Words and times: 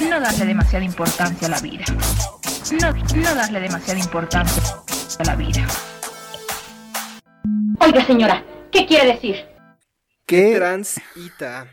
no 0.00 0.20
darle 0.20 0.44
demasiada 0.44 0.84
importancia 0.84 1.46
a 1.46 1.50
la 1.50 1.60
vida. 1.60 1.84
No, 2.80 2.92
no 2.92 3.34
darle 3.34 3.60
demasiada 3.60 4.00
importancia 4.00 4.62
a 5.18 5.24
la 5.24 5.36
vida. 5.36 5.66
Oiga, 7.80 8.04
señora, 8.04 8.44
¿qué 8.72 8.86
quiere 8.86 9.12
decir? 9.12 9.36
¿Qué? 10.26 10.54
Transita. 10.56 11.68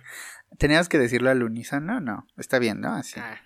¿Teníamos 0.58 0.90
que 0.90 1.00
decirlo 1.00 1.30
al 1.30 1.42
unísono? 1.44 2.00
No, 2.00 2.28
está 2.38 2.60
bien, 2.60 2.82
¿no? 2.82 2.94
Así. 2.94 3.20
Ah, 3.20 3.40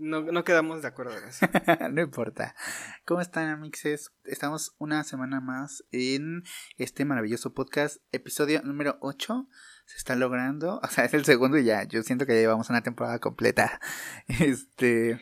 no, 0.00 0.22
no 0.22 0.44
quedamos 0.44 0.82
de 0.82 0.88
acuerdo 0.88 1.16
en 1.16 1.28
eso. 1.28 1.46
no 1.90 2.02
importa. 2.02 2.54
¿Cómo 3.04 3.20
están, 3.20 3.48
amixes? 3.48 4.10
Estamos 4.24 4.74
una 4.78 5.04
semana 5.04 5.40
más 5.40 5.84
en 5.92 6.42
este 6.76 7.04
maravilloso 7.04 7.54
podcast, 7.54 7.98
episodio 8.12 8.62
número 8.62 8.98
8. 9.00 9.46
Se 9.88 9.96
está 9.96 10.16
logrando, 10.16 10.80
o 10.84 10.88
sea, 10.88 11.06
es 11.06 11.14
el 11.14 11.24
segundo 11.24 11.56
y 11.56 11.64
ya. 11.64 11.84
Yo 11.84 12.02
siento 12.02 12.26
que 12.26 12.34
ya 12.34 12.40
llevamos 12.40 12.68
una 12.68 12.82
temporada 12.82 13.18
completa. 13.18 13.80
Este. 14.28 15.12
Es 15.12 15.20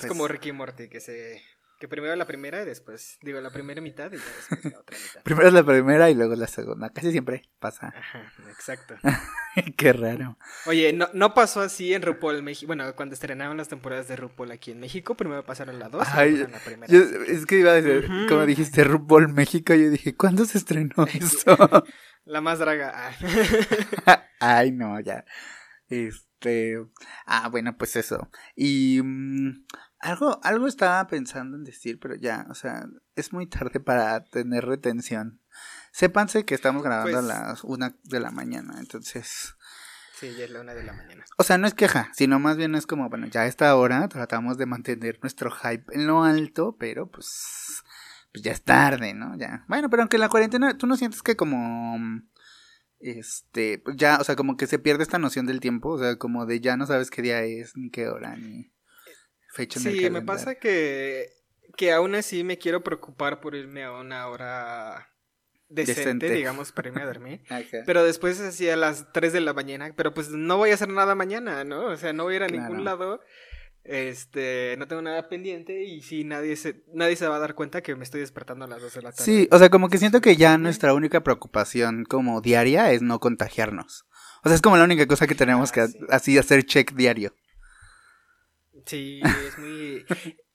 pues, 0.00 0.08
como 0.08 0.26
Ricky 0.28 0.52
Morty, 0.52 0.88
que 0.88 1.00
se. 1.00 1.42
Que 1.78 1.88
primero 1.88 2.16
la 2.16 2.24
primera 2.26 2.62
y 2.62 2.64
después. 2.64 3.18
Digo, 3.20 3.38
la 3.42 3.50
primera 3.50 3.82
mitad 3.82 4.06
y 4.10 4.16
después 4.16 4.72
la 4.72 4.78
otra 4.80 4.96
mitad. 4.96 5.20
Primero 5.24 5.48
es 5.48 5.52
la 5.54 5.62
primera 5.64 6.08
y 6.10 6.14
luego 6.14 6.34
la 6.34 6.46
segunda. 6.46 6.88
Casi 6.88 7.12
siempre 7.12 7.50
pasa. 7.58 7.92
Ajá, 7.94 8.32
exacto. 8.48 8.94
Qué 9.76 9.92
raro. 9.92 10.38
Oye, 10.64 10.92
no, 10.94 11.08
no 11.12 11.34
pasó 11.34 11.60
así 11.60 11.92
en 11.92 12.00
RuPaul 12.02 12.42
México. 12.42 12.68
Bueno, 12.68 12.94
cuando 12.96 13.12
estrenaban 13.14 13.58
las 13.58 13.68
temporadas 13.68 14.08
de 14.08 14.16
RuPaul 14.16 14.52
aquí 14.52 14.70
en 14.70 14.80
México, 14.80 15.16
primero 15.16 15.44
pasaron 15.44 15.78
la 15.78 15.88
2 15.90 16.06
y 16.06 16.10
Ay, 16.14 16.30
luego 16.36 16.52
la 16.52 16.58
primera. 16.60 16.92
Yo- 16.92 17.00
es 17.26 17.44
que 17.44 17.58
iba 17.58 17.72
a 17.72 17.74
decir, 17.74 18.08
como 18.28 18.46
dijiste, 18.46 18.82
RuPaul 18.82 19.28
México, 19.34 19.74
yo 19.74 19.90
dije, 19.90 20.14
¿cuándo 20.16 20.46
se 20.46 20.56
estrenó 20.58 20.94
eso? 21.12 21.56
La 22.24 22.40
más 22.40 22.58
draga. 22.58 23.10
ah. 24.06 24.24
Ay, 24.40 24.72
no, 24.72 24.98
ya. 25.00 25.24
Este. 25.88 26.78
Ah, 27.26 27.48
bueno, 27.48 27.76
pues 27.76 27.96
eso. 27.96 28.30
Y. 28.54 29.00
mm, 29.02 29.64
algo, 30.00 30.40
algo 30.42 30.66
estaba 30.66 31.06
pensando 31.06 31.56
en 31.56 31.64
decir, 31.64 31.98
pero 32.00 32.14
ya, 32.16 32.46
o 32.50 32.54
sea, 32.54 32.86
es 33.14 33.32
muy 33.32 33.46
tarde 33.46 33.80
para 33.80 34.24
tener 34.24 34.64
retención. 34.64 35.40
Sépanse 35.92 36.44
que 36.44 36.54
estamos 36.54 36.82
grabando 36.82 37.12
Pues- 37.20 37.30
a 37.30 37.48
las 37.48 37.64
una 37.64 37.96
de 38.04 38.20
la 38.20 38.30
mañana, 38.30 38.76
entonces. 38.78 39.54
Sí, 40.18 40.34
ya 40.36 40.44
es 40.44 40.50
la 40.50 40.60
una 40.62 40.74
de 40.74 40.82
la 40.82 40.92
mañana. 40.94 41.24
O 41.36 41.42
sea, 41.42 41.58
no 41.58 41.66
es 41.66 41.74
queja, 41.74 42.10
sino 42.14 42.38
más 42.38 42.56
bien 42.56 42.74
es 42.74 42.86
como, 42.86 43.08
bueno, 43.10 43.26
ya 43.26 43.42
a 43.42 43.46
esta 43.46 43.74
hora 43.76 44.08
tratamos 44.08 44.56
de 44.56 44.64
mantener 44.66 45.18
nuestro 45.22 45.50
hype 45.50 45.84
en 45.94 46.06
lo 46.06 46.24
alto, 46.24 46.76
pero 46.78 47.10
pues. 47.10 47.82
Pues 48.32 48.42
ya 48.44 48.52
es 48.52 48.62
tarde, 48.62 49.14
¿no? 49.14 49.36
Ya. 49.38 49.64
Bueno, 49.68 49.88
pero 49.88 50.02
aunque 50.02 50.16
en 50.16 50.20
la 50.22 50.28
cuarentena, 50.28 50.76
¿tú 50.76 50.86
no 50.86 50.96
sientes 50.96 51.22
que 51.22 51.36
como. 51.36 51.98
Este. 52.98 53.78
pues 53.78 53.96
Ya, 53.96 54.18
o 54.18 54.24
sea, 54.24 54.36
como 54.36 54.56
que 54.56 54.66
se 54.66 54.78
pierde 54.78 55.02
esta 55.02 55.18
noción 55.18 55.46
del 55.46 55.60
tiempo, 55.60 55.90
o 55.90 55.98
sea, 55.98 56.16
como 56.16 56.46
de 56.46 56.60
ya 56.60 56.76
no 56.76 56.86
sabes 56.86 57.10
qué 57.10 57.22
día 57.22 57.42
es, 57.42 57.76
ni 57.76 57.90
qué 57.90 58.08
hora, 58.08 58.36
ni 58.36 58.72
fecha 59.56 59.80
en 59.80 59.86
el 59.86 59.98
Sí, 59.98 60.10
me 60.10 60.22
pasa 60.22 60.54
que, 60.56 61.30
que 61.76 61.92
aún 61.92 62.14
así 62.14 62.44
me 62.44 62.58
quiero 62.58 62.82
preocupar 62.84 63.40
por 63.40 63.54
irme 63.54 63.82
a 63.84 63.92
una 63.92 64.26
hora 64.28 65.08
decente, 65.68 66.00
Decente. 66.02 66.30
digamos, 66.30 66.70
para 66.72 66.88
irme 66.88 67.02
a 67.02 67.06
dormir. 67.06 67.40
Pero 67.86 68.04
después 68.04 68.38
así 68.40 68.68
a 68.68 68.76
las 68.76 69.12
3 69.12 69.32
de 69.32 69.40
la 69.40 69.52
mañana, 69.52 69.92
pero 69.96 70.14
pues 70.14 70.28
no 70.30 70.56
voy 70.58 70.70
a 70.70 70.74
hacer 70.74 70.88
nada 70.88 71.14
mañana, 71.16 71.64
¿no? 71.64 71.86
O 71.86 71.96
sea, 71.96 72.12
no 72.12 72.22
voy 72.24 72.34
a 72.34 72.36
ir 72.36 72.42
a 72.44 72.46
Claro. 72.46 72.62
ningún 72.68 72.84
lado. 72.84 73.20
Este, 73.88 74.74
no 74.78 74.88
tengo 74.88 75.00
nada 75.02 75.28
pendiente 75.28 75.84
y 75.84 76.02
sí, 76.02 76.24
nadie 76.24 76.56
se, 76.56 76.82
nadie 76.92 77.14
se 77.14 77.28
va 77.28 77.36
a 77.36 77.38
dar 77.38 77.54
cuenta 77.54 77.82
que 77.82 77.94
me 77.94 78.02
estoy 78.02 78.20
despertando 78.20 78.64
a 78.64 78.68
las 78.68 78.82
2 78.82 78.94
de 78.94 79.02
la 79.02 79.12
tarde. 79.12 79.24
Sí, 79.24 79.48
o 79.52 79.58
sea, 79.58 79.68
como 79.70 79.88
que 79.88 79.98
siento 79.98 80.20
que 80.20 80.34
ya 80.36 80.58
nuestra 80.58 80.92
única 80.92 81.22
preocupación 81.22 82.04
como 82.04 82.40
diaria 82.40 82.90
es 82.92 83.02
no 83.02 83.20
contagiarnos. 83.20 84.04
O 84.42 84.48
sea, 84.48 84.56
es 84.56 84.62
como 84.62 84.76
la 84.76 84.84
única 84.84 85.06
cosa 85.06 85.26
que 85.28 85.36
tenemos 85.36 85.70
Ah, 85.70 85.72
que 85.74 85.86
sí. 85.88 85.98
así 86.10 86.38
hacer 86.38 86.64
check 86.64 86.92
diario. 86.94 87.32
Sí, 88.86 89.20
es 89.46 89.58
muy... 89.58 90.04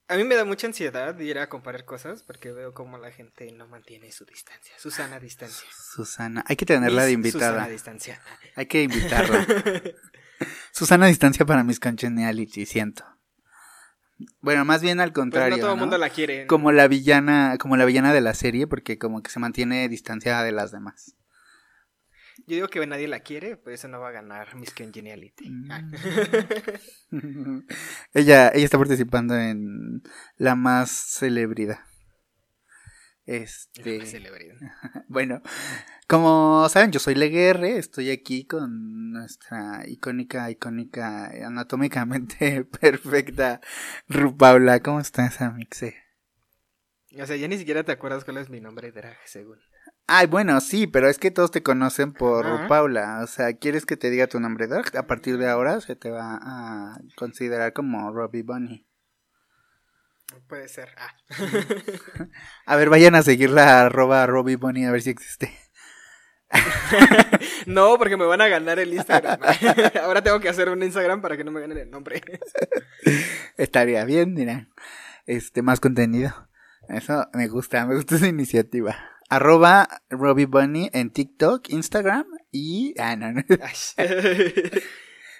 A 0.08 0.16
mí 0.16 0.24
me 0.24 0.34
da 0.34 0.44
mucha 0.44 0.66
ansiedad 0.66 1.18
ir 1.20 1.38
a 1.38 1.48
comprar 1.48 1.84
cosas 1.84 2.22
porque 2.22 2.52
veo 2.52 2.74
como 2.74 2.98
la 2.98 3.10
gente 3.10 3.50
no 3.52 3.66
mantiene 3.68 4.12
su 4.12 4.24
distancia, 4.26 4.74
su 4.78 4.90
sana 4.90 5.18
distancia. 5.18 5.66
Susana, 5.94 6.44
hay 6.46 6.56
que 6.56 6.66
tenerla 6.66 7.04
de 7.04 7.12
invitada. 7.12 7.52
Susana 7.52 7.68
distancia. 7.68 8.22
Hay 8.56 8.66
que 8.66 8.82
invitarla. 8.82 9.46
Susana 10.72 11.06
distancia 11.06 11.46
para 11.46 11.64
mis 11.64 11.80
congeniality, 11.80 12.66
siento. 12.66 13.04
Bueno, 14.40 14.64
más 14.64 14.82
bien 14.82 15.00
al 15.00 15.12
Pues 15.12 15.22
contrario, 15.22 15.56
no 15.56 15.60
todo 15.60 15.72
el 15.72 15.76
¿no? 15.76 15.80
mundo 15.80 15.98
la 15.98 16.10
quiere. 16.10 16.42
¿no? 16.42 16.48
Como 16.48 16.72
la 16.72 16.88
villana, 16.88 17.56
como 17.58 17.76
la 17.76 17.84
villana 17.84 18.12
de 18.12 18.20
la 18.20 18.34
serie, 18.34 18.66
porque 18.66 18.98
como 18.98 19.22
que 19.22 19.30
se 19.30 19.40
mantiene 19.40 19.88
distanciada 19.88 20.42
de 20.42 20.52
las 20.52 20.72
demás. 20.72 21.16
Yo 22.46 22.56
digo 22.56 22.68
que 22.68 22.86
nadie 22.86 23.08
la 23.08 23.20
quiere, 23.20 23.56
por 23.56 23.72
eso 23.72 23.88
no 23.88 24.00
va 24.00 24.08
a 24.08 24.12
ganar 24.12 24.54
Miss 24.56 24.74
Congeniality. 24.74 25.50
Ah. 25.70 25.82
Mm. 27.10 27.60
ella, 28.14 28.50
ella 28.54 28.64
está 28.64 28.78
participando 28.78 29.36
en 29.36 30.02
la 30.36 30.54
más 30.54 30.90
celebridad. 30.90 31.80
Este, 33.24 34.04
Celebridad. 34.04 34.56
bueno, 35.08 35.42
como 36.08 36.68
saben, 36.68 36.90
yo 36.90 36.98
soy 36.98 37.14
Leguerre, 37.14 37.78
estoy 37.78 38.10
aquí 38.10 38.44
con 38.44 39.12
nuestra 39.12 39.84
icónica, 39.86 40.50
icónica, 40.50 41.26
anatómicamente 41.46 42.64
perfecta 42.80 43.60
Ru 44.08 44.36
Paula. 44.36 44.80
¿Cómo 44.80 44.98
estás, 44.98 45.40
Amixe? 45.40 45.96
O 47.20 47.26
sea, 47.26 47.36
ya 47.36 47.46
ni 47.46 47.58
siquiera 47.58 47.84
te 47.84 47.92
acuerdas 47.92 48.24
cuál 48.24 48.38
es 48.38 48.50
mi 48.50 48.60
nombre 48.60 48.90
drag, 48.90 49.18
según. 49.26 49.58
Ay, 50.06 50.26
bueno, 50.26 50.60
sí, 50.60 50.86
pero 50.86 51.08
es 51.08 51.18
que 51.18 51.30
todos 51.30 51.50
te 51.50 51.62
conocen 51.62 52.12
por 52.12 52.46
Ajá. 52.46 52.68
Paula. 52.68 53.20
O 53.22 53.26
sea, 53.26 53.52
¿quieres 53.54 53.86
que 53.86 53.96
te 53.96 54.10
diga 54.10 54.26
tu 54.26 54.40
nombre 54.40 54.66
drag? 54.66 54.96
A 54.96 55.06
partir 55.06 55.38
de 55.38 55.48
ahora 55.48 55.80
se 55.80 55.96
te 55.96 56.10
va 56.10 56.38
a 56.42 56.98
considerar 57.16 57.72
como 57.72 58.12
Robbie 58.12 58.42
Bunny. 58.42 58.86
Puede 60.48 60.68
ser. 60.68 60.88
Ah. 60.96 61.14
A 62.66 62.76
ver, 62.76 62.88
vayan 62.88 63.14
a 63.14 63.22
seguir 63.22 63.50
la 63.50 63.82
arroba 63.82 64.26
Robbie 64.26 64.56
Bunny 64.56 64.86
a 64.86 64.90
ver 64.90 65.02
si 65.02 65.10
existe. 65.10 65.52
no, 67.66 67.96
porque 67.98 68.16
me 68.16 68.24
van 68.24 68.40
a 68.40 68.48
ganar 68.48 68.78
el 68.78 68.92
Instagram. 68.92 69.40
Ahora 70.02 70.22
tengo 70.22 70.40
que 70.40 70.48
hacer 70.48 70.68
un 70.68 70.82
Instagram 70.82 71.22
para 71.22 71.36
que 71.36 71.44
no 71.44 71.50
me 71.50 71.60
ganen 71.60 71.78
el 71.78 71.90
nombre. 71.90 72.22
Estaría 73.56 74.04
bien, 74.04 74.34
mira. 74.34 74.68
Este, 75.26 75.62
más 75.62 75.80
contenido. 75.80 76.48
Eso 76.88 77.28
me 77.32 77.48
gusta, 77.48 77.86
me 77.86 77.94
gusta 77.94 78.16
esa 78.16 78.26
iniciativa. 78.26 78.96
Arroba 79.32 79.88
Robbie 80.10 80.44
Bunny 80.44 80.90
en 80.92 81.10
TikTok, 81.10 81.70
Instagram 81.70 82.26
y. 82.50 82.94
Ah, 82.98 83.16
no. 83.16 83.32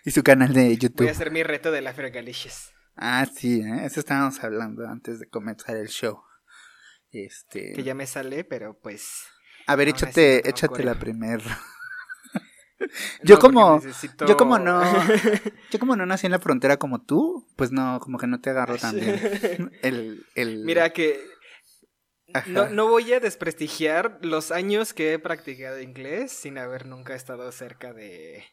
Y 0.04 0.10
su 0.10 0.22
canal 0.24 0.52
de 0.52 0.64
Voy 0.64 0.76
YouTube. 0.78 1.06
a 1.06 1.10
hacer 1.12 1.30
mi 1.30 1.42
reto 1.44 1.70
de 1.70 1.80
la 1.82 1.92
Fergalicious. 1.92 2.72
Ah, 2.96 3.24
sí, 3.32 3.60
¿eh? 3.60 3.84
eso 3.84 4.00
estábamos 4.00 4.42
hablando 4.42 4.88
antes 4.88 5.20
de 5.20 5.28
comenzar 5.28 5.76
el 5.76 5.88
show. 5.88 6.22
Este. 7.12 7.72
Que 7.74 7.82
ya 7.84 7.94
me 7.94 8.06
sale, 8.06 8.42
pero 8.44 8.76
pues. 8.82 9.26
A 9.66 9.76
ver, 9.76 9.88
échate, 9.88 10.48
échate 10.48 10.82
la 10.82 10.94
primera. 10.96 11.44
Yo 13.22 13.36
No, 13.36 13.40
como- 13.40 13.78
necesito- 13.78 14.26
Yo 14.26 14.36
como 14.36 14.58
no, 14.58 14.82
yo 15.70 15.78
como 15.78 15.94
no 15.94 16.04
nací 16.04 16.26
en 16.26 16.32
la 16.32 16.40
frontera 16.40 16.78
como 16.78 17.02
tú, 17.04 17.46
pues 17.56 17.70
no, 17.70 18.00
como 18.00 18.18
que 18.18 18.26
no 18.26 18.40
te 18.40 18.50
agarro 18.50 18.76
tan 18.78 18.96
bien. 18.96 19.70
El, 19.82 20.26
el... 20.34 20.64
Mira 20.64 20.90
que. 20.90 21.20
No, 22.46 22.68
no 22.68 22.88
voy 22.88 23.12
a 23.12 23.20
desprestigiar 23.20 24.18
los 24.22 24.50
años 24.52 24.92
que 24.94 25.12
he 25.12 25.18
practicado 25.18 25.80
inglés 25.80 26.32
sin 26.32 26.58
haber 26.58 26.86
nunca 26.86 27.14
estado 27.14 27.50
cerca 27.52 27.92
de, 27.92 28.44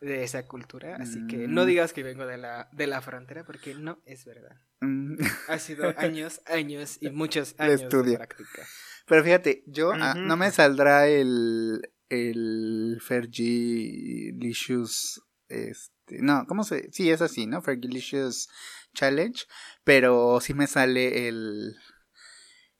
de 0.00 0.22
esa 0.24 0.46
cultura. 0.46 0.96
Así 1.00 1.26
que 1.26 1.48
no 1.48 1.64
Mm. 1.64 1.66
digas 1.66 1.92
que 1.92 2.02
vengo 2.02 2.26
de 2.26 2.38
la, 2.38 2.68
de 2.72 2.86
la 2.86 3.00
frontera 3.02 3.44
porque 3.44 3.74
no 3.74 4.00
es 4.06 4.24
verdad. 4.24 4.56
Mm, 4.80 5.16
Ha 5.48 5.58
sido 5.58 5.92
años, 5.98 6.40
años 6.46 6.98
y 7.00 7.10
muchos 7.10 7.54
años 7.58 7.80
de, 7.80 7.84
estudio. 7.86 8.16
práctica. 8.16 8.62
Pero 9.06 9.22
fíjate, 9.24 9.62
yo 9.66 9.92
ah, 9.92 10.14
no 10.16 10.36
me 10.36 10.50
saldrá 10.50 11.08
el 11.08 11.90
el 12.10 13.00
Fergilicious 13.02 15.22
este, 15.48 16.18
no, 16.20 16.44
¿cómo 16.46 16.64
se? 16.64 16.90
Sí, 16.92 17.10
es 17.10 17.20
así, 17.22 17.46
¿no? 17.46 17.62
Fergilicious 17.62 18.48
Challenge, 18.94 19.44
pero 19.84 20.38
sí 20.40 20.54
me 20.54 20.66
sale 20.66 21.28
el 21.28 21.76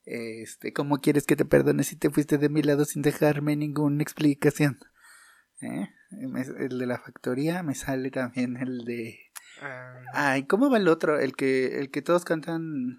este, 0.05 0.73
¿cómo 0.73 0.99
quieres 0.99 1.25
que 1.25 1.35
te 1.35 1.45
perdone 1.45 1.83
si 1.83 1.95
te 1.95 2.09
fuiste 2.09 2.37
de 2.37 2.49
mi 2.49 2.61
lado 2.61 2.85
sin 2.85 3.01
dejarme 3.01 3.55
ninguna 3.55 4.01
explicación? 4.03 4.79
¿Eh? 5.61 5.89
El 6.59 6.77
de 6.79 6.85
la 6.85 6.99
factoría 6.99 7.63
me 7.63 7.75
sale 7.75 8.11
también 8.11 8.57
el 8.57 8.85
de 8.85 9.19
Ah, 9.61 9.95
Ay, 10.13 10.45
¿cómo 10.47 10.69
va 10.69 10.77
el 10.77 10.87
otro? 10.89 11.17
El 11.17 11.35
que, 11.35 11.79
el 11.79 11.89
que 11.89 12.01
todos 12.01 12.25
cantan 12.25 12.97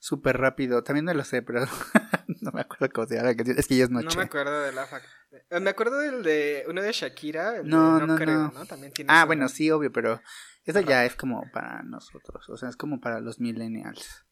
súper 0.00 0.38
rápido. 0.38 0.82
También 0.84 1.04
no 1.06 1.12
lo 1.14 1.24
sé, 1.24 1.42
pero 1.42 1.60
no 2.40 2.52
me 2.52 2.60
acuerdo 2.60 2.88
cómo 2.94 3.06
se 3.08 3.16
llama 3.16 3.28
la 3.30 3.36
canción. 3.36 3.58
Es 3.58 3.66
que 3.66 3.76
ya 3.76 3.84
es 3.84 3.90
no 3.90 4.00
noche. 4.00 4.16
me 4.16 4.24
acuerdo 4.24 4.62
de 4.62 4.72
la 4.72 4.86
fac- 4.86 5.02
eh, 5.50 5.60
Me 5.60 5.70
acuerdo 5.70 5.98
del 5.98 6.22
de 6.22 6.64
uno 6.68 6.82
de 6.82 6.92
Shakira. 6.92 7.56
el 7.56 7.64
de 7.64 7.68
No, 7.70 8.06
no, 8.06 8.16
creo, 8.16 8.52
no. 8.52 8.66
También 8.66 8.92
tiene 8.92 9.12
ah, 9.12 9.24
bueno, 9.24 9.48
sí, 9.48 9.70
obvio, 9.72 9.90
pero 9.92 10.20
eso 10.64 10.80
ya 10.80 11.04
es 11.04 11.16
como 11.16 11.50
para 11.52 11.82
nosotros. 11.82 12.48
O 12.48 12.56
sea, 12.56 12.68
es 12.68 12.76
como 12.76 13.00
para 13.00 13.18
los 13.20 13.40
millennials. 13.40 14.24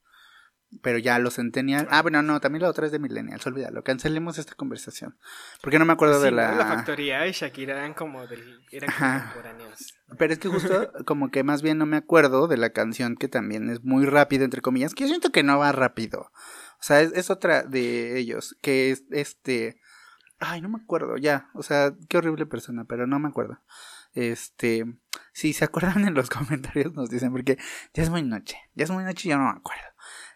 Pero 0.82 0.98
ya 0.98 1.18
los 1.18 1.34
Centennial. 1.34 1.88
Ah, 1.90 2.00
bueno, 2.00 2.22
no, 2.22 2.40
también 2.40 2.62
la 2.62 2.68
otra 2.68 2.86
es 2.86 2.92
de 2.92 3.00
Millennials, 3.00 3.44
olvídalo. 3.46 3.82
Cancelemos 3.82 4.38
esta 4.38 4.54
conversación. 4.54 5.18
Porque 5.62 5.78
no 5.78 5.84
me 5.84 5.92
acuerdo 5.92 6.18
Sí, 6.18 6.26
de 6.26 6.30
la. 6.30 6.54
La 6.54 6.66
factoría 6.66 7.26
y 7.26 7.32
Shakira 7.32 7.76
eran 7.76 7.92
como 7.92 8.26
del, 8.26 8.60
eran 8.70 8.90
contemporáneos. 8.90 9.94
Pero 10.16 10.32
es 10.32 10.38
que 10.38 10.48
justo 10.48 10.92
como 11.06 11.30
que 11.30 11.42
más 11.42 11.62
bien 11.62 11.78
no 11.78 11.86
me 11.86 11.96
acuerdo 11.96 12.46
de 12.46 12.56
la 12.56 12.70
canción 12.70 13.16
que 13.16 13.28
también 13.28 13.68
es 13.68 13.82
muy 13.82 14.06
rápida, 14.06 14.44
entre 14.44 14.62
comillas, 14.62 14.94
que 14.94 15.04
yo 15.04 15.08
siento 15.08 15.32
que 15.32 15.42
no 15.42 15.58
va 15.58 15.72
rápido. 15.72 16.30
O 16.80 16.82
sea, 16.82 17.00
es, 17.00 17.12
es 17.12 17.30
otra 17.30 17.62
de 17.62 18.18
ellos, 18.18 18.56
que 18.62 18.90
es 18.90 19.04
este... 19.10 19.80
Ay, 20.38 20.62
no 20.62 20.70
me 20.70 20.78
acuerdo, 20.78 21.16
ya. 21.18 21.50
O 21.52 21.62
sea, 21.62 21.92
qué 22.08 22.16
horrible 22.16 22.46
persona, 22.46 22.84
pero 22.84 23.06
no 23.06 23.18
me 23.18 23.28
acuerdo. 23.28 23.60
Este... 24.14 24.84
Si 25.32 25.52
se 25.52 25.64
acuerdan 25.64 26.06
en 26.06 26.14
los 26.14 26.30
comentarios 26.30 26.94
nos 26.94 27.10
dicen, 27.10 27.32
porque 27.32 27.58
ya 27.94 28.02
es 28.02 28.10
muy 28.10 28.22
noche, 28.22 28.56
ya 28.74 28.84
es 28.84 28.90
muy 28.90 29.04
noche 29.04 29.28
y 29.28 29.30
yo 29.30 29.38
no 29.38 29.44
me 29.44 29.58
acuerdo. 29.58 29.89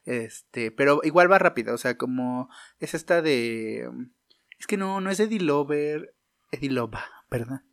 Este, 0.04 0.70
pero 0.70 1.00
igual 1.02 1.30
va 1.30 1.38
rápido, 1.38 1.74
o 1.74 1.78
sea, 1.78 1.96
como 1.96 2.48
es 2.78 2.94
esta 2.94 3.22
de... 3.22 3.88
Es 4.58 4.66
que 4.66 4.76
no, 4.76 5.00
no 5.00 5.10
es 5.10 5.20
Eddie 5.20 5.40
Loba, 5.40 7.04
perdón. 7.28 7.66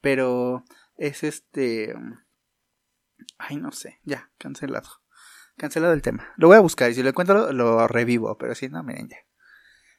Pero 0.00 0.64
es 0.96 1.22
este... 1.24 1.94
Ay, 3.38 3.56
no 3.56 3.72
sé, 3.72 4.00
ya, 4.04 4.30
cancelado. 4.38 4.88
Cancelado 5.56 5.92
el 5.92 6.02
tema. 6.02 6.32
Lo 6.36 6.48
voy 6.48 6.56
a 6.56 6.60
buscar 6.60 6.90
y 6.90 6.94
si 6.94 7.02
lo 7.02 7.10
encuentro 7.10 7.52
lo, 7.52 7.52
lo 7.52 7.88
revivo, 7.88 8.38
pero 8.38 8.54
si 8.54 8.68
no, 8.68 8.82
miren 8.82 9.08
ya. 9.08 9.18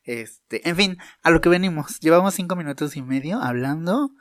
Este, 0.04 0.68
en 0.68 0.76
fin, 0.76 0.98
a 1.22 1.32
lo 1.32 1.42
que 1.42 1.50
venimos. 1.50 2.00
Llevamos 2.00 2.34
cinco 2.34 2.56
minutos 2.56 2.98
y 2.98 3.02
medio 3.02 3.42
hablando 3.42 4.12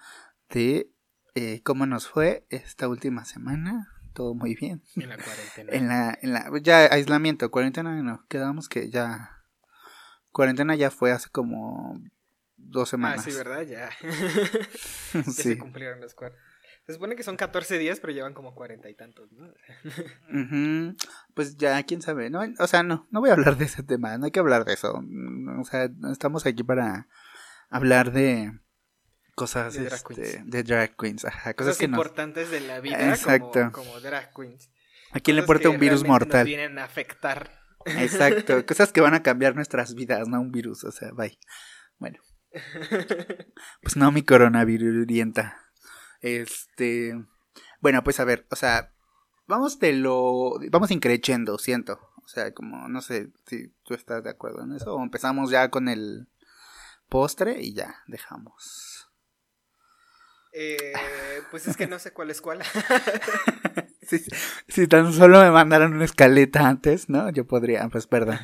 de 0.48 0.92
eh, 1.34 1.62
cómo 1.64 1.86
nos 1.86 2.08
fue 2.08 2.46
esta 2.50 2.88
última 2.88 3.24
semana. 3.24 3.88
Todo 4.14 4.34
muy 4.34 4.54
bien. 4.54 4.82
En 4.96 5.08
la 5.08 5.16
cuarentena. 5.16 5.72
En 5.72 5.88
la, 5.88 6.18
en 6.20 6.32
la, 6.32 6.50
ya 6.62 6.78
aislamiento, 6.92 7.50
cuarentena 7.50 8.00
no, 8.02 8.24
quedamos 8.28 8.68
que 8.68 8.90
ya, 8.90 9.30
cuarentena 10.32 10.74
ya 10.74 10.90
fue 10.90 11.12
hace 11.12 11.30
como 11.30 12.00
dos 12.56 12.88
ah, 12.88 12.90
semanas. 12.90 13.24
sí, 13.24 13.32
¿verdad? 13.32 13.62
Ya. 13.62 13.90
ya 15.14 15.22
Sí. 15.24 15.42
se 15.42 15.58
cumplieron 15.58 16.00
los 16.00 16.14
cuatro. 16.14 16.38
Se 16.86 16.94
supone 16.94 17.14
que 17.14 17.22
son 17.22 17.36
14 17.36 17.78
días, 17.78 18.00
pero 18.00 18.12
llevan 18.12 18.34
como 18.34 18.56
cuarenta 18.56 18.90
y 18.90 18.94
tantos, 18.96 19.30
¿no? 19.32 19.48
Pues 21.34 21.56
ya, 21.56 21.80
quién 21.84 22.02
sabe, 22.02 22.28
¿no? 22.28 22.40
O 22.58 22.66
sea, 22.66 22.82
no, 22.82 23.06
no 23.10 23.20
voy 23.20 23.30
a 23.30 23.34
hablar 23.34 23.56
de 23.56 23.66
ese 23.66 23.82
tema, 23.84 24.18
no 24.18 24.24
hay 24.24 24.32
que 24.32 24.40
hablar 24.40 24.64
de 24.64 24.74
eso. 24.74 25.00
O 25.60 25.64
sea, 25.64 25.88
estamos 26.10 26.44
aquí 26.44 26.64
para 26.64 27.06
hablar 27.70 28.10
de 28.12 28.58
cosas 29.34 29.74
De 29.74 29.84
drag 29.84 29.94
este, 29.94 30.14
queens. 30.14 30.50
de 30.50 30.62
drag 30.62 30.96
queens, 30.96 31.24
ajá, 31.24 31.54
cosas 31.54 31.56
Cosas 31.56 31.78
que 31.78 31.88
nos, 31.88 31.98
importantes 31.98 32.50
de 32.50 32.60
la 32.60 32.80
vida 32.80 33.10
Exacto. 33.10 33.70
Como, 33.72 33.88
como 33.88 34.00
drag 34.00 34.32
queens. 34.34 34.70
¿A 35.12 35.20
quién 35.20 35.36
le 35.36 35.42
importa 35.42 35.68
un 35.68 35.78
virus 35.78 36.02
realmente 36.02 36.08
nos 36.08 36.28
mortal? 36.28 36.46
vienen 36.46 36.78
a 36.78 36.84
afectar. 36.84 37.50
Exacto, 37.84 38.64
cosas 38.66 38.92
que 38.92 39.00
van 39.00 39.14
a 39.14 39.22
cambiar 39.22 39.54
nuestras 39.54 39.94
vidas, 39.94 40.28
no 40.28 40.40
un 40.40 40.52
virus, 40.52 40.84
o 40.84 40.92
sea, 40.92 41.10
bye. 41.12 41.38
Bueno. 41.98 42.18
Pues 43.82 43.96
no 43.96 44.12
mi 44.12 44.22
coronavirurienta. 44.22 45.56
Este, 46.20 47.14
bueno, 47.80 48.04
pues 48.04 48.20
a 48.20 48.24
ver, 48.24 48.46
o 48.50 48.56
sea, 48.56 48.92
vamos 49.46 49.78
de 49.78 49.92
lo 49.92 50.58
vamos 50.70 50.90
increciendo, 50.90 51.58
siento. 51.58 51.98
O 52.24 52.28
sea, 52.28 52.52
como 52.54 52.88
no 52.88 53.00
sé 53.00 53.32
si 53.46 53.68
tú 53.84 53.94
estás 53.94 54.22
de 54.22 54.30
acuerdo 54.30 54.62
en 54.62 54.72
eso 54.72 54.94
o 54.94 55.02
empezamos 55.02 55.50
ya 55.50 55.70
con 55.70 55.88
el 55.88 56.28
postre 57.08 57.60
y 57.60 57.74
ya 57.74 57.96
dejamos. 58.06 58.91
Eh, 60.52 60.92
pues 61.50 61.66
es 61.66 61.76
que 61.76 61.86
no 61.86 61.98
sé 61.98 62.12
cuál 62.12 62.30
es 62.30 62.40
cuál. 62.40 62.60
Si, 64.02 64.18
si 64.68 64.88
tan 64.88 65.12
solo 65.12 65.40
me 65.40 65.50
mandaron 65.50 65.94
una 65.94 66.04
escaleta 66.04 66.66
antes, 66.66 67.08
¿no? 67.08 67.30
Yo 67.30 67.46
podría, 67.46 67.88
pues 67.88 68.06
perdón. 68.06 68.38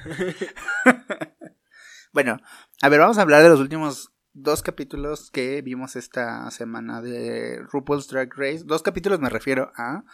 bueno, 2.13 2.39
a 2.81 2.89
ver, 2.89 3.01
vamos 3.01 3.19
a 3.19 3.23
hablar 3.23 3.43
de 3.43 3.49
los 3.49 3.61
últimos 3.61 4.13
dos 4.33 4.63
capítulos 4.63 5.31
que 5.31 5.61
vimos 5.63 5.97
esta 5.97 6.51
semana 6.51 7.03
de 7.03 7.61
RuPaul's 7.73 8.09
Drag 8.09 8.33
Race. 8.37 8.63
Dos 8.65 8.83
capítulos 8.83 9.21
me 9.21 9.29
refiero 9.29 9.73
a 9.77 10.05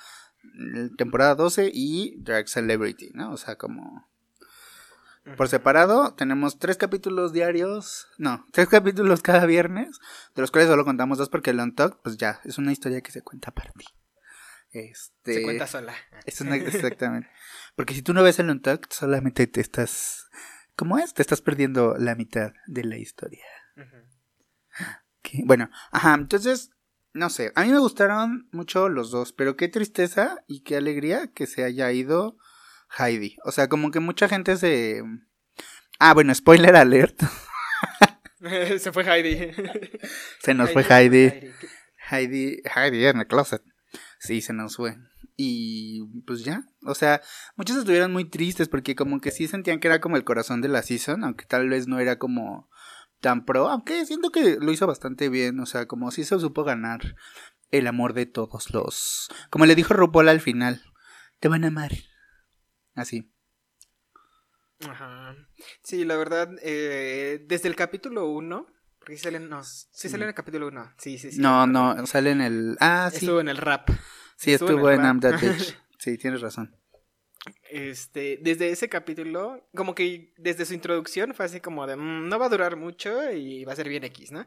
mm, 0.43 0.97
temporada 0.97 1.35
12 1.35 1.71
y 1.73 2.17
Drag 2.21 2.49
Celebrity, 2.49 3.11
¿no? 3.15 3.33
O 3.33 3.37
sea, 3.37 3.57
como 3.57 4.09
por 5.37 5.49
separado 5.49 6.15
tenemos 6.15 6.59
tres 6.59 6.77
capítulos 6.77 7.33
diarios, 7.33 8.09
no, 8.19 8.45
tres 8.53 8.69
capítulos 8.69 9.23
cada 9.23 9.47
viernes, 9.47 9.99
de 10.35 10.43
los 10.43 10.51
cuales 10.51 10.69
solo 10.71 10.85
contamos 10.85 11.19
dos 11.19 11.29
porque 11.31 11.51
el 11.51 11.61
On 11.61 11.75
Talk, 11.75 12.01
pues 12.03 12.17
ya, 12.19 12.41
es 12.45 12.59
una 12.59 12.73
historia 12.73 13.01
que 13.01 13.11
se 13.13 13.23
cuenta 13.23 13.51
aparte. 13.51 13.85
Este, 14.71 15.35
Se 15.35 15.43
cuenta 15.43 15.67
sola. 15.67 15.95
es 16.27 16.41
una- 16.41 16.57
exactamente. 16.57 17.31
Porque 17.77 17.95
si 17.95 18.03
tú 18.03 18.13
no 18.13 18.23
ves 18.23 18.39
el 18.41 18.51
Untucked, 18.51 18.91
solamente 18.91 19.47
te 19.47 19.61
estás. 19.61 20.27
¿Cómo 20.77 20.99
es? 20.99 21.15
Te 21.15 21.23
estás 21.23 21.41
perdiendo 21.41 21.95
la 21.99 22.15
mitad 22.17 22.53
de 22.67 22.85
la 22.85 22.97
historia. 22.99 23.45
Bueno, 25.45 25.71
ajá, 25.91 26.15
entonces, 26.15 26.71
no 27.13 27.31
sé. 27.31 27.53
A 27.55 27.63
mí 27.65 27.71
me 27.73 27.79
gustaron 27.79 28.49
mucho 28.53 28.89
los 28.89 29.11
dos, 29.11 29.33
pero 29.33 29.57
qué 29.57 29.69
tristeza 29.69 30.45
y 30.47 30.63
qué 30.63 30.77
alegría 30.77 31.29
que 31.33 31.47
se 31.47 31.65
haya 31.65 31.91
ido 31.93 32.37
Heidi. 32.99 33.37
O 33.45 33.53
sea, 33.53 33.69
como 33.69 33.91
que 33.91 34.01
mucha 34.01 34.29
gente 34.29 34.57
se. 34.57 35.03
Ah, 35.99 36.15
bueno, 36.15 36.35
spoiler 36.35 36.77
alert. 36.77 37.21
Se 38.79 38.93
fue 38.93 39.05
Heidi. 39.05 39.53
Se 40.41 40.55
nos 40.55 40.73
fue 40.73 40.83
Heidi. 40.83 41.19
Heidi. 41.25 41.53
Heidi, 42.11 42.63
Heidi 42.75 43.07
en 43.07 43.21
el 43.21 43.27
closet. 43.27 43.63
Sí, 44.19 44.41
se 44.41 44.53
nos 44.53 44.77
fue. 44.77 44.97
Y 45.37 46.23
pues 46.27 46.45
ya, 46.45 46.63
o 46.85 46.95
sea, 46.95 47.21
muchos 47.57 47.77
estuvieron 47.77 48.13
muy 48.13 48.25
tristes 48.25 48.69
porque 48.69 48.95
como 48.95 49.21
que 49.21 49.33
sí 49.33 49.49
sentían 49.49 49.81
que 49.81 49.89
era 49.89 50.01
como 50.01 50.17
el 50.17 50.23
corazón 50.23 50.61
de 50.61 50.69
la 50.69 50.83
season, 50.83 51.25
aunque 51.25 51.45
tal 51.45 51.69
vez 51.69 51.89
no 51.89 51.99
era 51.99 52.19
como 52.19 52.69
tan 53.21 53.45
pro, 53.45 53.69
aunque 53.69 54.07
siento 54.07 54.31
que 54.31 54.59
lo 54.61 54.71
hizo 54.71 54.87
bastante 54.87 55.29
bien, 55.29 55.59
o 55.59 55.67
sea, 55.67 55.87
como 55.87 56.13
sí 56.13 56.23
se 56.23 56.39
supo 56.39 56.63
ganar 56.63 57.17
el 57.73 57.89
amor 57.89 58.13
de 58.13 58.27
todos 58.27 58.73
los... 58.73 59.29
Como 59.51 59.67
le 59.67 59.75
dijo 59.75 59.95
RuPaul 59.95 60.29
al 60.29 60.41
final, 60.41 60.83
te 61.41 61.49
van 61.49 61.65
a 61.65 61.69
amar. 61.69 61.91
Así. 62.95 63.31
Ajá. 64.89 65.35
Sí, 65.83 66.05
la 66.05 66.17
verdad, 66.17 66.51
eh, 66.63 67.45
desde 67.47 67.69
el 67.69 67.77
capítulo 67.77 68.27
1, 68.29 68.67
porque 68.99 69.17
sí 69.17 69.23
salen, 69.25 69.49
no, 69.49 69.63
sí, 69.65 69.87
Sí. 69.93 70.09
sale 70.09 70.25
en 70.25 70.29
el 70.29 70.35
capítulo 70.35 70.69
1, 70.69 70.93
sí, 70.99 71.19
sí, 71.19 71.33
sí. 71.33 71.41
no, 71.41 71.67
no, 71.67 72.07
sale 72.07 72.31
en 72.33 72.41
el... 72.41 72.77
Ah, 72.81 73.09
sí, 73.11 73.19
Estuvo 73.27 73.41
en 73.41 73.49
el 73.49 73.57
rap. 73.57 73.89
sí, 74.37 74.53
estuvo 74.53 74.71
estuvo 74.71 74.91
en 74.91 75.01
en 75.01 75.07
I'm 75.07 75.21
That. 75.21 75.41
Bitch. 75.41 75.77
Sí, 75.99 76.19
tienes 76.19 76.41
razón. 76.41 76.77
Este, 77.71 78.39
desde 78.41 78.71
ese 78.71 78.89
capítulo, 78.89 79.67
como 79.75 79.95
que 79.95 80.33
desde 80.37 80.65
su 80.65 80.75
introducción 80.75 81.35
fue 81.35 81.45
así 81.47 81.61
como 81.61 81.87
de, 81.87 81.97
"Mm, 81.97 82.29
no 82.29 82.39
va 82.39 82.47
a 82.47 82.49
durar 82.51 82.77
mucho 82.77 83.31
y 83.33 83.65
va 83.65 83.73
a 83.73 83.77
ser 83.77 83.89
bien 83.89 84.05
X, 84.05 84.33
¿no? 84.33 84.47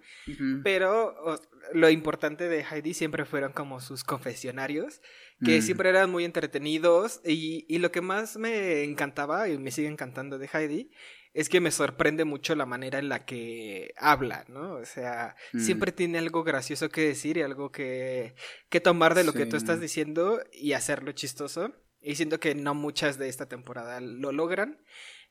Pero 0.64 1.08
o- 1.24 1.42
lo 1.74 1.90
importante 1.90 2.48
de 2.48 2.64
Heidi 2.64 2.94
siempre 2.94 3.26
fueron 3.26 3.52
como 3.52 3.82
sus 3.82 4.04
confesionarios, 4.04 5.02
que 5.44 5.60
Mm. 5.60 5.62
siempre 5.62 5.90
eran 5.90 6.10
muy 6.10 6.24
entretenidos 6.26 7.22
y, 7.26 7.66
y 7.68 7.80
lo 7.80 7.92
que 7.92 8.02
más 8.02 8.38
me 8.38 8.84
encantaba 8.84 9.50
y 9.50 9.58
me 9.58 9.72
sigue 9.72 9.88
encantando 9.90 10.38
de 10.40 10.50
Heidi 10.52 10.90
es 11.34 11.50
que 11.50 11.60
me 11.62 11.70
sorprende 11.72 12.26
mucho 12.26 12.56
la 12.56 12.66
manera 12.66 12.98
en 12.98 13.10
la 13.10 13.26
que 13.26 13.94
habla, 13.98 14.46
¿no? 14.48 14.74
O 14.76 14.86
sea, 14.86 15.36
Mm. 15.54 15.60
siempre 15.60 15.92
tiene 15.92 16.18
algo 16.18 16.44
gracioso 16.44 16.90
que 16.90 17.02
decir 17.02 17.38
y 17.38 17.42
algo 17.44 17.72
que, 17.72 18.34
que 18.70 18.80
tomar 18.80 19.14
de 19.14 19.24
lo 19.24 19.34
que 19.34 19.46
tú 19.46 19.56
estás 19.58 19.80
diciendo 19.82 20.40
y 20.54 20.74
hacerlo 20.74 21.12
chistoso. 21.12 21.74
Y 22.08 22.16
siento 22.16 22.40
que 22.40 22.56
no 22.56 22.74
muchas 22.74 23.18
de 23.18 23.28
esta 23.30 23.48
temporada 23.48 24.00
lo 24.00 24.32
logran 24.32 24.82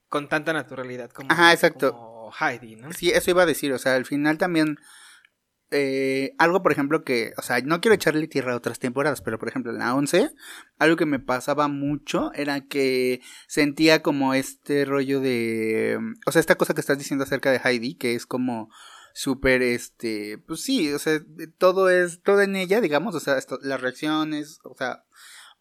con 0.09 0.29
tanta 0.29 0.53
naturalidad 0.53 1.11
como, 1.11 1.33
Ajá, 1.33 1.53
exacto. 1.53 1.93
como 1.93 2.33
Heidi, 2.39 2.77
¿no? 2.77 2.93
Sí, 2.93 3.11
eso 3.11 3.31
iba 3.31 3.43
a 3.43 3.47
decir, 3.47 3.73
o 3.73 3.79
sea, 3.79 3.95
al 3.97 4.05
final 4.05 4.39
también 4.39 4.77
eh, 5.71 6.35
algo, 6.39 6.63
por 6.63 6.71
ejemplo, 6.71 7.03
que, 7.03 7.33
o 7.39 7.43
sea, 7.43 7.61
no 7.61 7.81
quiero 7.81 7.95
echarle 7.95 8.29
tierra 8.29 8.53
a 8.53 8.57
otras 8.57 8.79
temporadas, 8.79 9.21
pero 9.21 9.39
por 9.39 9.49
ejemplo 9.49 9.73
en 9.73 9.79
la 9.79 9.95
11, 9.95 10.31
algo 10.79 10.97
que 10.97 11.07
me 11.07 11.19
pasaba 11.19 11.67
mucho 11.67 12.31
era 12.35 12.61
que 12.61 13.21
sentía 13.49 14.03
como 14.03 14.35
este 14.35 14.85
rollo 14.85 15.21
de, 15.21 15.99
o 16.27 16.31
sea, 16.33 16.41
esta 16.41 16.55
cosa 16.55 16.75
que 16.75 16.81
estás 16.81 16.99
diciendo 16.99 17.25
acerca 17.25 17.51
de 17.51 17.61
Heidi, 17.65 17.95
que 17.97 18.15
es 18.15 18.27
como 18.27 18.69
súper, 19.13 19.63
este, 19.63 20.39
pues 20.47 20.61
sí, 20.61 20.93
o 20.93 20.99
sea, 20.99 21.21
todo 21.59 21.89
es, 21.91 22.23
todo 22.23 22.43
en 22.43 22.55
ella, 22.55 22.81
digamos, 22.81 23.15
o 23.15 23.21
sea, 23.21 23.39
esto- 23.39 23.59
las 23.63 23.81
reacciones, 23.81 24.61
o 24.63 24.75
sea, 24.77 25.05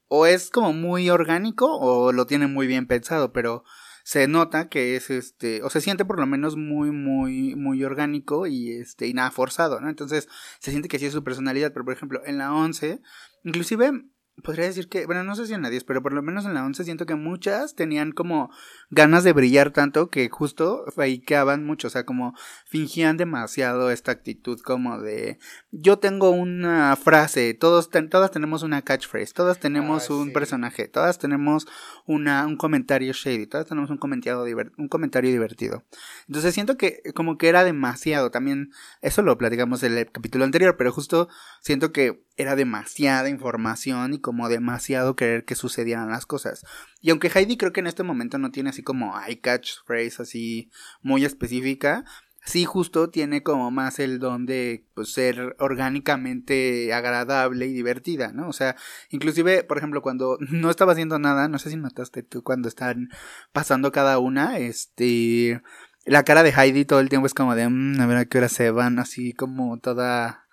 o 0.07 0.25
es 0.25 0.49
como 0.49 0.73
muy 0.73 1.09
orgánico 1.09 1.77
o 1.77 2.11
lo 2.11 2.25
tiene 2.25 2.47
muy 2.47 2.67
bien 2.67 2.87
pensado, 2.87 3.33
pero 3.33 3.63
se 4.03 4.27
nota 4.27 4.69
que 4.69 4.95
es 4.95 5.09
este, 5.09 5.63
o 5.63 5.69
se 5.71 5.81
siente 5.81 6.05
por 6.05 6.19
lo 6.19 6.27
menos 6.27 6.55
muy, 6.55 6.91
muy, 6.91 7.55
muy 7.55 7.83
orgánico 7.83 8.45
y 8.45 8.71
este, 8.71 9.07
y 9.07 9.13
nada 9.13 9.31
forzado, 9.31 9.81
¿no? 9.81 9.89
Entonces, 9.89 10.27
se 10.59 10.69
siente 10.69 10.89
que 10.89 10.99
sí 10.99 11.07
es 11.07 11.13
su 11.13 11.23
personalidad, 11.23 11.73
pero 11.73 11.85
por 11.85 11.95
ejemplo, 11.95 12.21
en 12.23 12.37
la 12.37 12.53
11, 12.53 13.01
inclusive 13.43 14.05
podría 14.43 14.65
decir 14.65 14.89
que, 14.89 15.05
bueno, 15.05 15.23
no 15.23 15.35
sé 15.35 15.47
si 15.47 15.53
en 15.53 15.61
la 15.61 15.69
10, 15.69 15.83
pero 15.85 16.01
por 16.01 16.13
lo 16.13 16.21
menos 16.21 16.45
en 16.45 16.53
la 16.53 16.65
11 16.65 16.83
siento 16.83 17.05
que 17.05 17.15
muchas 17.15 17.75
tenían 17.75 18.11
como 18.11 18.51
ganas 18.89 19.23
de 19.23 19.33
brillar 19.33 19.71
tanto 19.71 20.09
que 20.09 20.29
justo 20.29 20.85
fakeaban 20.95 21.65
mucho, 21.65 21.87
o 21.87 21.89
sea, 21.89 22.05
como 22.05 22.35
fingían 22.65 23.17
demasiado 23.17 23.91
esta 23.91 24.11
actitud 24.11 24.59
como 24.59 24.99
de 24.99 25.39
yo 25.71 25.99
tengo 25.99 26.29
una 26.31 26.95
frase, 26.95 27.53
todos 27.53 27.89
todas 27.89 28.31
tenemos 28.31 28.63
una 28.63 28.81
catchphrase, 28.81 29.33
todas 29.33 29.59
tenemos 29.59 30.09
Ah, 30.09 30.13
un 30.13 30.27
sí. 30.27 30.31
personaje, 30.33 30.87
todas 30.87 31.17
tenemos 31.17 31.67
una 32.05 32.45
un 32.45 32.57
comentario 32.57 33.13
shady, 33.13 33.47
todas 33.47 33.65
tenemos 33.67 33.89
un 33.89 33.97
comentario 33.97 34.43
un 34.77 34.87
comentario 34.87 35.31
divertido. 35.31 35.83
Entonces 36.27 36.53
siento 36.53 36.77
que 36.77 37.01
como 37.15 37.37
que 37.37 37.47
era 37.47 37.63
demasiado, 37.63 38.31
también 38.31 38.71
eso 39.01 39.21
lo 39.21 39.37
platicamos 39.37 39.83
en 39.83 39.97
el 39.97 40.11
capítulo 40.11 40.43
anterior, 40.45 40.75
pero 40.77 40.91
justo 40.91 41.29
siento 41.61 41.91
que 41.91 42.23
era 42.37 42.55
demasiada 42.55 43.29
información 43.29 44.13
y 44.13 44.19
como 44.25 44.49
demasiado 44.49 45.15
querer 45.15 45.45
que 45.45 45.53
sucedieran 45.53 46.09
las 46.09 46.25
cosas. 46.25 46.65
Y 46.99 47.11
aunque 47.11 47.29
Heidi 47.31 47.57
creo 47.57 47.71
que 47.71 47.81
en 47.81 47.85
este 47.85 48.01
momento 48.01 48.39
no 48.39 48.49
tiene 48.49 48.71
así 48.71 48.81
como 48.81 49.15
hay 49.15 49.35
catchphrase 49.35 50.19
así 50.19 50.71
muy 51.03 51.25
específica, 51.25 52.05
sí 52.43 52.65
justo 52.65 53.11
tiene 53.11 53.43
como 53.43 53.69
más 53.69 53.99
el 53.99 54.17
don 54.17 54.47
de 54.47 54.87
pues, 54.95 55.13
ser 55.13 55.55
orgánicamente 55.59 56.91
agradable 56.91 57.67
y 57.67 57.73
divertida, 57.73 58.31
¿no? 58.33 58.49
O 58.49 58.53
sea, 58.53 58.75
inclusive, 59.11 59.63
por 59.63 59.77
ejemplo, 59.77 60.01
cuando 60.01 60.39
no 60.49 60.71
estaba 60.71 60.93
haciendo 60.93 61.19
nada, 61.19 61.47
no 61.47 61.59
sé 61.59 61.69
si 61.69 61.77
notaste 61.77 62.23
tú 62.23 62.41
cuando 62.41 62.67
están 62.67 63.09
pasando 63.53 63.91
cada 63.91 64.17
una, 64.17 64.57
este, 64.57 65.61
la 66.03 66.23
cara 66.23 66.41
de 66.41 66.49
Heidi 66.49 66.83
todo 66.85 66.99
el 66.99 67.09
tiempo 67.09 67.27
es 67.27 67.35
como 67.35 67.53
de, 67.53 67.69
"Mm, 67.69 68.01
a 68.01 68.07
ver 68.07 68.17
a 68.17 68.25
qué 68.25 68.39
hora 68.39 68.49
se 68.49 68.71
van, 68.71 68.97
así 68.97 69.33
como 69.33 69.77
toda, 69.77 70.47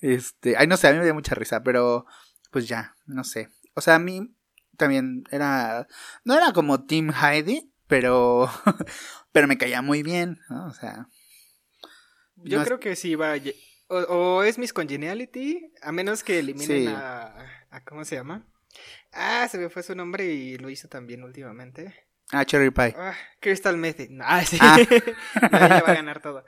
este, 0.00 0.56
ay, 0.56 0.66
no 0.66 0.78
sé, 0.78 0.88
a 0.88 0.92
mí 0.92 0.98
me 0.98 1.04
dio 1.04 1.14
mucha 1.14 1.34
risa, 1.34 1.62
pero 1.62 2.06
pues 2.50 2.66
ya, 2.68 2.94
no 3.06 3.24
sé. 3.24 3.48
O 3.74 3.80
sea, 3.80 3.96
a 3.96 3.98
mí 3.98 4.34
también 4.76 5.24
era, 5.30 5.86
no 6.24 6.34
era 6.36 6.52
como 6.52 6.84
Team 6.86 7.10
Heidi, 7.12 7.72
pero, 7.86 8.50
pero 9.32 9.46
me 9.48 9.58
caía 9.58 9.82
muy 9.82 10.02
bien, 10.02 10.38
¿no? 10.48 10.66
O 10.66 10.72
sea, 10.72 11.08
Yo 12.36 12.56
no 12.58 12.62
es- 12.62 12.68
creo 12.68 12.80
que 12.80 12.96
sí 12.96 13.14
va. 13.14 13.34
O, 13.88 13.96
o 13.98 14.42
es 14.42 14.58
Miss 14.58 14.72
Congeniality, 14.72 15.72
a 15.82 15.92
menos 15.92 16.22
que 16.22 16.38
eliminen 16.40 16.66
Sí. 16.66 16.86
a, 16.86 17.34
a- 17.70 17.84
¿Cómo 17.84 18.04
se 18.04 18.16
llama? 18.16 18.46
Ah, 19.12 19.48
se 19.50 19.58
me 19.58 19.70
fue 19.70 19.82
su 19.82 19.94
nombre 19.94 20.26
y 20.26 20.58
lo 20.58 20.68
hizo 20.70 20.88
también 20.88 21.22
últimamente. 21.24 21.94
ah, 22.32 22.44
Cherry 22.44 22.70
Pie. 22.70 22.94
Ah, 22.98 23.14
Crystal 23.40 23.76
Method. 23.76 24.08
No, 24.10 24.24
Ah, 24.28 24.44
sí. 24.44 24.58
Ah. 24.60 24.76
No, 25.50 25.58
ella 25.58 25.82
va 25.82 25.90
a 25.92 25.94
ganar 25.94 26.20
todo. 26.20 26.44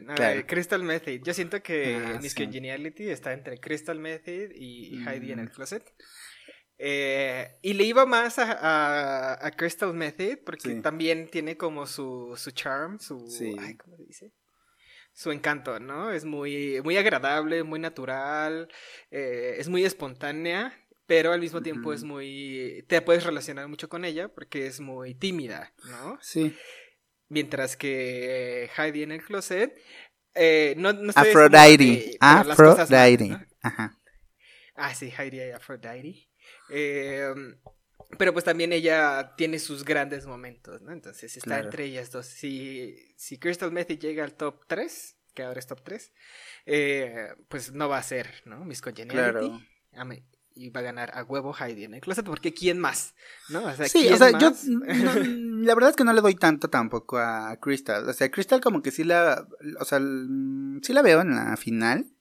No, 0.00 0.14
Claro. 0.14 0.40
eh, 0.40 0.46
Crystal 0.46 0.82
Method. 0.82 1.20
Yo 1.22 1.32
siento 1.34 1.62
que 1.62 1.96
Ah, 1.96 2.18
Miss 2.20 2.32
sí. 2.32 2.42
Congeniality 2.44 3.08
está 3.10 3.32
entre 3.32 3.58
Crystal 3.58 3.98
Method 3.98 4.50
y 4.54 4.96
Mm. 4.96 5.08
Heidi 5.08 5.32
en 5.32 5.38
el 5.40 5.50
closet. 5.50 5.84
Eh, 6.78 7.58
y 7.62 7.74
le 7.74 7.84
iba 7.84 8.06
más 8.06 8.38
a, 8.38 8.52
a- 8.52 9.46
a 9.46 9.50
Crystal 9.52 9.92
Method 9.92 10.38
porque 10.44 10.70
Sí. 10.76 10.80
también 10.80 11.28
tiene 11.28 11.56
como 11.56 11.86
su, 11.86 12.34
su 12.36 12.50
charm, 12.52 12.98
su... 12.98 13.26
Sí. 13.28 13.54
ay, 13.60 13.76
¿Cómo 13.76 13.96
se 13.98 14.04
dice? 14.04 14.32
Su 15.12 15.30
encanto, 15.30 15.78
¿no? 15.78 16.10
Es 16.12 16.24
muy, 16.24 16.80
muy 16.82 16.96
agradable, 16.96 17.64
muy 17.64 17.80
natural, 17.80 18.68
eh, 19.10 19.56
es 19.58 19.68
muy 19.68 19.84
espontánea, 19.84 20.72
pero 21.06 21.32
al 21.32 21.40
mismo 21.40 21.60
tiempo 21.60 21.92
es 21.92 22.02
muy... 22.04 22.84
Te 22.88 23.02
puedes 23.02 23.24
relacionar 23.24 23.68
mucho 23.68 23.88
con 23.88 24.04
ella 24.06 24.28
porque 24.28 24.66
es 24.66 24.80
muy 24.80 25.14
tímida, 25.14 25.74
¿no? 25.90 26.18
Sí. 26.22 26.56
Mientras 27.30 27.76
que 27.76 28.68
Heidi 28.76 29.02
en 29.04 29.12
el 29.12 29.22
closet... 29.22 29.80
eh, 30.34 30.74
no, 30.76 30.92
no 30.92 31.10
estoy 31.10 31.30
Aphrodite. 31.30 32.16
Aphrodite. 32.20 33.28
¿no? 33.28 33.46
Ajá. 33.62 33.98
Ah, 34.74 34.94
sí, 34.94 35.12
Heidi 35.16 35.38
y 35.38 35.50
Aphrodite. 35.52 36.28
Eh, 36.70 37.32
pero 38.18 38.32
pues 38.32 38.44
también 38.44 38.72
ella 38.72 39.34
tiene 39.36 39.58
sus 39.58 39.84
grandes 39.84 40.26
momentos, 40.26 40.82
¿no? 40.82 40.92
Entonces 40.92 41.36
está 41.36 41.46
Claro. 41.50 41.64
entre 41.66 41.84
ellas 41.84 42.10
dos. 42.10 42.26
Si, 42.26 42.96
si 43.16 43.38
Crystal 43.38 43.70
Method 43.70 43.98
llega 43.98 44.24
al 44.24 44.34
top 44.34 44.64
3, 44.66 45.16
que 45.34 45.42
ahora 45.44 45.60
es 45.60 45.66
top 45.66 45.82
3, 45.84 46.12
eh, 46.66 47.28
pues 47.48 47.72
no 47.72 47.88
va 47.88 47.98
a 47.98 48.02
ser, 48.02 48.42
¿no? 48.44 48.64
Miss 48.64 48.82
Congeniality. 48.82 49.30
Claro. 49.32 49.62
Y 50.62 50.68
va 50.68 50.80
a 50.80 50.82
ganar 50.84 51.10
a 51.14 51.24
huevo 51.24 51.54
Heidi 51.58 51.84
en 51.84 51.94
el 51.94 52.00
closet, 52.02 52.24
porque 52.26 52.52
¿quién 52.52 52.78
más? 52.78 53.14
¿No? 53.48 53.64
O 53.64 53.72
sea, 53.74 53.88
Sí, 53.88 54.00
¿quién 54.02 54.12
o 54.14 54.16
sea, 54.18 54.38
yo 54.38 54.52
no- 54.66 54.84
la 55.64 55.74
verdad 55.74 55.90
es 55.90 55.96
que 55.96 56.04
no 56.04 56.12
le 56.12 56.20
doy 56.20 56.34
tanto 56.34 56.68
tampoco 56.68 57.16
a 57.18 57.56
Crystal. 57.56 58.06
O 58.06 58.12
sea, 58.12 58.30
Crystal 58.30 58.60
como 58.60 58.82
que 58.82 58.90
sí 58.90 59.02
la, 59.04 59.46
o 59.80 59.84
sea, 59.86 59.96
l- 59.98 60.80
sí 60.82 60.92
la 60.92 61.00
veo 61.00 61.22
en 61.22 61.34
la 61.34 61.56
final, 61.56 62.12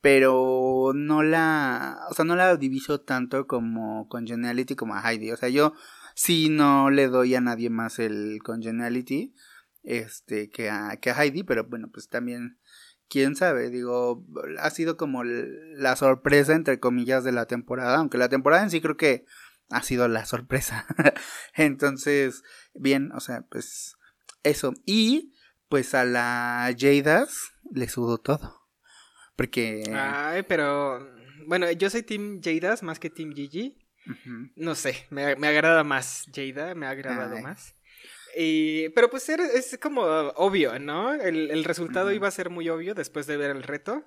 pero 0.00 0.92
no 0.94 1.22
la, 1.22 1.98
o 2.10 2.14
sea, 2.14 2.24
no 2.24 2.36
la 2.36 2.56
diviso 2.56 3.00
tanto 3.00 3.46
como 3.46 4.08
Congeniality 4.08 4.74
como 4.76 4.94
a 4.94 5.02
Heidi. 5.02 5.32
O 5.32 5.36
sea, 5.36 5.48
yo 5.48 5.74
sí 6.14 6.48
no 6.48 6.90
le 6.90 7.08
doy 7.08 7.34
a 7.34 7.40
nadie 7.40 7.68
más 7.68 7.98
el 7.98 8.38
Congeniality, 8.42 9.34
este, 9.82 10.48
que 10.50 10.70
a, 10.70 10.96
que 11.00 11.10
a 11.10 11.14
Heidi, 11.22 11.42
pero 11.42 11.64
bueno, 11.64 11.88
pues 11.92 12.08
también, 12.08 12.58
quién 13.10 13.36
sabe, 13.36 13.68
digo, 13.68 14.24
ha 14.58 14.70
sido 14.70 14.96
como 14.96 15.24
la 15.24 15.96
sorpresa, 15.96 16.54
entre 16.54 16.80
comillas, 16.80 17.24
de 17.24 17.32
la 17.32 17.44
temporada, 17.46 17.98
aunque 17.98 18.16
la 18.16 18.30
temporada 18.30 18.62
en 18.62 18.70
sí 18.70 18.80
creo 18.80 18.96
que 18.96 19.26
ha 19.68 19.82
sido 19.82 20.08
la 20.08 20.24
sorpresa. 20.24 20.86
Entonces, 21.54 22.42
bien, 22.72 23.12
o 23.12 23.20
sea, 23.20 23.42
pues 23.50 23.96
eso. 24.42 24.72
Y 24.86 25.34
pues 25.68 25.94
a 25.94 26.04
la 26.04 26.74
Jadas 26.78 27.52
le 27.70 27.88
sudo 27.88 28.18
todo. 28.18 28.62
Porque... 29.36 29.82
Ay, 29.92 30.44
pero... 30.44 31.06
Bueno, 31.46 31.70
yo 31.72 31.90
soy 31.90 32.02
Team 32.02 32.40
Jadas 32.42 32.82
más 32.82 32.98
que 33.00 33.10
Team 33.10 33.32
Gigi. 33.32 33.76
ujú, 34.06 34.50
No 34.56 34.74
sé, 34.74 35.06
me, 35.10 35.34
me 35.36 35.48
agrada 35.48 35.84
más 35.84 36.26
Jada, 36.32 36.74
me 36.74 36.86
ha 36.86 36.90
agradado 36.90 37.36
Ay. 37.36 37.42
más. 37.42 37.74
Y, 38.36 38.88
pero 38.90 39.10
pues 39.10 39.28
era- 39.28 39.46
es 39.46 39.78
como 39.82 40.02
obvio, 40.02 40.78
¿no? 40.78 41.14
El, 41.14 41.50
el 41.50 41.64
resultado 41.64 42.12
iba 42.12 42.28
a 42.28 42.30
ser 42.30 42.50
muy 42.50 42.68
obvio 42.68 42.94
después 42.94 43.26
de 43.26 43.36
ver 43.36 43.50
el 43.50 43.62
reto. 43.62 44.04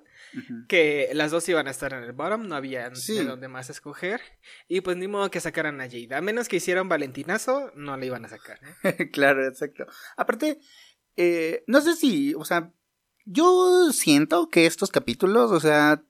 Que 0.68 1.10
las 1.12 1.30
dos 1.30 1.48
iban 1.48 1.68
a 1.68 1.70
estar 1.70 1.92
en 1.92 2.02
el 2.02 2.12
bottom, 2.12 2.48
no 2.48 2.56
había 2.56 2.92
Sí. 2.94 3.14
de 3.18 3.24
dónde 3.24 3.46
más 3.48 3.70
escoger. 3.70 4.20
Y 4.66 4.80
pues 4.80 4.96
ni 4.96 5.06
modo 5.06 5.30
que 5.30 5.40
sacaran 5.40 5.80
a 5.80 5.88
Jada. 5.88 6.18
A 6.18 6.20
menos 6.22 6.48
que 6.48 6.56
hicieran 6.56 6.88
Valentinazo, 6.88 7.70
no 7.76 7.96
le 7.96 8.06
iban 8.06 8.24
a 8.24 8.28
sacar. 8.28 8.58
¿no? 8.62 8.70
claro, 9.12 9.46
exacto. 9.46 9.86
Aparte, 10.16 10.58
eh, 11.16 11.62
no 11.68 11.80
sé 11.80 11.94
si, 11.94 12.34
o 12.34 12.44
sea, 12.44 12.72
yo 13.26 13.90
siento 13.92 14.50
que 14.50 14.66
estos 14.66 14.90
capítulos, 14.90 15.50
o 15.52 15.60
sea, 15.60 16.02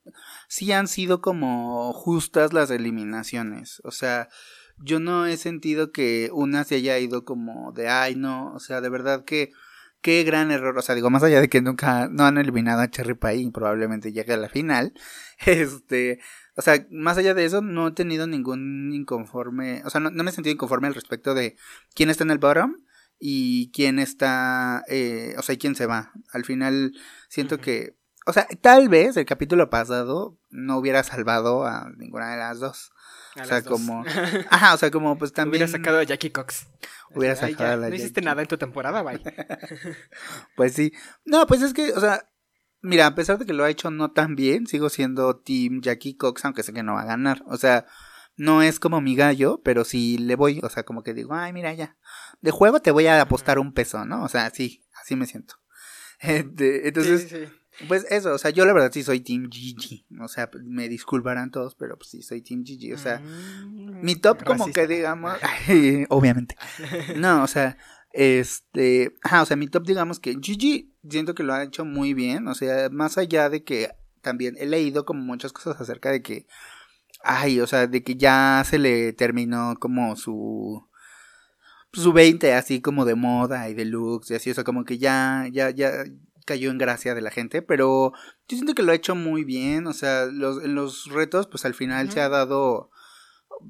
sí 0.49 0.73
han 0.73 0.89
sido 0.89 1.21
como 1.21 1.93
justas 1.93 2.53
las 2.53 2.71
eliminaciones. 2.71 3.81
O 3.85 3.91
sea, 3.91 4.29
yo 4.79 5.01
no 5.01 5.27
he 5.27 5.37
sentido 5.37 5.93
que 5.93 6.31
una 6.33 6.65
se 6.65 6.77
haya 6.77 6.99
ido 6.99 7.25
como 7.25 7.73
de, 7.73 7.89
ay, 7.89 8.17
no, 8.17 8.53
o 8.55 8.61
sea, 8.61 8.81
de 8.81 8.89
verdad 8.89 9.25
que 9.25 9.53
qué 10.05 10.23
gran 10.23 10.51
error. 10.51 10.77
O 10.79 10.83
sea, 10.83 10.95
digo, 10.95 11.11
más 11.11 11.23
allá 11.23 11.41
de 11.41 11.49
que 11.49 11.63
nunca, 11.63 12.09
no 12.09 12.25
han 12.25 12.37
eliminado 12.37 12.83
a 12.83 12.91
Cherry 12.91 13.15
Pie 13.15 13.37
y 13.37 13.51
probablemente 13.51 14.13
llegue 14.13 14.35
a 14.35 14.37
la 14.37 14.51
final, 14.51 14.93
este, 15.47 16.21
o 16.57 16.63
sea, 16.63 16.87
más 16.91 17.17
allá 17.17 17.35
de 17.35 17.47
eso, 17.47 17.63
no 17.63 17.89
he 17.89 17.93
tenido 17.93 18.27
ningún 18.27 18.93
inconforme, 18.93 19.83
o 19.85 19.91
sea, 19.91 20.01
no, 20.01 20.11
no 20.11 20.23
me 20.23 20.31
he 20.31 20.35
sentido 20.35 20.53
inconforme 20.53 20.89
al 20.89 20.95
respecto 20.95 21.35
de 21.35 21.57
quién 21.95 22.11
está 22.11 22.23
en 22.23 22.31
el 22.31 22.39
bottom 22.39 22.77
y 23.19 23.71
quién 23.73 23.99
está, 23.99 24.85
eh, 24.89 25.35
o 25.39 25.43
sea, 25.43 25.55
y 25.55 25.59
quién 25.59 25.75
se 25.75 25.87
va. 25.87 26.13
Al 26.33 26.45
final 26.45 26.93
siento 27.29 27.59
que, 27.59 27.97
o 28.27 28.33
sea, 28.35 28.47
tal 28.61 28.91
vez 28.91 29.17
el 29.17 29.25
capítulo 29.25 29.71
pasado 29.71 30.39
no 30.51 30.77
hubiera 30.77 31.03
salvado 31.03 31.65
a 31.65 31.91
ninguna 31.97 32.31
de 32.31 32.37
las 32.37 32.61
dos. 32.61 32.93
A 33.37 33.43
O 33.43 33.45
sea, 33.47 33.61
dos. 33.61 33.73
como- 33.73 34.05
Ajá, 34.51 34.75
o 34.75 34.79
sea, 34.79 34.91
como 34.91 35.19
pues 35.19 35.33
también 35.33 35.63
Hubiera 35.65 35.79
sacado 35.79 35.99
a 35.99 36.03
Jackie 36.05 36.31
Cox. 36.31 36.67
Hubiera 37.15 37.35
Ay, 37.35 37.53
sacado 37.53 37.71
ya, 37.71 37.73
a 37.73 37.77
la 37.77 37.89
No 37.89 37.95
hiciste 37.95 38.21
Jackie. 38.21 38.25
nada 38.27 38.43
en 38.43 38.49
tu 38.49 38.57
temporada, 38.59 39.03
bye. 39.03 39.21
Pues 40.57 40.75
sí. 40.75 40.93
No, 41.25 41.47
pues 41.47 41.63
es 41.63 41.73
que, 41.75 41.93
o 41.93 42.01
sea, 42.01 42.29
mira, 42.81 43.07
a 43.07 43.15
pesar 43.15 43.39
de 43.39 43.47
que 43.47 43.53
lo 43.53 43.65
ha 43.65 43.71
hecho 43.71 43.91
no 43.91 44.13
tan 44.13 44.37
bien, 44.37 44.67
sigo 44.67 44.89
siendo 44.89 45.37
Team 45.37 45.81
Jackie 45.81 46.17
Cox, 46.17 46.45
aunque 46.45 46.63
sé 46.63 46.73
que 46.73 46.83
no 46.83 46.95
va 46.95 47.03
a 47.03 47.07
ganar. 47.07 47.43
O 47.47 47.57
sea, 47.57 47.87
no 48.37 48.63
es 48.63 48.81
como 48.81 49.01
mi 49.01 49.15
gallo, 49.17 49.61
pero 49.65 49.85
sí 49.85 50.19
le 50.19 50.37
voy, 50.37 50.61
o 50.63 50.69
sea, 50.69 50.83
como 50.85 51.03
que 51.03 51.15
digo, 51.15 51.35
ay, 51.35 51.53
mira 51.53 51.73
ya. 51.75 51.97
De 52.41 52.51
juego 52.51 52.81
te 52.81 52.91
voy 52.91 53.07
a 53.07 53.21
apostar 53.21 53.59
un 53.59 53.73
peso, 53.73 54.05
¿no? 54.05 54.23
O 54.25 54.29
sea, 54.29 54.51
sí, 54.51 54.85
así 55.01 55.17
me 55.17 55.27
siento. 55.27 55.57
Este, 56.21 56.89
Entonces, 56.89 57.23
sí, 57.23 57.29
sí. 57.29 57.49
Pues 57.89 58.07
eso, 58.11 58.33
o 58.35 58.39
sea, 58.39 58.51
yo 58.51 58.65
la 58.65 58.73
verdad 58.73 58.91
sí 58.93 59.03
soy 59.03 59.21
Team 59.21 59.49
GG. 59.49 60.23
O 60.23 60.29
sea, 60.29 60.49
me 60.63 60.89
disculparán 60.89 61.51
todos, 61.51 61.75
pero 61.75 61.97
pues 61.97 62.11
sí 62.11 62.23
soy 62.23 62.41
Team 62.43 62.63
GG. 62.65 62.95
O 62.95 62.99
sea, 62.99 63.21
Mm, 63.21 64.05
mi 64.05 64.17
top 64.17 64.45
como 64.45 64.67
que 64.73 64.87
digamos, 64.87 65.37
obviamente. 66.09 66.57
No, 67.17 67.43
o 67.43 67.47
sea, 67.47 67.77
este, 68.13 69.15
ajá, 69.23 69.43
o 69.43 69.47
sea, 69.47 69.57
mi 69.57 69.69
top 69.69 69.87
digamos 69.87 70.21
que 70.21 70.37
Gigi 70.41 70.95
siento 71.09 71.35
que 71.35 71.43
lo 71.43 71.53
ha 71.55 71.63
hecho 71.65 71.85
muy 71.85 72.15
bien, 72.15 72.47
o 72.49 72.55
sea, 72.55 72.89
más 72.91 73.19
allá 73.19 73.51
de 73.51 73.65
que 73.65 73.91
también 74.21 74.55
he 74.59 74.67
leído 74.67 75.05
como 75.05 75.23
muchas 75.23 75.53
cosas 75.53 75.81
acerca 75.81 76.11
de 76.11 76.23
que 76.23 76.47
ay, 77.25 77.61
o 77.61 77.67
sea, 77.67 77.87
de 77.87 78.03
que 78.03 78.17
ya 78.17 78.63
se 78.67 78.79
le 78.79 79.13
terminó 79.13 79.75
como 79.81 80.15
su 80.17 80.87
su 81.93 82.13
20 82.13 82.53
así 82.55 82.81
como 82.81 83.05
de 83.05 83.15
moda 83.15 83.69
y 83.69 83.75
de 83.75 83.85
looks 83.85 84.31
y 84.31 84.35
así, 84.35 84.51
o 84.51 84.55
sea, 84.55 84.65
como 84.65 84.85
que 84.85 84.99
ya 84.99 85.47
ya 85.53 85.71
ya 85.71 86.05
cayó 86.45 86.71
en 86.71 86.79
gracia 86.79 87.15
de 87.15 87.21
la 87.21 87.31
gente, 87.31 87.63
pero 87.63 88.13
yo 88.49 88.57
siento 88.57 88.75
que 88.75 88.83
lo 88.83 88.93
ha 88.93 88.97
hecho 88.97 89.15
muy 89.15 89.45
bien, 89.45 89.87
o 89.87 89.93
sea, 89.93 90.27
los, 90.27 90.63
en 90.63 90.75
los 90.75 91.07
retos, 91.07 91.47
pues 91.47 91.65
al 91.65 91.75
final 91.75 92.11
se 92.11 92.21
ha 92.21 92.29
dado, 92.29 92.91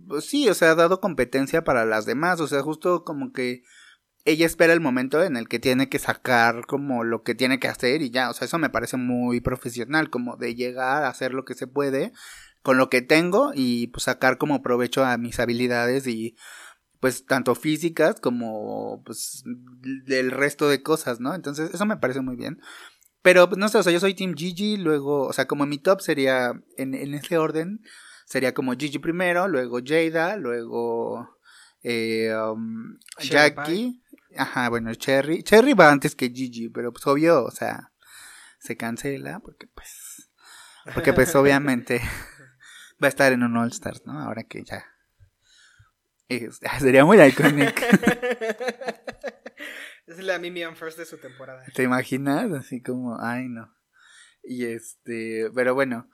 pues 0.08 0.24
sí, 0.24 0.48
o 0.48 0.54
sea, 0.54 0.72
ha 0.72 0.74
dado 0.74 1.00
competencia 1.00 1.64
para 1.64 1.84
las 1.84 2.06
demás, 2.06 2.40
o 2.40 2.46
sea, 2.46 2.62
justo 2.62 3.04
como 3.04 3.32
que 3.32 3.62
ella 4.24 4.46
espera 4.46 4.72
el 4.72 4.80
momento 4.80 5.22
en 5.22 5.36
el 5.36 5.48
que 5.48 5.58
tiene 5.58 5.88
que 5.88 5.98
sacar 5.98 6.66
como 6.66 7.04
lo 7.04 7.22
que 7.22 7.34
tiene 7.34 7.58
que 7.58 7.68
hacer 7.68 8.02
y 8.02 8.10
ya, 8.10 8.30
o 8.30 8.34
sea, 8.34 8.46
eso 8.46 8.58
me 8.58 8.70
parece 8.70 8.96
muy 8.96 9.40
profesional, 9.40 10.10
como 10.10 10.36
de 10.36 10.54
llegar 10.54 11.04
a 11.04 11.08
hacer 11.08 11.34
lo 11.34 11.44
que 11.44 11.54
se 11.54 11.66
puede 11.66 12.12
con 12.62 12.78
lo 12.78 12.88
que 12.88 13.02
tengo 13.02 13.52
y 13.54 13.88
pues 13.88 14.04
sacar 14.04 14.38
como 14.38 14.62
provecho 14.62 15.04
a 15.04 15.18
mis 15.18 15.38
habilidades 15.38 16.06
y 16.06 16.34
pues 17.04 17.26
tanto 17.26 17.54
físicas 17.54 18.18
como 18.18 19.02
pues 19.04 19.42
del 19.44 20.30
resto 20.30 20.70
de 20.70 20.82
cosas, 20.82 21.20
¿no? 21.20 21.34
Entonces 21.34 21.74
eso 21.74 21.84
me 21.84 21.98
parece 21.98 22.22
muy 22.22 22.34
bien. 22.34 22.62
Pero 23.20 23.46
pues, 23.46 23.58
no 23.58 23.68
sé, 23.68 23.76
o 23.76 23.82
sea, 23.82 23.92
yo 23.92 24.00
soy 24.00 24.14
Team 24.14 24.32
Gigi, 24.34 24.78
luego, 24.78 25.26
o 25.26 25.32
sea, 25.34 25.46
como 25.46 25.66
mi 25.66 25.76
top 25.76 26.00
sería 26.00 26.58
en, 26.78 26.94
en 26.94 27.12
ese 27.12 27.36
orden, 27.36 27.82
sería 28.24 28.54
como 28.54 28.72
Gigi 28.72 28.98
primero, 29.00 29.48
luego 29.48 29.80
Jada, 29.84 30.38
luego 30.38 31.38
eh, 31.82 32.34
um, 32.34 32.98
Jackie, 33.20 34.02
ajá, 34.38 34.70
bueno, 34.70 34.94
Cherry, 34.94 35.42
Cherry 35.42 35.74
va 35.74 35.92
antes 35.92 36.16
que 36.16 36.30
Gigi, 36.30 36.70
pero 36.70 36.90
pues 36.90 37.06
obvio, 37.06 37.44
o 37.44 37.50
sea, 37.50 37.92
se 38.60 38.78
cancela 38.78 39.40
porque 39.40 39.66
pues, 39.66 40.30
porque 40.94 41.12
pues 41.12 41.34
obviamente 41.36 42.00
va 43.02 43.08
a 43.08 43.10
estar 43.10 43.30
en 43.34 43.42
un 43.42 43.58
All 43.58 43.72
Stars, 43.72 44.06
¿no? 44.06 44.18
Ahora 44.18 44.44
que 44.44 44.64
ya 44.64 44.86
es, 46.28 46.60
sería 46.78 47.04
muy 47.04 47.20
icónico. 47.20 47.72
es 50.06 50.18
la 50.18 50.38
Mimian 50.38 50.76
First 50.76 50.98
de 50.98 51.06
su 51.06 51.18
temporada. 51.18 51.64
¿Te 51.74 51.82
imaginas? 51.82 52.52
Así 52.52 52.80
como, 52.82 53.18
ay 53.20 53.48
no. 53.48 53.74
Y 54.42 54.66
este, 54.66 55.50
pero 55.54 55.74
bueno. 55.74 56.08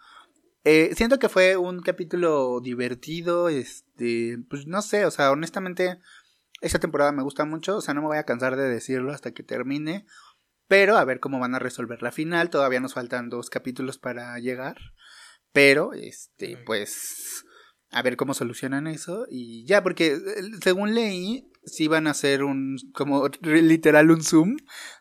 Eh, 0.65 0.95
siento 0.95 1.19
que 1.19 1.31
fue 1.31 1.57
un 1.57 1.81
capítulo 1.81 2.61
divertido, 2.61 3.49
este, 3.49 4.37
pues 4.51 4.67
no 4.67 4.83
sé, 4.83 5.07
o 5.07 5.11
sea, 5.11 5.31
honestamente, 5.31 6.01
esta 6.61 6.79
temporada 6.79 7.13
me 7.13 7.23
gusta 7.23 7.47
mucho, 7.47 7.79
o 7.79 7.81
sea, 7.81 7.95
no 7.95 8.03
me 8.03 8.09
voy 8.09 8.19
a 8.19 8.27
cansar 8.27 8.57
de 8.57 8.69
decirlo 8.69 9.13
hasta 9.13 9.33
que 9.33 9.43
termine, 9.43 10.05
pero 10.69 10.99
a 10.99 11.05
ver 11.07 11.19
cómo 11.19 11.41
van 11.41 11.55
a 11.55 11.59
resolver 11.59 12.03
la 12.03 12.13
final, 12.13 12.51
todavía 12.51 12.81
nos 12.81 12.93
faltan 12.93 13.31
dos 13.31 13.49
capítulos 13.49 13.97
para 13.97 14.39
llegar, 14.39 14.77
pero, 15.53 15.95
este, 15.95 16.59
pues, 16.67 17.47
a 17.91 18.03
ver 18.03 18.17
cómo 18.17 18.35
solucionan 18.35 18.87
eso 18.87 19.27
y 19.29 19.65
ya, 19.67 19.83
porque 19.83 20.15
eh, 20.15 20.21
según 20.63 20.95
leí, 20.95 21.51
sí 21.65 21.89
van 21.89 22.07
a 22.07 22.11
hacer 22.11 22.45
un, 22.45 22.79
como 22.93 23.29
literal 23.43 24.11
un 24.11 24.23
Zoom 24.23 24.57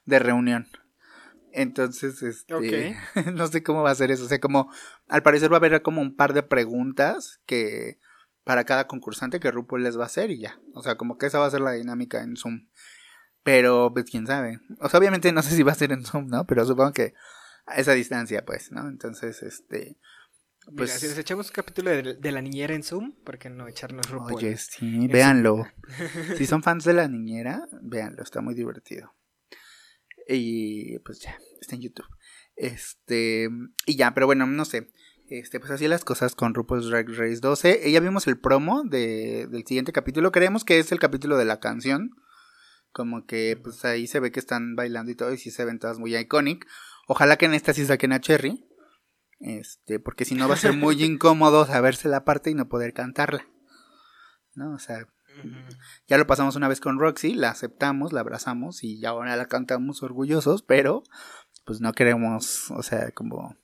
de 0.05 0.19
reunión. 0.19 0.67
Entonces, 1.51 2.21
este, 2.21 2.95
no 3.33 3.47
sé 3.47 3.63
cómo 3.63 3.81
va 3.81 3.91
a 3.91 3.95
ser 3.95 4.11
eso. 4.11 4.25
O 4.25 4.27
sea, 4.27 4.39
como, 4.39 4.71
al 5.07 5.23
parecer 5.23 5.51
va 5.51 5.57
a 5.57 5.59
haber 5.59 5.81
como 5.81 6.01
un 6.01 6.15
par 6.15 6.33
de 6.33 6.43
preguntas 6.43 7.41
que, 7.45 7.99
para 8.43 8.65
cada 8.65 8.87
concursante 8.87 9.39
que 9.39 9.51
RuPaul 9.51 9.83
les 9.83 9.97
va 9.97 10.03
a 10.03 10.07
hacer 10.07 10.31
y 10.31 10.39
ya. 10.39 10.59
O 10.73 10.81
sea, 10.81 10.95
como 10.95 11.17
que 11.17 11.27
esa 11.27 11.39
va 11.39 11.47
a 11.47 11.51
ser 11.51 11.61
la 11.61 11.71
dinámica 11.73 12.21
en 12.21 12.35
Zoom. 12.35 12.67
Pero, 13.43 13.91
pues, 13.93 14.05
quién 14.09 14.27
sabe. 14.27 14.59
O 14.79 14.89
sea, 14.89 14.99
obviamente 14.99 15.31
no 15.31 15.41
sé 15.41 15.55
si 15.55 15.63
va 15.63 15.71
a 15.71 15.75
ser 15.75 15.91
en 15.91 16.05
Zoom, 16.05 16.27
¿no? 16.27 16.45
Pero 16.45 16.65
supongo 16.65 16.93
que 16.93 17.13
a 17.65 17.75
esa 17.75 17.93
distancia, 17.93 18.45
pues, 18.45 18.71
¿no? 18.71 18.87
Entonces, 18.87 19.41
este, 19.43 19.97
pues, 20.75 20.91
si 20.91 21.07
nos 21.07 21.17
echamos 21.17 21.47
un 21.47 21.53
capítulo 21.53 21.91
de, 21.91 22.31
la 22.31 22.41
niñera 22.41 22.73
en 22.73 22.83
Zoom, 22.83 23.13
¿por 23.23 23.37
qué 23.37 23.49
no 23.49 23.67
echarnos 23.67 24.09
RuPaul? 24.09 24.35
Oye, 24.35 24.57
sí, 24.57 25.07
véanlo. 25.07 25.65
si 26.37 26.45
son 26.45 26.63
fans 26.63 26.83
de 26.83 26.93
la 26.93 27.07
niñera, 27.07 27.67
véanlo, 27.81 28.23
está 28.23 28.41
muy 28.41 28.55
divertido. 28.55 29.13
Y 30.27 30.99
pues 30.99 31.21
ya, 31.21 31.37
está 31.59 31.75
en 31.75 31.81
YouTube. 31.81 32.07
Este, 32.55 33.49
y 33.85 33.95
ya, 33.95 34.13
pero 34.13 34.25
bueno, 34.25 34.45
no 34.45 34.65
sé. 34.65 34.91
Este, 35.29 35.59
pues 35.59 35.71
así 35.71 35.87
las 35.87 36.03
cosas 36.03 36.35
con 36.35 36.53
RuPaul's 36.53 36.89
Drag 36.89 37.07
Race 37.09 37.39
12. 37.39 37.91
Ya 37.91 37.99
vimos 37.99 38.27
el 38.27 38.39
promo 38.39 38.83
de, 38.83 39.47
del 39.47 39.65
siguiente 39.65 39.91
capítulo. 39.91 40.31
Creemos 40.31 40.65
que 40.65 40.79
es 40.79 40.91
el 40.91 40.99
capítulo 40.99 41.37
de 41.37 41.45
la 41.45 41.59
canción. 41.59 42.11
Como 42.91 43.25
que 43.25 43.59
pues 43.61 43.85
ahí 43.85 44.07
se 44.07 44.19
ve 44.19 44.31
que 44.31 44.39
están 44.39 44.75
bailando 44.75 45.11
y 45.11 45.15
todo. 45.15 45.31
Y 45.31 45.37
sí 45.37 45.51
se 45.51 45.65
ven 45.65 45.79
todas 45.79 45.99
muy 45.99 46.15
iconic. 46.17 46.65
Ojalá 47.07 47.37
que 47.37 47.45
en 47.45 47.53
esta 47.53 47.73
sí 47.73 47.85
saquen 47.85 48.11
a 48.11 48.21
Cherry. 48.21 48.68
Este, 49.39 49.99
porque 49.99 50.25
si 50.25 50.35
no 50.35 50.47
va 50.47 50.55
a 50.55 50.57
ser 50.57 50.73
muy 50.73 51.01
incómodo 51.03 51.65
saberse 51.65 52.09
la 52.09 52.25
parte 52.25 52.49
y 52.49 52.55
no 52.55 52.67
poder 52.67 52.93
cantarla. 52.93 53.47
¿No? 54.55 54.73
O 54.73 54.79
sea, 54.79 55.07
ya 56.07 56.17
lo 56.17 56.27
pasamos 56.27 56.55
una 56.55 56.67
vez 56.67 56.81
con 56.81 56.99
Roxy, 56.99 57.33
la 57.33 57.49
aceptamos, 57.49 58.11
la 58.11 58.21
abrazamos 58.21 58.83
y 58.83 58.99
ya 58.99 59.09
ahora 59.09 59.35
la 59.35 59.47
cantamos 59.47 60.03
orgullosos, 60.03 60.63
pero 60.63 61.03
pues 61.65 61.81
no 61.81 61.93
queremos, 61.93 62.71
o 62.71 62.83
sea, 62.83 63.11
como 63.11 63.55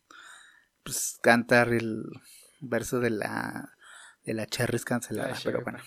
pues 0.84 1.18
cantar 1.22 1.70
el 1.74 2.04
verso 2.62 3.00
de 3.00 3.10
la 3.10 3.76
de 4.24 4.34
la 4.34 4.46
Cherries 4.46 4.86
cancelada, 4.86 5.36
pero 5.44 5.62
bueno. 5.64 5.80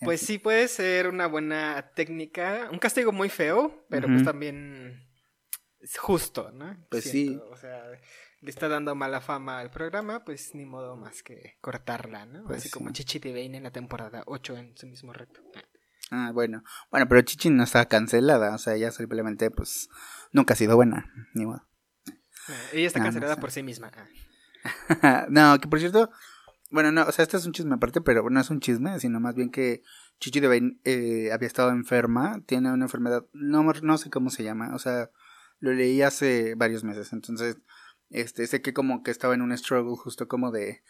Pues 0.00 0.20
sí 0.20 0.38
puede 0.38 0.68
ser 0.68 1.08
una 1.08 1.26
buena 1.26 1.90
técnica, 1.94 2.68
un 2.70 2.78
castigo 2.78 3.10
muy 3.10 3.28
feo, 3.28 3.84
pero 3.88 4.06
pues 4.06 4.22
también 4.22 5.08
es 5.80 5.98
justo, 5.98 6.52
¿no? 6.52 6.76
Pues 6.88 7.04
sí. 7.04 7.40
O 7.50 7.56
sea, 7.56 7.82
le 8.40 8.50
está 8.50 8.68
dando 8.68 8.94
mala 8.94 9.20
fama 9.20 9.58
al 9.58 9.70
programa, 9.70 10.24
pues 10.24 10.54
ni 10.54 10.64
modo 10.64 10.96
más 10.96 11.22
que 11.22 11.56
cortarla, 11.60 12.26
¿no? 12.26 12.44
Pues 12.44 12.58
Así 12.58 12.70
como 12.70 12.90
Chichi 12.90 13.18
de 13.18 13.44
en 13.44 13.62
la 13.62 13.70
temporada 13.70 14.22
8 14.26 14.56
en 14.56 14.76
su 14.76 14.86
mismo 14.86 15.12
reto. 15.12 15.40
Ah, 16.10 16.30
bueno. 16.32 16.62
Bueno, 16.90 17.06
pero 17.08 17.20
Chichi 17.22 17.50
no 17.50 17.64
está 17.64 17.86
cancelada, 17.86 18.54
o 18.54 18.58
sea, 18.58 18.74
ella 18.74 18.90
simplemente, 18.90 19.50
pues, 19.50 19.88
nunca 20.32 20.54
ha 20.54 20.56
sido 20.56 20.76
buena, 20.76 21.12
ni 21.34 21.46
modo. 21.46 21.66
Eh, 22.48 22.52
ella 22.74 22.86
está 22.86 23.02
cancelada 23.02 23.36
por 23.36 23.50
sí 23.50 23.62
misma. 23.62 23.90
Ah. 24.88 25.26
no, 25.28 25.58
que 25.60 25.68
por 25.68 25.80
cierto, 25.80 26.10
bueno, 26.70 26.92
no, 26.92 27.04
o 27.04 27.12
sea, 27.12 27.24
este 27.24 27.36
es 27.36 27.46
un 27.46 27.52
chisme 27.52 27.74
aparte, 27.74 28.00
pero 28.00 28.28
no 28.30 28.40
es 28.40 28.50
un 28.50 28.60
chisme, 28.60 28.98
sino 29.00 29.20
más 29.20 29.34
bien 29.34 29.50
que 29.50 29.82
Chichi 30.20 30.40
de 30.40 30.76
eh, 30.84 31.30
había 31.32 31.46
estado 31.46 31.70
enferma, 31.70 32.40
tiene 32.46 32.72
una 32.72 32.84
enfermedad, 32.84 33.26
no, 33.32 33.62
no 33.62 33.98
sé 33.98 34.10
cómo 34.10 34.30
se 34.30 34.44
llama, 34.44 34.74
o 34.74 34.78
sea, 34.78 35.10
lo 35.60 35.72
leí 35.72 36.02
hace 36.02 36.54
varios 36.56 36.84
meses, 36.84 37.12
entonces 37.12 37.58
este, 38.10 38.46
sé 38.46 38.62
que 38.62 38.72
como 38.72 39.02
que 39.02 39.10
estaba 39.10 39.34
en 39.34 39.42
un 39.42 39.56
struggle 39.56 39.96
justo 39.96 40.28
como 40.28 40.50
de 40.50 40.82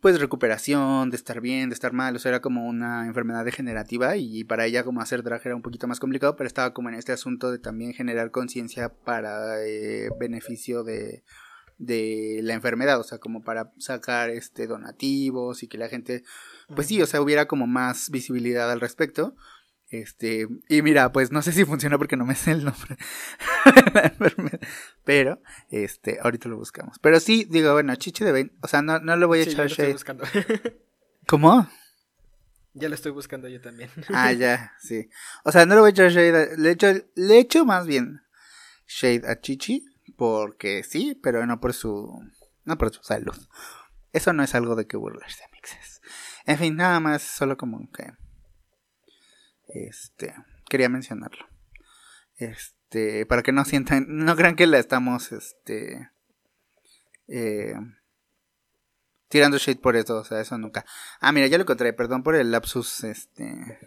pues 0.00 0.18
recuperación, 0.18 1.10
de 1.10 1.16
estar 1.16 1.40
bien, 1.40 1.68
de 1.68 1.74
estar 1.74 1.92
mal, 1.92 2.16
o 2.16 2.18
sea, 2.18 2.30
era 2.30 2.40
como 2.40 2.66
una 2.66 3.06
enfermedad 3.06 3.44
degenerativa 3.44 4.16
y 4.16 4.44
para 4.44 4.64
ella 4.64 4.82
como 4.82 5.00
hacer 5.02 5.22
drag 5.22 5.42
era 5.44 5.56
un 5.56 5.62
poquito 5.62 5.86
más 5.86 6.00
complicado, 6.00 6.36
pero 6.36 6.46
estaba 6.46 6.72
como 6.72 6.88
en 6.88 6.94
este 6.94 7.12
asunto 7.12 7.50
de 7.50 7.58
también 7.58 7.92
generar 7.92 8.30
conciencia 8.30 8.88
para 8.88 9.62
eh, 9.62 10.08
beneficio 10.18 10.84
de, 10.84 11.22
de 11.80 12.40
la 12.42 12.54
enfermedad, 12.54 13.00
o 13.00 13.02
sea, 13.02 13.18
como 13.18 13.42
para 13.42 13.72
sacar 13.78 14.30
este 14.30 14.66
donativos 14.66 15.62
y 15.62 15.68
que 15.68 15.78
la 15.78 15.88
gente, 15.88 16.22
pues 16.74 16.86
sí, 16.86 17.00
o 17.02 17.06
sea, 17.06 17.20
hubiera 17.20 17.46
como 17.46 17.66
más 17.66 18.10
visibilidad 18.10 18.70
al 18.70 18.80
respecto. 18.80 19.34
Este, 19.90 20.46
y 20.68 20.82
mira, 20.82 21.10
pues 21.10 21.32
no 21.32 21.42
sé 21.42 21.50
si 21.50 21.64
funciona 21.64 21.98
porque 21.98 22.16
no 22.16 22.24
me 22.24 22.36
sé 22.36 22.52
el 22.52 22.64
nombre. 22.64 22.96
Pero, 25.04 25.42
este, 25.68 26.20
ahorita 26.22 26.48
lo 26.48 26.56
buscamos. 26.56 27.00
Pero 27.00 27.18
sí, 27.18 27.44
digo, 27.50 27.72
bueno, 27.72 27.94
Chichi 27.96 28.24
de 28.24 28.30
20, 28.30 28.54
o 28.62 28.68
sea, 28.68 28.82
no, 28.82 29.00
no 29.00 29.16
lo 29.16 29.26
voy 29.26 29.40
a 29.40 29.42
echar 29.42 29.66
shade. 29.66 29.96
¿Cómo? 31.26 31.68
Ya 32.72 32.88
lo 32.88 32.94
estoy 32.94 33.10
buscando 33.10 33.48
yo 33.48 33.60
también. 33.60 33.90
ah, 34.14 34.32
ya, 34.32 34.72
sí. 34.78 35.10
O 35.44 35.50
sea, 35.50 35.66
no 35.66 35.74
le 35.74 35.80
voy 35.80 35.88
a 35.88 35.90
echar 35.90 36.10
shade, 36.10 36.56
le 36.56 36.70
echo, 36.70 36.86
le 37.16 37.38
echo 37.38 37.64
más 37.64 37.84
bien 37.88 38.22
shade 38.86 39.22
a 39.26 39.40
Chichi, 39.40 39.84
porque 40.16 40.84
sí, 40.84 41.18
pero 41.20 41.44
no 41.46 41.60
por 41.60 41.74
su, 41.74 42.16
no 42.64 42.78
por 42.78 42.94
su 42.94 43.02
salud. 43.02 43.36
Eso 44.12 44.32
no 44.32 44.44
es 44.44 44.54
algo 44.54 44.76
de 44.76 44.86
que 44.86 44.96
burlarse, 44.96 45.42
mixes. 45.52 46.00
En 46.46 46.58
fin, 46.58 46.76
nada 46.76 47.00
más, 47.00 47.22
solo 47.22 47.56
como 47.56 47.90
que 47.90 48.12
este, 49.74 50.34
quería 50.68 50.88
mencionarlo. 50.88 51.46
Este, 52.36 53.26
para 53.26 53.42
que 53.42 53.52
no 53.52 53.64
sientan, 53.64 54.06
no 54.08 54.36
crean 54.36 54.56
que 54.56 54.66
la 54.66 54.78
estamos, 54.78 55.32
este, 55.32 56.10
eh, 57.28 57.74
tirando 59.28 59.58
shade 59.58 59.80
por 59.80 59.96
eso, 59.96 60.16
o 60.16 60.24
sea, 60.24 60.40
eso 60.40 60.58
nunca. 60.58 60.84
Ah, 61.20 61.32
mira, 61.32 61.46
ya 61.46 61.58
lo 61.58 61.62
encontré, 61.62 61.92
perdón 61.92 62.22
por 62.22 62.34
el 62.34 62.50
lapsus, 62.50 63.04
este, 63.04 63.78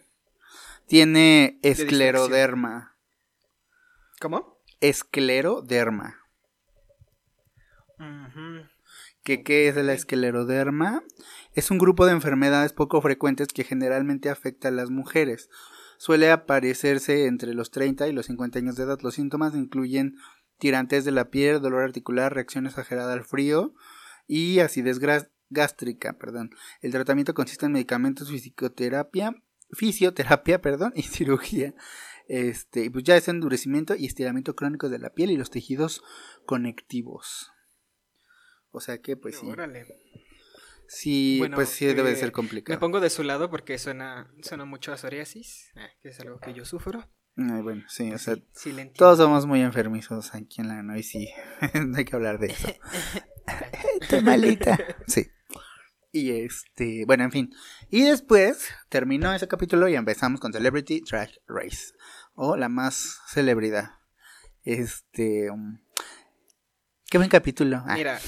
tiene 0.87 1.59
escleroderma. 1.61 2.95
¿Cómo? 4.19 4.61
Escleroderma. 4.79 6.19
¿Qué, 9.23 9.43
¿Qué 9.43 9.69
es 9.69 9.75
la 9.75 9.93
escleroderma? 9.93 11.03
Es 11.53 11.69
un 11.69 11.77
grupo 11.77 12.05
de 12.05 12.13
enfermedades 12.13 12.73
poco 12.73 13.01
frecuentes 13.01 13.49
que 13.49 13.63
generalmente 13.63 14.29
afecta 14.29 14.69
a 14.69 14.71
las 14.71 14.89
mujeres 14.89 15.49
suele 15.97 16.31
aparecerse 16.31 17.27
entre 17.27 17.53
los 17.53 17.71
30 17.71 18.07
y 18.07 18.11
los 18.11 18.25
50 18.25 18.59
años 18.59 18.75
de 18.75 18.83
edad. 18.83 18.99
Los 19.01 19.15
síntomas 19.15 19.55
incluyen 19.55 20.17
tirantes 20.57 21.05
de 21.05 21.11
la 21.11 21.29
piel, 21.29 21.61
dolor 21.61 21.83
articular, 21.83 22.33
reacción 22.33 22.65
exagerada 22.65 23.13
al 23.13 23.23
frío 23.23 23.73
y 24.27 24.59
acidez 24.59 24.99
gástrica, 25.49 26.13
perdón. 26.13 26.51
El 26.81 26.91
tratamiento 26.91 27.33
consiste 27.33 27.67
en 27.67 27.71
medicamentos, 27.71 28.29
fisioterapia, 28.29 29.41
fisioterapia, 29.71 30.61
perdón, 30.61 30.91
y 30.95 31.03
cirugía. 31.03 31.73
Este, 32.27 32.89
pues 32.89 33.03
ya 33.03 33.15
es 33.15 33.27
endurecimiento 33.27 33.95
y 33.95 34.05
estiramiento 34.05 34.55
crónico 34.55 34.89
de 34.89 34.99
la 34.99 35.11
piel 35.11 35.31
y 35.31 35.37
los 35.37 35.51
tejidos 35.51 36.03
conectivos. 36.45 37.51
O 38.71 38.81
sea 38.81 39.01
que, 39.01 39.15
pues 39.15 39.37
sí. 39.37 39.45
Órale. 39.45 40.02
Sí, 40.87 41.37
Bueno, 41.39 41.55
pues 41.55 41.69
sí 41.69 41.85
debe 41.85 42.03
de 42.03 42.11
eh, 42.13 42.15
ser 42.15 42.27
Me 42.27 42.31
complicado. 42.33 42.79
pongo 42.79 42.99
de 42.99 43.09
su 43.09 43.23
lado 43.23 43.49
porque 43.49 43.77
suena, 43.77 44.31
suena 44.41 44.65
mucho 44.65 44.91
a 44.93 44.97
psoriasis, 44.97 45.71
eh, 45.75 45.87
que 46.01 46.09
es 46.09 46.19
algo 46.19 46.39
que 46.39 46.53
yo 46.53 46.65
sufro. 46.65 47.09
Ay, 47.35 47.61
bueno, 47.61 47.83
sí, 47.87 48.11
o 48.13 48.17
sea, 48.19 48.35
Sí, 48.35 48.43
sí 48.53 48.69
le 48.73 48.83
entiendo. 48.83 48.97
todos 48.99 49.17
somos 49.17 49.45
muy 49.47 49.61
enfermizos 49.61 50.35
aquí 50.35 50.61
en 50.61 50.67
la 50.67 50.83
no 50.83 50.95
y 50.95 51.01
sí, 51.03 51.29
no 51.73 51.97
hay 51.97 52.05
que 52.05 52.15
hablar 52.15 52.37
de 52.39 52.47
eso. 52.47 52.67
Estoy 54.01 54.21
malita. 54.21 54.77
Sí. 55.07 55.27
Y 56.11 56.29
este, 56.31 57.05
bueno, 57.07 57.23
en 57.23 57.31
fin. 57.31 57.53
Y 57.89 58.03
después 58.03 58.67
terminó 58.89 59.33
ese 59.33 59.47
capítulo 59.47 59.87
y 59.87 59.95
empezamos 59.95 60.39
con 60.39 60.53
Celebrity 60.53 61.01
Drag 61.09 61.31
Race. 61.47 61.93
O 62.35 62.55
la 62.55 62.69
más 62.69 63.19
celebridad. 63.29 63.93
Este. 64.63 65.49
um, 65.49 65.79
qué 67.09 67.17
buen 67.17 67.29
capítulo. 67.31 67.83
Ah, 67.87 67.95
Mira, 67.95 68.19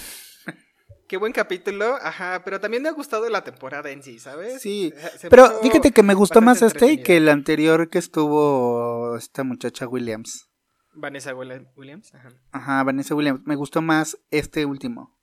qué 1.08 1.18
buen 1.18 1.34
capítulo, 1.34 1.96
ajá, 2.02 2.42
pero 2.44 2.60
también 2.60 2.84
me 2.84 2.90
ha 2.90 2.94
gustado 2.94 3.30
la 3.30 3.44
temporada 3.44 3.90
en 3.92 4.02
sí, 4.04 4.20
¿sabes? 4.20 4.62
Sí, 4.62 4.94
Se- 4.96 5.18
se 5.20 5.30
Pero 5.30 5.60
fíjate 5.62 5.92
que 5.92 6.04
me 6.04 6.14
gustó 6.14 6.42
más 6.42 6.62
este 6.62 7.02
que 7.04 7.18
el 7.18 7.30
anterior 7.30 7.90
que 7.90 8.00
estuvo 8.00 9.16
esta 9.18 9.44
muchacha 9.44 9.88
Williams. 9.88 10.50
Vanessa 10.94 11.34
Willi- 11.36 11.68
Williams, 11.76 12.14
ajá. 12.16 12.30
Ajá, 12.52 12.84
Vanessa 12.84 13.14
Williams. 13.16 13.42
Me 13.46 13.56
gustó 13.56 13.82
más 13.82 14.18
este 14.32 14.66
último 14.66 15.20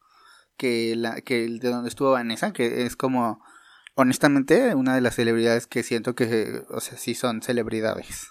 que, 0.58 0.94
la, 0.96 1.20
que 1.22 1.44
el 1.44 1.60
de 1.60 1.70
donde 1.70 1.88
estuvo 1.88 2.10
Vanessa, 2.12 2.52
que 2.52 2.84
es 2.84 2.94
como, 2.94 3.42
honestamente, 3.94 4.74
una 4.74 4.94
de 4.94 5.00
las 5.00 5.14
celebridades 5.16 5.66
que 5.66 5.82
siento 5.82 6.14
que, 6.14 6.62
o 6.68 6.80
sea, 6.80 6.98
sí 6.98 7.14
son 7.14 7.40
celebridades. 7.42 8.26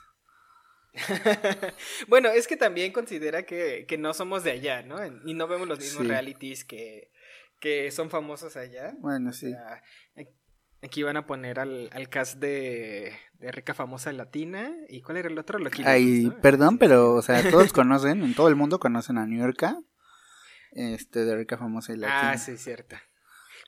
bueno, 2.08 2.30
es 2.30 2.48
que 2.48 2.58
también 2.58 2.92
considera 2.92 3.44
que, 3.44 3.86
que 3.88 3.98
no 3.98 4.14
somos 4.14 4.44
de 4.44 4.52
allá, 4.52 4.84
¿no? 4.84 4.98
Y 5.26 5.34
no 5.34 5.48
vemos 5.48 5.68
los 5.68 5.80
mismos 5.80 6.04
Sí. 6.04 6.08
realities 6.10 6.66
que, 6.66 7.12
que 7.62 7.90
son 7.92 8.10
famosos 8.10 8.58
allá. 8.58 8.94
Bueno, 9.00 9.32
sí. 9.32 9.54
aquí 10.82 11.04
van 11.04 11.16
a 11.16 11.26
poner 11.26 11.60
al, 11.60 11.90
al 11.94 12.10
cast 12.10 12.40
de, 12.40 13.14
de 13.34 13.52
Rica 13.52 13.74
Famosa 13.74 14.12
Latina. 14.12 14.74
¿Y 14.90 15.02
cuál 15.02 15.18
era 15.18 15.30
el 15.30 15.38
otro? 15.38 15.60
Loki 15.60 15.84
Ay, 15.86 16.30
perdón, 16.42 16.78
pero, 16.78 17.14
o 17.14 17.22
sea, 17.22 17.50
todos 17.50 17.72
conocen, 17.74 18.24
en 18.24 18.34
todo 18.36 18.50
el 18.50 18.56
mundo 18.56 18.80
conocen 18.80 19.18
a 19.18 19.26
New 19.26 19.40
York, 19.40 19.64
este, 20.74 21.24
de 21.24 21.36
rica 21.38 21.58
famosa 21.58 21.94
y 21.94 21.98
latina. 21.98 22.32
Ah, 22.32 22.38
sí, 22.38 22.58
cierto. 22.58 22.96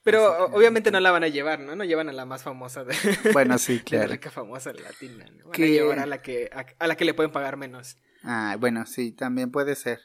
Pero 0.04 0.50
que- 0.50 0.56
obviamente 0.58 0.92
no 0.92 1.00
la 1.00 1.12
van 1.12 1.24
a 1.24 1.28
llevar, 1.28 1.60
¿no? 1.60 1.76
No 1.76 1.84
llevan 1.84 2.10
a 2.10 2.14
la 2.14 2.26
más 2.26 2.44
famosa 2.44 2.84
de, 2.84 2.94
Bueno, 3.34 3.58
sí, 3.58 3.74
de 3.78 3.84
claro. 3.84 4.12
rica 4.12 4.32
famosa 4.32 4.74
latina. 4.74 5.26
¿no? 5.38 5.46
Van 5.46 5.52
Que- 5.54 5.64
a 5.64 5.68
llevar 5.68 6.00
a 6.00 6.06
la 6.06 6.22
que 6.22 6.50
a, 6.54 6.66
a 6.80 6.88
la 6.88 6.96
que 6.98 7.06
le 7.06 7.14
pueden 7.14 7.32
pagar 7.32 7.58
menos. 7.58 7.98
Ah, 8.24 8.56
bueno, 8.60 8.86
sí, 8.86 9.12
también 9.12 9.52
puede 9.52 9.76
ser. 9.76 10.00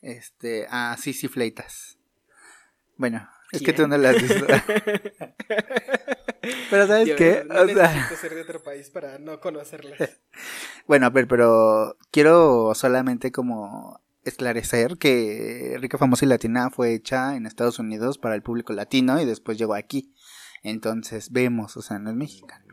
Este, 0.00 0.66
ah, 0.70 0.96
sí, 0.98 1.12
sí, 1.12 1.28
Fleitas. 1.28 1.95
Bueno, 2.96 3.28
es 3.52 3.62
que 3.62 3.72
tú 3.72 3.86
no 3.86 3.96
la 3.96 4.10
has 4.10 4.20
visto. 4.22 4.46
Pero 6.70 6.86
¿sabes 6.86 7.14
qué? 7.16 7.44
No 7.46 7.62
O 7.62 7.68
sea, 7.68 8.08
ser 8.16 8.34
de 8.34 8.42
otro 8.42 8.62
país 8.62 8.90
para 8.90 9.18
no 9.18 9.40
conocerlas. 9.40 9.98
bueno, 10.86 11.06
a 11.06 11.10
ver, 11.10 11.26
pero 11.26 11.96
quiero 12.10 12.72
solamente 12.74 13.32
como 13.32 14.00
esclarecer 14.24 14.96
que 14.98 15.76
Rica 15.80 15.98
Famosa 15.98 16.24
y 16.24 16.28
Latina 16.28 16.70
fue 16.70 16.94
hecha 16.94 17.36
en 17.36 17.46
Estados 17.46 17.78
Unidos 17.78 18.18
para 18.18 18.34
el 18.34 18.42
público 18.42 18.72
latino 18.72 19.20
y 19.20 19.24
después 19.24 19.58
llegó 19.58 19.74
aquí. 19.74 20.14
Entonces 20.62 21.32
vemos, 21.32 21.76
o 21.76 21.82
sea, 21.82 21.98
no 21.98 22.10
es 22.10 22.16
mexicana. 22.16 22.64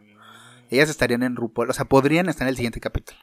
Ellas 0.69 0.89
estarían 0.89 1.23
en 1.23 1.35
RuPaul, 1.35 1.69
o 1.69 1.73
sea, 1.73 1.85
podrían 1.85 2.29
estar 2.29 2.45
en 2.47 2.49
el 2.49 2.55
siguiente 2.55 2.79
capítulo. 2.79 3.19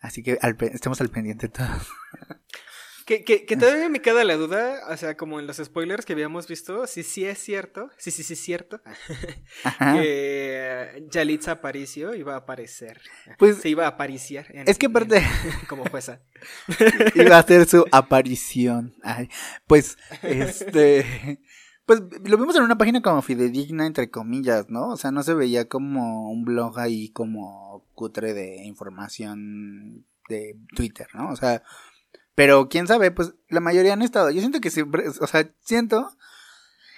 Así 0.00 0.22
que 0.22 0.38
al 0.42 0.56
estemos 0.60 1.00
al 1.00 1.08
pendiente 1.08 1.48
todos. 1.48 1.88
Que, 3.06 3.22
que, 3.22 3.44
que 3.44 3.56
todavía 3.58 3.90
me 3.90 4.00
queda 4.00 4.24
la 4.24 4.34
duda, 4.36 4.80
o 4.88 4.96
sea, 4.96 5.14
como 5.16 5.38
en 5.38 5.46
los 5.46 5.58
spoilers 5.58 6.06
que 6.06 6.14
habíamos 6.14 6.48
visto, 6.48 6.86
si 6.86 7.02
sí 7.02 7.26
es 7.26 7.38
cierto, 7.38 7.90
sí, 7.98 8.10
sí, 8.10 8.22
sí 8.22 8.32
es 8.32 8.40
cierto, 8.40 8.80
que 9.92 11.06
Yalitza 11.10 11.52
Aparicio 11.52 12.14
iba 12.14 12.34
a 12.34 12.38
aparecer. 12.38 13.00
Pues- 13.38 13.58
se 13.58 13.68
iba 13.68 13.84
a 13.84 13.88
apariciar. 13.88 14.46
en- 14.50 14.68
Es 14.68 14.78
que 14.78 14.86
aparte- 14.86 15.18
en- 15.18 15.24
como 15.68 15.84
jueza. 15.86 16.20
Iba 17.14 17.36
a 17.36 17.40
hacer 17.40 17.66
su 17.66 17.84
aparición. 17.92 18.94
Ay, 19.02 19.28
pues, 19.66 19.96
este. 20.22 21.40
Pues 21.86 22.00
lo 22.24 22.38
vimos 22.38 22.56
en 22.56 22.62
una 22.62 22.78
página 22.78 23.02
como 23.02 23.20
fidedigna, 23.20 23.86
entre 23.86 24.10
comillas, 24.10 24.70
¿no? 24.70 24.88
O 24.88 24.96
sea, 24.96 25.10
no 25.10 25.22
se 25.22 25.34
veía 25.34 25.68
como 25.68 26.30
un 26.30 26.44
blog 26.44 26.78
ahí 26.78 27.10
como 27.10 27.86
cutre 27.92 28.32
de 28.32 28.64
información 28.64 30.06
de 30.30 30.56
Twitter, 30.74 31.06
¿no? 31.12 31.28
O 31.28 31.36
sea, 31.36 31.62
pero 32.34 32.68
quién 32.68 32.86
sabe, 32.86 33.10
pues 33.10 33.34
la 33.48 33.60
mayoría 33.60 33.92
han 33.92 34.02
estado. 34.02 34.30
Yo 34.30 34.40
siento 34.40 34.60
que 34.60 34.70
siempre, 34.70 35.08
o 35.08 35.26
sea, 35.26 35.50
siento 35.60 36.10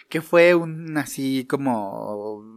que 0.09 0.23
fue 0.23 0.55
un 0.55 0.97
así 0.97 1.47
como. 1.47 2.55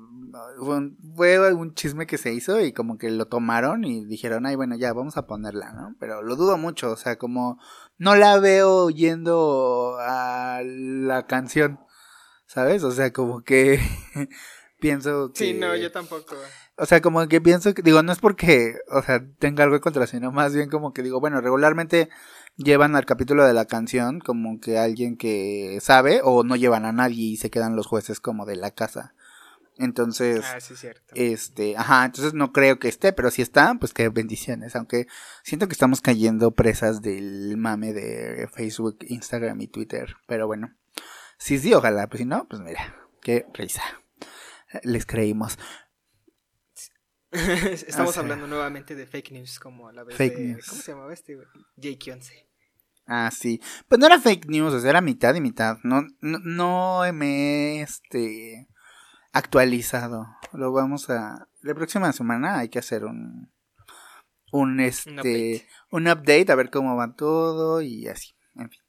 Fue 0.59 0.77
un, 0.77 0.97
fue 1.15 1.53
un 1.53 1.73
chisme 1.73 2.05
que 2.05 2.19
se 2.19 2.31
hizo 2.31 2.61
y 2.61 2.71
como 2.71 2.99
que 2.99 3.09
lo 3.09 3.27
tomaron 3.27 3.83
y 3.83 4.05
dijeron, 4.05 4.45
ay, 4.45 4.55
bueno, 4.55 4.75
ya, 4.75 4.93
vamos 4.93 5.17
a 5.17 5.25
ponerla, 5.25 5.73
¿no? 5.73 5.95
Pero 5.99 6.21
lo 6.21 6.35
dudo 6.35 6.57
mucho, 6.57 6.91
o 6.91 6.97
sea, 6.97 7.17
como 7.17 7.59
no 7.97 8.15
la 8.15 8.37
veo 8.39 8.91
yendo 8.91 9.97
a 9.99 10.61
la 10.63 11.25
canción, 11.25 11.79
¿sabes? 12.45 12.83
O 12.83 12.91
sea, 12.91 13.11
como 13.11 13.41
que 13.41 13.79
pienso 14.79 15.31
que... 15.33 15.45
Sí, 15.45 15.53
no, 15.55 15.75
yo 15.75 15.91
tampoco. 15.91 16.35
O 16.77 16.85
sea, 16.85 17.01
como 17.01 17.27
que 17.27 17.41
pienso 17.41 17.73
que, 17.73 17.81
digo, 17.81 18.03
no 18.03 18.11
es 18.11 18.19
porque, 18.19 18.75
o 18.89 19.01
sea, 19.01 19.21
tenga 19.39 19.63
algo 19.63 19.81
contra, 19.81 20.05
sino 20.05 20.31
más 20.31 20.53
bien 20.53 20.69
como 20.69 20.93
que 20.93 21.01
digo, 21.01 21.19
bueno, 21.19 21.41
regularmente 21.41 22.09
llevan 22.63 22.95
al 22.95 23.05
capítulo 23.05 23.45
de 23.45 23.53
la 23.53 23.65
canción 23.65 24.19
como 24.19 24.59
que 24.59 24.77
alguien 24.77 25.17
que 25.17 25.79
sabe 25.81 26.21
o 26.23 26.43
no 26.43 26.55
llevan 26.55 26.85
a 26.85 26.91
nadie 26.91 27.23
y 27.31 27.37
se 27.37 27.49
quedan 27.49 27.75
los 27.75 27.87
jueces 27.87 28.19
como 28.19 28.45
de 28.45 28.55
la 28.57 28.71
casa. 28.71 29.15
Entonces, 29.77 30.43
Ah, 30.45 30.59
sí, 30.59 30.73
es 30.73 30.79
cierto. 30.81 31.13
este, 31.15 31.77
ajá, 31.77 32.03
entonces 32.03 32.33
no 32.33 32.51
creo 32.51 32.79
que 32.79 32.89
esté, 32.89 33.13
pero 33.13 33.31
si 33.31 33.41
está, 33.41 33.73
pues 33.79 33.93
qué 33.93 34.09
bendiciones, 34.09 34.75
aunque 34.75 35.07
siento 35.41 35.67
que 35.69 35.73
estamos 35.73 36.01
cayendo 36.01 36.51
presas 36.51 37.01
del 37.01 37.55
mame 37.55 37.93
de 37.93 38.49
Facebook, 38.53 38.97
Instagram 39.07 39.61
y 39.61 39.67
Twitter, 39.67 40.17
pero 40.27 40.47
bueno, 40.47 40.75
sí, 41.37 41.57
sí, 41.59 41.73
ojalá, 41.73 42.07
pues 42.07 42.19
si 42.19 42.25
no, 42.25 42.45
pues 42.49 42.61
mira, 42.61 42.93
qué 43.21 43.45
risa, 43.53 43.81
les 44.83 45.05
creímos. 45.05 45.57
Estamos 47.31 48.09
o 48.09 48.13
sea, 48.13 48.23
hablando 48.23 48.47
nuevamente 48.47 48.95
de 48.95 49.05
fake 49.05 49.31
news, 49.31 49.59
como 49.59 49.87
a 49.87 49.93
la 49.93 50.03
vez 50.03 50.17
Fake 50.17 50.35
de... 50.35 50.43
news. 50.45 50.67
¿Cómo 50.67 50.81
se 50.81 50.91
llamaba 50.91 51.13
este? 51.13 51.37
Jake 51.77 52.11
11. 52.11 52.48
Ah, 53.11 53.31
sí, 53.31 53.59
pues 53.87 53.97
no 53.97 54.05
era 54.05 54.19
fake 54.19 54.45
news, 54.45 54.71
o 54.71 54.79
sea, 54.79 54.91
era 54.91 55.01
mitad 55.01 55.33
y 55.33 55.41
mitad, 55.41 55.77
no, 55.83 56.03
no, 56.21 56.37
no 56.43 57.01
me, 57.11 57.79
he, 57.79 57.81
este, 57.81 58.67
actualizado, 59.31 60.27
lo 60.53 60.71
vamos 60.71 61.09
a, 61.09 61.47
la 61.63 61.73
próxima 61.73 62.13
semana 62.13 62.59
hay 62.59 62.69
que 62.69 62.77
hacer 62.77 63.05
un, 63.05 63.51
un, 64.51 64.79
este, 64.79 65.09
update. 65.09 65.67
un 65.89 66.07
update 66.07 66.51
a 66.51 66.55
ver 66.55 66.69
cómo 66.69 66.95
va 66.95 67.15
todo 67.15 67.81
y 67.81 68.07
así, 68.07 68.35
en 68.55 68.69
fin. 68.69 68.81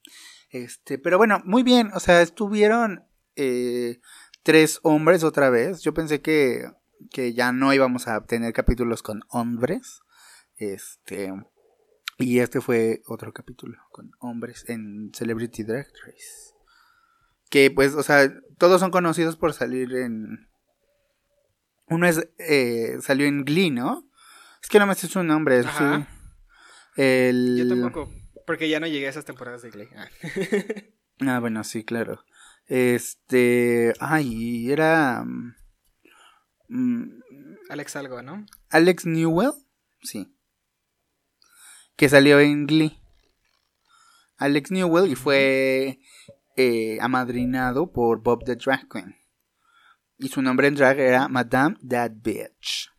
Este, 0.51 0.99
pero 0.99 1.17
bueno, 1.17 1.41
muy 1.47 1.63
bien, 1.63 1.91
o 1.95 2.01
sea, 2.01 2.21
estuvieron 2.21 3.07
eh, 3.37 4.01
tres 4.43 4.81
hombres 4.83 5.25
otra 5.25 5.49
vez. 5.49 5.81
Yo 5.81 5.95
pensé 5.95 6.21
que, 6.21 6.71
que 7.11 7.33
ya 7.33 7.53
no 7.53 7.73
íbamos 7.73 8.07
a 8.07 8.21
tener 8.27 8.53
capítulos 8.53 9.03
con 9.03 9.23
hombres. 9.29 10.03
Este, 10.57 11.33
y 12.21 12.41
este 12.41 12.61
fue 12.61 13.03
otro 13.07 13.33
capítulo 13.33 13.79
con 13.91 14.13
hombres 14.21 14.65
en 14.69 15.11
Celebrity 15.15 15.65
Drag 15.65 15.87
Race. 16.05 16.55
Que 17.51 17.71
pues, 17.71 17.95
o 17.95 18.03
sea, 18.03 18.33
todos 18.59 18.81
son 18.81 18.91
conocidos 18.91 19.37
por 19.37 19.53
salir 19.53 19.93
en... 19.95 20.49
Uno 21.89 22.07
es, 22.07 22.29
eh, 22.39 22.99
salió 23.01 23.27
en 23.27 23.45
Glee, 23.45 23.71
¿no? 23.71 24.09
Es 24.63 24.69
que 24.69 24.79
no 24.79 24.87
me 24.87 24.95
sé 24.95 25.09
su 25.09 25.25
nombre. 25.25 25.61
Ajá. 25.61 26.07
sí. 26.95 27.03
El... 27.03 27.57
Yo 27.59 27.69
tampoco, 27.69 28.13
porque 28.47 28.69
ya 28.69 28.79
no 28.79 28.87
llegué 28.87 29.07
a 29.07 29.11
esas 29.11 29.25
temporadas 29.25 29.63
de 29.63 29.71
Glee. 29.71 29.89
Ah. 29.97 30.09
Ah, 31.27 31.39
bueno, 31.39 31.65
sí, 31.65 31.85
claro. 31.85 32.25
Este. 32.67 33.93
Ay, 34.01 34.71
era. 34.71 35.25
mm, 36.69 37.21
Alex 37.69 37.97
algo, 37.97 38.23
¿no? 38.23 38.47
Alex 38.71 39.05
Newell. 39.07 39.53
Sí. 40.03 40.35
Que 42.01 42.09
salió 42.09 42.41
en 42.41 42.67
Glee. 42.67 42.99
Alex 44.39 44.71
Newell 44.71 45.13
y 45.13 45.17
fue 45.17 45.99
eh, 46.57 46.97
amadrinado 46.99 47.93
por 47.93 48.23
Bob 48.23 48.43
the 48.47 48.57
Drag 48.57 48.89
Queen. 48.89 49.17
Y 50.17 50.29
su 50.29 50.41
nombre 50.41 50.69
en 50.69 50.77
drag 50.77 50.99
era 50.99 51.29
Madame 51.29 51.77
That 51.87 52.13
Bitch. 52.15 52.91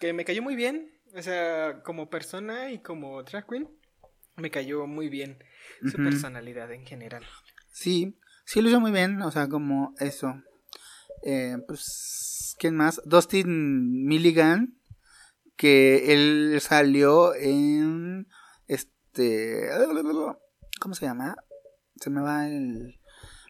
Que 0.00 0.14
me 0.14 0.24
cayó 0.24 0.40
muy 0.40 0.56
bien. 0.56 0.98
O 1.14 1.20
sea, 1.20 1.82
como 1.82 2.08
persona 2.08 2.72
y 2.72 2.78
como 2.78 3.22
drag 3.22 3.46
queen, 3.46 3.68
me 4.36 4.50
cayó 4.50 4.86
muy 4.86 5.10
bien 5.10 5.36
su 5.82 5.98
personalidad 5.98 6.72
en 6.72 6.86
general. 6.86 7.26
Sí, 7.70 8.18
sí 8.46 8.62
lo 8.62 8.70
hizo 8.70 8.80
muy 8.80 8.92
bien, 8.92 9.20
o 9.20 9.30
sea, 9.30 9.46
como 9.46 9.94
eso. 9.98 10.42
Eh, 11.22 11.58
pues, 11.66 12.56
¿quién 12.58 12.76
más? 12.76 13.02
Dustin 13.04 14.06
Milligan, 14.06 14.77
que 15.58 16.14
él 16.14 16.58
salió 16.62 17.34
en 17.34 18.28
este 18.66 19.68
¿cómo 20.80 20.94
se 20.94 21.04
llama? 21.04 21.36
Se 21.96 22.08
me 22.08 22.22
va 22.22 22.46
el 22.48 22.98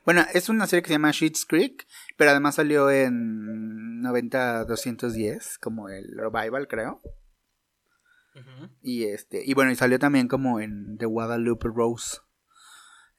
bueno, 0.08 0.24
es 0.32 0.48
una 0.48 0.66
serie 0.66 0.82
que 0.82 0.88
se 0.88 0.94
llama 0.94 1.10
Sheets 1.10 1.44
Creek, 1.44 1.86
pero 2.16 2.30
además 2.30 2.54
salió 2.54 2.90
en 2.90 4.00
90-210, 4.02 5.58
como 5.60 5.90
el 5.90 6.16
revival, 6.16 6.66
creo. 6.66 7.02
Y 8.80 9.04
este, 9.04 9.42
y 9.44 9.52
bueno, 9.52 9.70
y 9.70 9.74
salió 9.74 9.98
también 9.98 10.26
como 10.26 10.60
en 10.60 10.96
The 10.96 11.04
Guadalupe 11.04 11.68
Rose. 11.68 12.20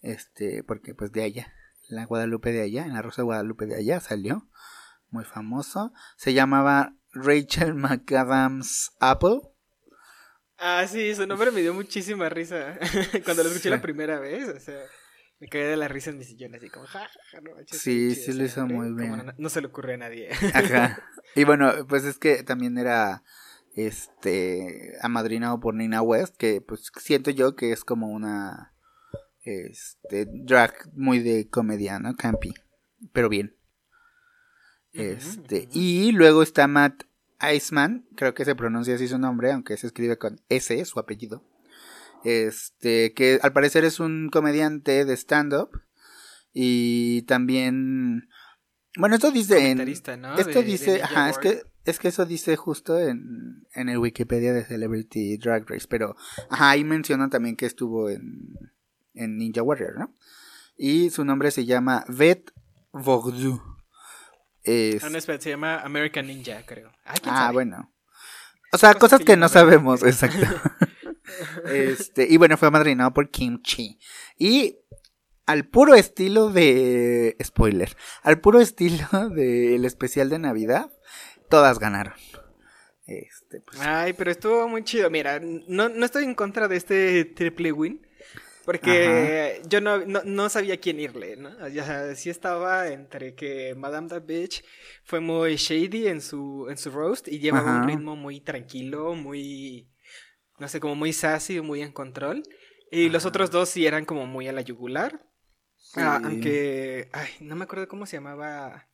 Este, 0.01 0.63
porque 0.63 0.95
pues 0.95 1.11
de 1.11 1.21
allá, 1.21 1.53
la 1.89 2.05
Guadalupe 2.05 2.51
de 2.51 2.63
allá, 2.63 2.87
en 2.87 2.95
la 2.95 3.03
Rosa 3.03 3.21
de 3.21 3.25
Guadalupe 3.25 3.67
de 3.67 3.75
allá 3.75 3.99
salió. 3.99 4.49
Muy 5.11 5.25
famoso. 5.25 5.93
Se 6.17 6.33
llamaba 6.33 6.95
Rachel 7.13 7.73
McAdams 7.73 8.91
Apple. 8.99 9.41
Ah, 10.57 10.85
sí, 10.87 11.15
su 11.15 11.25
nombre 11.25 11.51
me 11.51 11.61
dio 11.61 11.73
muchísima 11.73 12.27
risa 12.29 12.77
cuando 13.23 13.43
lo 13.43 13.49
escuché 13.49 13.69
la 13.69 13.81
primera 13.81 14.19
vez. 14.19 14.49
O 14.49 14.59
sea, 14.59 14.81
me 15.39 15.47
caí 15.47 15.63
de 15.63 15.77
la 15.77 15.87
risa 15.87 16.09
en 16.09 16.17
mi 16.17 16.25
sillón, 16.25 16.53
así 16.55 16.69
como, 16.69 16.85
ja, 16.85 17.09
ja, 17.31 17.41
no, 17.41 17.51
Sí, 17.67 18.13
sí 18.13 18.33
lo 18.33 18.43
hizo 18.43 18.65
muy 18.67 18.93
bien. 18.93 19.25
No, 19.25 19.33
no, 19.37 19.49
se 19.49 19.61
le 19.61 19.67
ocurre 19.67 19.93
a 19.93 19.97
nadie. 19.97 20.29
Ajá. 20.53 21.03
Y 21.35 21.43
bueno, 21.43 21.85
pues 21.87 22.05
es 22.05 22.17
que 22.17 22.41
también 22.41 22.79
era 22.79 23.23
este 23.75 24.93
amadrinado 25.03 25.59
por 25.59 25.75
Nina 25.75 26.01
West, 26.01 26.35
que 26.35 26.59
pues 26.59 26.91
siento 26.99 27.29
yo 27.29 27.55
que 27.55 27.71
es 27.71 27.83
como 27.83 28.07
una 28.07 28.73
este 29.43 30.25
drag 30.25 30.73
muy 30.93 31.19
de 31.19 31.47
comedia, 31.49 31.99
¿no? 31.99 32.15
Campy, 32.15 32.53
pero 33.13 33.29
bien. 33.29 33.58
Este, 34.93 35.69
y 35.71 36.11
luego 36.11 36.41
está 36.41 36.67
Matt 36.67 37.03
Iceman, 37.41 38.05
creo 38.15 38.33
que 38.33 38.45
se 38.45 38.55
pronuncia 38.55 38.95
así 38.95 39.07
su 39.07 39.17
nombre, 39.17 39.51
aunque 39.51 39.77
se 39.77 39.87
escribe 39.87 40.17
con 40.17 40.41
S, 40.49 40.83
su 40.85 40.99
apellido. 40.99 41.43
Este, 42.23 43.13
que 43.13 43.39
al 43.41 43.53
parecer 43.53 43.85
es 43.85 43.99
un 43.99 44.29
comediante 44.29 45.05
de 45.05 45.13
stand-up. 45.15 45.69
Y 46.53 47.21
también. 47.23 48.27
Bueno, 48.97 49.15
esto 49.15 49.31
dice 49.31 49.69
en. 49.69 49.79
Esto 49.87 50.61
dice. 50.63 51.01
ajá, 51.03 51.29
es 51.29 51.37
que, 51.37 51.61
es 51.85 51.99
que 51.99 52.07
eso 52.09 52.25
dice 52.25 52.55
justo 52.55 52.99
en, 52.99 53.67
en 53.73 53.89
el 53.89 53.99
Wikipedia 53.99 54.53
de 54.53 54.65
Celebrity 54.65 55.37
Drag 55.37 55.69
Race. 55.69 55.87
Pero, 55.87 56.15
ajá, 56.49 56.71
ahí 56.71 56.83
menciona 56.83 57.29
también 57.29 57.55
que 57.55 57.67
estuvo 57.67 58.09
en, 58.09 58.55
en 59.13 59.37
Ninja 59.37 59.61
Warrior, 59.61 59.97
¿no? 59.97 60.15
Y 60.75 61.11
su 61.11 61.23
nombre 61.23 61.51
se 61.51 61.65
llama 61.65 62.03
Vet 62.07 62.51
Vogdu. 62.91 63.61
Es... 64.63 65.09
No, 65.09 65.17
espera, 65.17 65.39
se 65.41 65.49
llama 65.49 65.79
American 65.81 66.27
Ninja, 66.27 66.65
creo. 66.65 66.91
Ah, 67.05 67.15
ah 67.25 67.51
bueno. 67.51 67.93
O 68.71 68.77
sea, 68.77 68.93
cosas, 68.93 69.21
que, 69.21 69.35
no 69.35 69.49
sabemos, 69.49 70.03
exacto. 70.03 70.45
este, 71.65 72.27
y 72.29 72.37
bueno, 72.37 72.57
fue 72.57 72.67
amadrinado 72.67 73.13
por 73.13 73.29
Kimchi. 73.29 73.99
Y 74.37 74.77
al 75.45 75.65
puro 75.65 75.95
estilo 75.95 76.49
de. 76.49 77.35
Spoiler. 77.43 77.95
Al 78.21 78.39
puro 78.39 78.59
estilo 78.59 79.29
del 79.31 79.85
especial 79.85 80.29
de 80.29 80.39
Navidad, 80.39 80.91
todas 81.49 81.79
ganaron. 81.79 82.13
Este, 83.07 83.59
pues. 83.61 83.79
Ay, 83.81 84.13
pero 84.13 84.29
estuvo 84.29 84.67
muy 84.67 84.83
chido. 84.83 85.09
Mira, 85.09 85.39
no, 85.41 85.89
no 85.89 86.05
estoy 86.05 86.25
en 86.25 86.35
contra 86.35 86.67
de 86.67 86.77
este 86.77 87.25
triple 87.25 87.71
win. 87.71 88.05
Porque 88.69 89.63
yo 89.67 89.81
no, 89.81 89.97
no, 90.05 90.47
sabía 90.47 90.79
quién 90.79 90.99
irle, 90.99 91.35
¿no? 91.37 91.49
O 91.49 92.15
sí 92.15 92.29
estaba 92.29 92.89
entre 92.89 93.33
que 93.33 93.73
Madame 93.73 94.09
the 94.09 94.19
Bitch 94.19 94.63
fue 95.03 95.19
muy 95.19 95.55
shady 95.55 96.05
en 96.05 96.21
su, 96.21 96.67
en 96.69 96.77
su 96.77 96.91
roast 96.91 97.27
y 97.27 97.39
llevaba 97.39 97.81
un 97.81 97.87
ritmo 97.87 98.15
muy 98.15 98.41
tranquilo, 98.41 99.15
muy, 99.15 99.89
no 100.59 100.67
sé, 100.67 100.79
como 100.79 100.93
muy 100.93 101.13
sassy, 101.13 101.61
muy 101.61 101.81
en 101.81 101.91
control. 101.91 102.43
Y 102.91 103.09
los 103.09 103.25
otros 103.25 103.49
dos 103.49 103.69
sí 103.69 103.87
eran 103.87 104.05
como 104.05 104.27
muy 104.27 104.47
a 104.47 104.51
la 104.51 104.61
yugular. 104.61 105.19
Ah, 105.95 106.21
aunque, 106.23 107.09
ay, 107.11 107.29
no 107.39 107.55
me 107.55 107.63
acuerdo 107.63 107.87
cómo 107.87 108.05
se 108.05 108.17
llamaba 108.17 108.87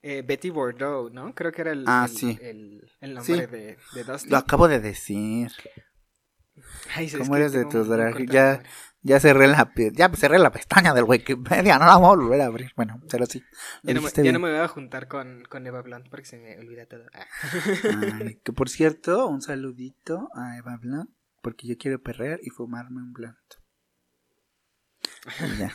eh, 0.00 0.22
Betty 0.26 0.48
Bordeaux, 0.48 1.12
¿no? 1.12 1.34
Creo 1.34 1.52
que 1.52 1.60
era 1.60 1.72
el, 1.72 1.84
ah, 1.86 2.08
el, 2.40 2.90
el, 2.98 3.12
nombre 3.12 3.46
de, 3.46 3.76
de. 3.92 4.06
Lo 4.30 4.38
acabo 4.38 4.68
de 4.68 4.80
decir. 4.80 5.50
Ay, 6.94 7.10
¿Cómo 7.10 7.36
eres 7.36 7.52
de 7.52 7.66
tu 7.66 7.84
drag? 7.84 8.26
Ya, 8.30 8.62
ya 9.02 9.18
cerré 9.18 9.48
la, 9.48 9.72
ya 9.92 10.08
cerré 10.10 10.38
la 10.38 10.52
pestaña 10.52 10.94
del 10.94 11.04
Wikipedia, 11.04 11.78
no 11.78 11.86
la 11.86 11.94
vamos 11.94 12.12
a 12.12 12.16
volver 12.16 12.40
a 12.40 12.46
abrir. 12.46 12.72
Bueno, 12.76 13.00
pero 13.10 13.26
sí. 13.26 13.42
Ya, 13.82 13.94
no, 13.94 14.38
me, 14.38 14.50
voy 14.50 14.60
a 14.60 14.68
juntar 14.68 15.08
con, 15.08 15.44
con 15.48 15.66
Eva 15.66 15.82
Blunt 15.82 16.08
porque 16.08 16.26
se 16.26 16.38
me 16.38 16.56
olvida 16.58 16.86
todo. 16.86 17.04
Ah. 17.12 17.26
Ay, 18.20 18.40
que 18.44 18.52
por 18.52 18.68
cierto, 18.68 19.26
un 19.26 19.42
saludito 19.42 20.28
a 20.34 20.56
Eva 20.56 20.76
Blunt 20.76 21.10
porque 21.40 21.66
yo 21.66 21.76
quiero 21.76 22.00
perrear 22.00 22.38
y 22.42 22.50
fumarme 22.50 23.02
un 23.02 23.12
blunt. 23.12 23.36
Ya, 25.58 25.72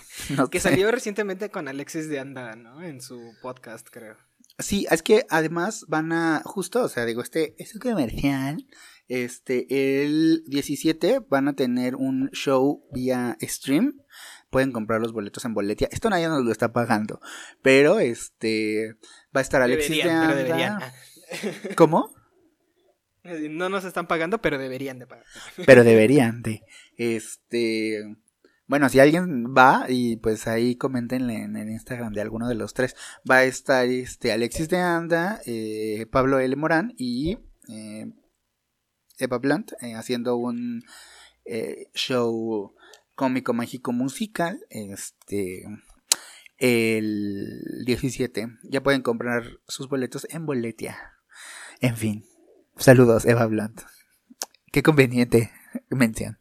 que 0.52 0.60
salió 0.60 0.90
recientemente 0.92 1.50
con 1.50 1.68
Alexis 1.68 2.10
de 2.10 2.20
Anda, 2.20 2.56
¿no? 2.56 2.82
En 2.82 3.02
su 3.02 3.34
podcast, 3.42 3.88
creo. 3.90 4.18
Sí, 4.60 4.88
es 4.90 5.04
que 5.04 5.26
además 5.30 5.86
van 5.88 6.12
a, 6.12 6.42
justo, 6.44 6.84
o 6.84 6.90
sea, 6.90 7.06
digo, 7.06 7.22
este 7.22 7.56
es 7.62 7.76
un 7.76 7.82
comercial 7.82 8.66
este, 9.08 10.04
el 10.04 10.43
17 10.48 11.22
van 11.30 11.48
a 11.48 11.54
tener 11.54 11.96
un 11.96 12.30
show 12.32 12.84
vía 12.91 13.38
stream. 13.41 14.02
Pueden 14.50 14.72
comprar 14.72 15.02
los 15.02 15.13
boletos 15.13 15.46
en 15.46 15.54
boletia. 15.54 15.88
Esto 15.91 16.10
nadie 16.10 16.28
nos 16.28 16.43
lo 16.43 16.52
está 16.52 16.74
pagando. 16.74 17.22
Pero 17.62 18.00
este 18.00 18.96
va 19.36 19.39
a 19.39 19.41
estar 19.41 19.62
Alexis 19.62 20.04
de 20.04 20.12
Anda. 20.12 20.93
¿Cómo? 21.76 22.13
No 23.24 23.67
nos 23.70 23.84
están 23.84 24.08
pagando, 24.08 24.39
pero 24.41 24.58
deberían 24.58 25.00
de 25.00 25.08
pagar. 25.08 25.26
Pero 25.65 25.84
deberían 25.84 26.41
de. 26.41 26.62
Este. 26.98 28.15
Bueno, 28.67 28.89
si 28.89 29.00
alguien 29.00 29.54
va 29.58 29.86
y 29.88 30.17
pues 30.17 30.48
ahí 30.48 30.76
comentenle 30.76 31.36
en 31.43 31.56
el 31.56 31.70
Instagram 31.70 32.13
de 32.13 32.22
alguno 32.22 32.48
de 32.48 32.56
los 32.56 32.74
tres. 32.74 32.96
Va 33.30 33.38
a 33.38 33.43
estar 33.43 33.86
este 33.88 34.32
Alexis 34.32 34.70
de 34.70 34.80
Anda, 34.80 35.41
eh, 35.46 36.06
Pablo 36.12 36.39
L. 36.39 36.56
Morán 36.56 36.93
y 36.98 37.38
eh, 37.70 38.12
Eva 39.20 39.38
Blunt 39.38 39.74
eh, 39.82 39.96
haciendo 39.96 40.38
un 40.38 40.84
eh, 41.46 41.88
show 41.94 42.74
cómico 43.16 43.54
mágico 43.54 43.92
musical 43.92 44.60
este 44.70 45.66
el 46.58 47.84
17 47.86 48.48
ya 48.64 48.82
pueden 48.82 49.02
comprar 49.02 49.44
sus 49.68 49.88
boletos 49.90 50.28
en 50.30 50.46
boletia. 50.46 50.98
En 51.82 51.96
fin 51.96 52.26
saludos 52.78 53.26
Eva 53.26 53.46
Blunt. 53.46 53.82
Qué 54.72 54.84
conveniente 54.84 55.52
mención. 55.90 56.38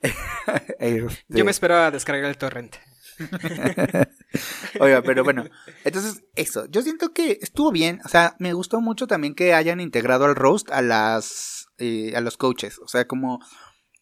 Este 0.00 1.06
yo 1.28 1.44
me 1.44 1.50
espero 1.50 1.76
a 1.76 1.90
descargar 1.90 2.30
el 2.30 2.38
torrent 2.38 2.76
Oiga, 4.80 5.02
pero 5.02 5.24
bueno, 5.24 5.44
entonces 5.84 6.22
eso, 6.34 6.66
yo 6.66 6.82
siento 6.82 7.12
que 7.12 7.38
estuvo 7.40 7.72
bien, 7.72 8.00
o 8.04 8.08
sea, 8.08 8.36
me 8.38 8.52
gustó 8.52 8.80
mucho 8.80 9.06
también 9.06 9.34
que 9.34 9.54
hayan 9.54 9.80
integrado 9.80 10.24
al 10.24 10.36
roast 10.36 10.70
a 10.70 10.82
las 10.82 11.58
eh, 11.78 12.12
a 12.16 12.20
los 12.20 12.36
coaches. 12.36 12.80
O 12.80 12.88
sea, 12.88 13.06
como 13.06 13.38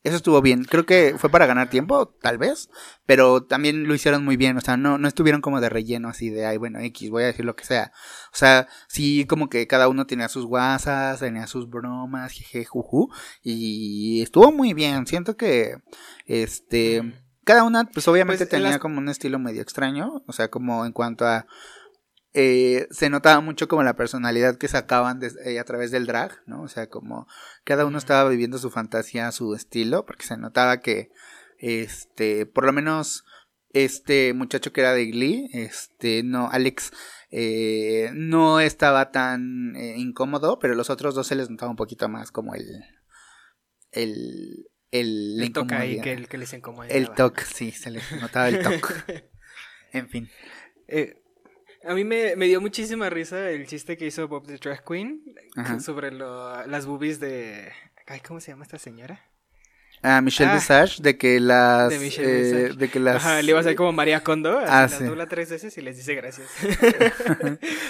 eso 0.02 0.16
estuvo 0.16 0.40
bien. 0.40 0.64
Creo 0.64 0.86
que 0.86 1.14
fue 1.18 1.30
para 1.30 1.46
ganar 1.46 1.68
tiempo, 1.68 2.08
tal 2.22 2.38
vez, 2.38 2.70
pero 3.06 3.42
también 3.44 3.88
lo 3.88 3.94
hicieron 3.94 4.24
muy 4.24 4.36
bien. 4.36 4.56
O 4.56 4.60
sea, 4.60 4.76
no, 4.76 4.98
no 4.98 5.08
estuvieron 5.08 5.42
como 5.42 5.60
de 5.60 5.68
relleno 5.68 6.08
así 6.08 6.30
de, 6.30 6.46
ay, 6.46 6.56
bueno, 6.56 6.78
X, 6.80 7.10
voy 7.10 7.24
a 7.24 7.26
decir 7.26 7.44
lo 7.44 7.56
que 7.56 7.64
sea. 7.64 7.92
O 8.32 8.36
sea, 8.36 8.68
sí, 8.88 9.26
como 9.26 9.48
que 9.50 9.66
cada 9.66 9.88
uno 9.88 10.06
tenía 10.06 10.28
sus 10.28 10.46
guasas, 10.46 11.20
tenía 11.20 11.46
sus 11.46 11.68
bromas, 11.68 12.32
jeje, 12.32 12.64
juju, 12.64 13.10
y 13.42 14.22
estuvo 14.22 14.52
muy 14.52 14.74
bien. 14.74 15.06
Siento 15.06 15.36
que, 15.36 15.76
este, 16.24 17.25
cada 17.46 17.62
una, 17.62 17.84
pues 17.84 18.08
obviamente 18.08 18.44
pues, 18.44 18.60
tenía 18.60 18.80
como 18.80 18.98
un 18.98 19.08
estilo 19.08 19.38
medio 19.38 19.62
extraño, 19.62 20.24
o 20.26 20.32
sea, 20.32 20.48
como 20.48 20.84
en 20.84 20.90
cuanto 20.90 21.24
a 21.24 21.46
eh, 22.34 22.88
se 22.90 23.08
notaba 23.08 23.40
mucho 23.40 23.68
como 23.68 23.84
la 23.84 23.94
personalidad 23.94 24.58
que 24.58 24.66
sacaban 24.66 25.20
eh, 25.22 25.60
a 25.60 25.64
través 25.64 25.92
del 25.92 26.06
drag, 26.06 26.42
¿no? 26.44 26.62
O 26.62 26.68
sea, 26.68 26.88
como 26.88 27.28
cada 27.62 27.86
uno 27.86 27.98
estaba 27.98 28.28
viviendo 28.28 28.58
su 28.58 28.70
fantasía, 28.70 29.30
su 29.30 29.54
estilo, 29.54 30.04
porque 30.04 30.26
se 30.26 30.36
notaba 30.36 30.80
que, 30.80 31.12
este, 31.58 32.44
por 32.46 32.66
lo 32.66 32.72
menos 32.72 33.24
este 33.70 34.34
muchacho 34.34 34.72
que 34.72 34.80
era 34.80 34.92
de 34.92 35.06
Glee, 35.06 35.48
este, 35.52 36.24
no, 36.24 36.50
Alex, 36.50 36.90
eh, 37.30 38.10
no 38.12 38.58
estaba 38.58 39.12
tan 39.12 39.76
incómodo, 39.76 40.58
pero 40.58 40.74
los 40.74 40.90
otros 40.90 41.14
dos 41.14 41.28
se 41.28 41.36
les 41.36 41.48
notaba 41.48 41.70
un 41.70 41.76
poquito 41.76 42.08
más 42.08 42.32
como 42.32 42.56
el, 42.56 42.66
el, 43.92 44.66
el, 44.90 45.40
el 45.40 45.52
toque 45.52 45.74
ahí 45.74 46.00
que, 46.00 46.26
que 46.26 46.38
les 46.38 46.52
incomoda. 46.52 46.88
El 46.88 47.10
toque, 47.10 47.42
sí, 47.44 47.72
se 47.72 47.90
les 47.90 48.10
notaba 48.20 48.48
el 48.48 48.62
toque. 48.62 49.28
en 49.92 50.08
fin. 50.08 50.30
Eh, 50.88 51.22
a 51.84 51.94
mí 51.94 52.04
me, 52.04 52.36
me, 52.36 52.46
dio 52.46 52.60
muchísima 52.60 53.08
risa 53.10 53.50
el 53.50 53.66
chiste 53.66 53.96
que 53.96 54.06
hizo 54.06 54.26
Bob 54.26 54.46
the 54.46 54.56
Drag 54.56 54.84
Queen 54.84 55.22
sobre 55.80 56.10
lo, 56.10 56.66
las 56.66 56.84
boobies 56.86 57.20
de... 57.20 57.72
Ay, 58.06 58.20
¿Cómo 58.20 58.40
se 58.40 58.50
llama 58.50 58.64
esta 58.64 58.78
señora? 58.78 59.20
Ah, 60.02 60.20
Michelle 60.20 60.50
ah, 60.50 60.54
Visage, 60.54 61.02
de 61.02 61.16
que 61.16 61.40
las... 61.40 61.88
De, 61.88 62.08
eh, 62.18 62.72
de 62.76 62.88
que 62.88 63.00
las... 63.00 63.16
Ajá, 63.16 63.42
le 63.42 63.50
iba 63.50 63.58
a 63.58 63.60
hacer 63.60 63.76
como 63.76 63.92
María 63.92 64.22
Kondo, 64.22 64.58
ah, 64.58 64.82
las 64.82 65.04
dobla 65.04 65.26
tres 65.26 65.50
veces 65.50 65.76
y 65.78 65.80
les 65.80 65.96
dice 65.96 66.14
gracias. 66.14 66.48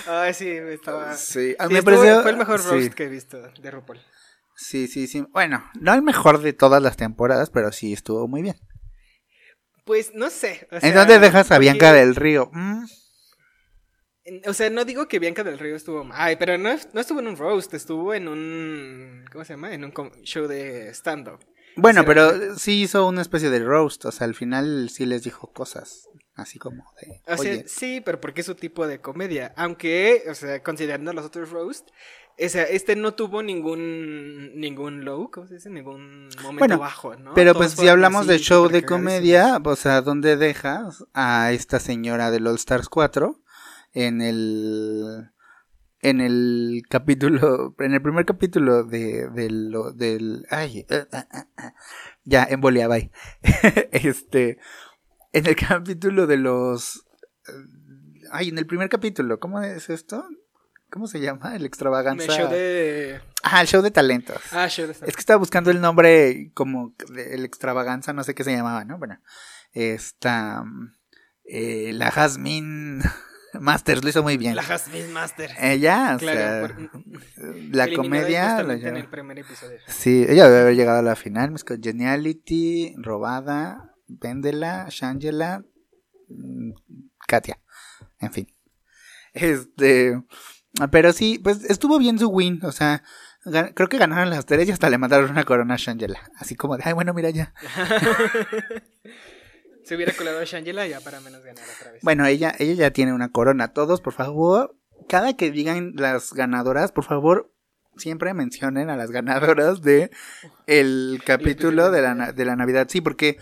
Ay, 0.06 0.34
sí, 0.34 0.48
estaba... 0.48 1.14
Sí, 1.14 1.56
a 1.58 1.66
mí 1.66 1.74
me 1.74 1.82
pareció... 1.82 2.22
Fue 2.22 2.30
el 2.30 2.36
mejor 2.36 2.62
roast 2.64 2.92
que 2.94 3.04
he 3.04 3.08
visto 3.08 3.40
de 3.60 3.70
RuPaul. 3.70 3.98
Sí, 4.56 4.88
sí, 4.88 5.06
sí. 5.06 5.24
Bueno, 5.32 5.62
no 5.80 5.92
el 5.94 6.02
mejor 6.02 6.40
de 6.40 6.52
todas 6.52 6.82
las 6.82 6.96
temporadas, 6.96 7.50
pero 7.50 7.70
sí 7.72 7.92
estuvo 7.92 8.26
muy 8.26 8.42
bien. 8.42 8.56
Pues 9.84 10.12
no 10.14 10.30
sé. 10.30 10.66
o 10.72 10.76
¿En 10.76 10.80
sea, 10.80 10.94
dónde 10.94 11.18
dejas 11.18 11.46
a 11.46 11.56
porque- 11.56 11.60
Bianca 11.60 11.92
del 11.92 12.16
Río? 12.16 12.50
Mm, 12.52 12.84
O 14.46 14.52
sea, 14.54 14.70
no 14.70 14.84
digo 14.84 15.06
que 15.06 15.20
Bianca 15.20 15.44
del 15.44 15.58
Río 15.58 15.76
estuvo. 15.76 16.08
Ay, 16.12 16.34
pero 16.36 16.58
no, 16.58 16.70
no 16.92 17.00
estuvo 17.00 17.20
en 17.20 17.28
un 17.28 17.36
roast, 17.36 17.72
estuvo 17.74 18.12
en 18.12 18.26
un. 18.26 19.24
¿Cómo 19.30 19.44
se 19.44 19.52
llama? 19.52 19.72
En 19.72 19.84
un 19.84 19.92
show 20.24 20.48
de 20.48 20.88
stand-up. 20.92 21.38
Bueno, 21.76 22.04
pero 22.04 22.56
sí 22.58 22.82
hizo 22.82 23.06
una 23.06 23.20
especie 23.22 23.50
de 23.50 23.60
roast, 23.60 24.04
o 24.06 24.10
sea, 24.10 24.26
al 24.26 24.34
final 24.34 24.88
sí 24.90 25.04
les 25.06 25.22
dijo 25.22 25.52
cosas, 25.52 26.08
así 26.34 26.58
como 26.58 26.82
de, 27.00 27.20
O 27.32 27.36
sea, 27.36 27.62
sí, 27.66 28.00
pero 28.00 28.18
porque 28.18 28.40
es 28.40 28.46
su 28.46 28.54
tipo 28.54 28.86
de 28.88 28.98
comedia. 29.00 29.52
Aunque, 29.56 30.24
o 30.28 30.34
sea, 30.34 30.62
considerando 30.62 31.12
los 31.12 31.26
otros 31.26 31.50
roast, 31.50 31.86
o 32.38 32.48
sea, 32.48 32.64
este 32.64 32.96
no 32.96 33.14
tuvo 33.14 33.42
ningún 33.42 34.58
ningún 34.58 35.04
low, 35.04 35.30
¿cómo 35.30 35.46
se 35.46 35.54
dice? 35.54 35.70
Ningún 35.70 36.28
momento 36.42 36.58
Bueno, 36.58 36.78
bajo, 36.78 37.16
¿no? 37.16 37.34
pero 37.34 37.54
Todos 37.54 37.74
pues 37.74 37.80
si 37.80 37.88
hablamos 37.88 38.26
de 38.26 38.38
show 38.38 38.68
de 38.68 38.84
comedia, 38.84 39.58
o 39.62 39.76
sea, 39.76 40.02
¿dónde 40.02 40.36
dejas 40.36 41.04
a 41.14 41.52
esta 41.52 41.80
señora 41.80 42.30
del 42.30 42.46
All 42.46 42.56
Stars 42.56 42.88
4 42.88 43.40
en 43.92 44.20
el 44.20 45.30
en 46.00 46.20
el 46.20 46.82
capítulo, 46.88 47.74
en 47.78 47.94
el 47.94 48.02
primer 48.02 48.26
capítulo 48.26 48.84
de 48.84 49.28
del, 49.30 50.46
ay, 50.50 50.84
eh, 50.90 51.06
ah, 51.12 51.26
ah. 51.56 51.74
ya 52.24 52.44
embolia, 52.44 52.86
bye. 52.86 53.10
este 53.92 54.58
en 55.32 55.46
el 55.46 55.56
capítulo 55.56 56.26
de 56.26 56.36
los 56.36 57.06
eh, 57.48 57.52
ay, 58.30 58.50
en 58.50 58.58
el 58.58 58.66
primer 58.66 58.90
capítulo, 58.90 59.40
¿cómo 59.40 59.62
es 59.62 59.88
esto? 59.88 60.28
¿Cómo 60.90 61.06
se 61.08 61.20
llama? 61.20 61.56
El 61.56 61.64
extravaganza. 61.66 62.24
el 62.24 62.30
show 62.30 62.48
de. 62.50 63.20
Ah, 63.42 63.60
el 63.60 63.66
show 63.66 63.82
de 63.82 63.90
talentos. 63.90 64.40
Ah, 64.52 64.68
show 64.68 64.86
de 64.86 64.92
stand-up. 64.94 65.08
Es 65.10 65.16
que 65.16 65.20
estaba 65.20 65.38
buscando 65.38 65.70
el 65.70 65.80
nombre 65.80 66.50
como 66.54 66.94
el 67.16 67.44
extravaganza, 67.44 68.12
no 68.12 68.22
sé 68.24 68.34
qué 68.34 68.44
se 68.44 68.52
llamaba, 68.54 68.84
¿no? 68.84 68.98
Bueno, 68.98 69.18
esta 69.72 70.64
eh, 71.44 71.90
la 71.92 72.10
Jasmine 72.10 73.02
Masters 73.54 74.02
lo 74.04 74.10
hizo 74.10 74.22
muy 74.22 74.36
bien. 74.36 74.54
La 74.56 74.62
Jasmine 74.62 75.08
Master. 75.08 75.50
Ella, 75.60 76.14
o 76.16 76.18
Claro, 76.18 76.38
sea, 76.38 76.60
por- 76.76 77.74
la 77.74 77.92
comedia 77.94 78.62
la 78.62 78.74
en 78.74 78.96
el 78.96 79.08
primer 79.08 79.38
episodio. 79.38 79.78
Sí, 79.86 80.24
ella 80.28 80.48
debe 80.48 80.60
haber 80.62 80.76
llegado 80.76 80.98
a 80.98 81.02
la 81.02 81.16
final, 81.16 81.50
Miss 81.50 81.64
Geniality, 81.64 82.94
Robada, 82.98 83.94
Vendela, 84.08 84.86
Shangela, 84.90 85.64
mm, 86.28 86.72
Katia, 87.26 87.58
en 88.20 88.32
fin. 88.32 88.46
Este, 89.32 90.22
pero 90.90 91.12
sí, 91.12 91.38
pues 91.38 91.64
estuvo 91.64 91.98
bien 91.98 92.18
su 92.18 92.28
win, 92.28 92.60
o 92.64 92.72
sea, 92.72 93.02
creo 93.74 93.88
que 93.88 93.98
ganaron 93.98 94.30
las 94.30 94.46
tres 94.46 94.68
y 94.68 94.72
hasta 94.72 94.90
le 94.90 94.98
mandaron 94.98 95.30
una 95.30 95.44
corona 95.44 95.74
a 95.74 95.78
Shangela, 95.78 96.20
así 96.36 96.56
como 96.56 96.76
de, 96.76 96.82
ay, 96.86 96.92
bueno, 96.92 97.14
mira 97.14 97.30
ya. 97.30 97.54
Se 99.84 99.94
hubiera 99.94 100.12
colado 100.12 100.40
a 100.40 100.44
Shangela 100.44 100.86
ya 100.88 101.00
para 101.00 101.20
menos 101.20 101.44
ganar 101.44 101.64
otra 101.78 101.92
vez. 101.92 102.02
Bueno, 102.02 102.26
ella, 102.26 102.52
ella 102.58 102.74
ya 102.74 102.90
tiene 102.90 103.12
una 103.12 103.30
corona. 103.30 103.68
Todos, 103.68 104.00
por 104.00 104.14
favor, 104.14 104.76
cada 105.08 105.36
que 105.36 105.52
digan 105.52 105.92
las 105.94 106.32
ganadoras, 106.32 106.90
por 106.90 107.04
favor, 107.04 107.52
siempre 107.96 108.34
mencionen 108.34 108.90
a 108.90 108.96
las 108.96 109.12
ganadoras 109.12 109.82
de 109.82 110.10
el 110.66 111.22
capítulo 111.24 111.92
de 111.92 112.02
la, 112.02 112.32
de 112.32 112.44
la 112.44 112.56
Navidad. 112.56 112.88
Sí, 112.90 113.00
porque 113.00 113.38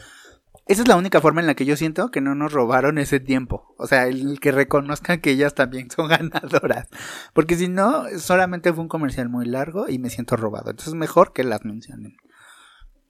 esa 0.67 0.83
es 0.83 0.89
la 0.89 0.97
única 0.97 1.21
forma 1.21 1.41
en 1.43 1.47
la 1.47 1.55
que 1.55 1.67
yo 1.67 1.77
siento 1.77 2.11
que 2.11 2.23
no 2.23 2.35
nos 2.35 2.53
robaron 2.53 2.97
ese 2.99 3.21
tiempo. 3.21 3.75
O 3.77 3.87
sea, 3.87 4.07
el 4.07 4.41
que 4.41 4.51
reconozcan 4.51 5.21
que 5.21 5.31
ellas 5.31 5.55
también 5.55 5.91
son 5.91 6.09
ganadoras. 6.09 6.89
Porque 7.35 7.57
si 7.57 7.69
no, 7.69 8.07
solamente 8.19 8.73
fue 8.73 8.83
un 8.83 8.89
comercial 8.89 9.29
muy 9.29 9.45
largo 9.47 9.89
y 9.89 9.99
me 9.99 10.11
siento 10.11 10.37
robado. 10.37 10.71
Entonces, 10.71 10.95
mejor 10.95 11.33
que 11.33 11.45
las 11.45 11.65
mencionen. 11.65 12.17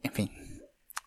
En 0.03 0.13
fin, 0.13 0.31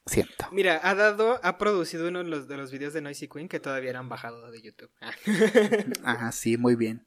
siento. 0.05 0.47
Mira, 0.51 0.79
ha 0.81 0.95
dado, 0.95 1.39
ha 1.43 1.57
producido 1.57 2.07
uno 2.07 2.23
de 2.23 2.29
los, 2.29 2.47
de 2.47 2.57
los 2.57 2.71
videos 2.71 2.93
de 2.93 3.01
Noisy 3.01 3.27
Queen 3.27 3.49
que 3.49 3.59
todavía 3.59 3.89
eran 3.89 4.07
bajado 4.07 4.49
de 4.49 4.61
YouTube. 4.61 4.91
Ah. 5.01 5.11
Ah, 6.03 6.31
sí, 6.31 6.57
muy 6.57 6.75
bien. 6.75 7.05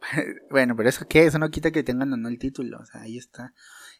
Bueno, 0.50 0.76
pero 0.76 0.88
eso 0.88 1.06
qué, 1.08 1.26
eso 1.26 1.38
no 1.38 1.50
quita 1.50 1.70
que 1.70 1.82
tengan 1.82 2.12
o 2.12 2.16
no 2.16 2.28
el 2.28 2.38
título, 2.38 2.78
o 2.78 2.86
sea, 2.86 3.02
ahí 3.02 3.18
está. 3.18 3.52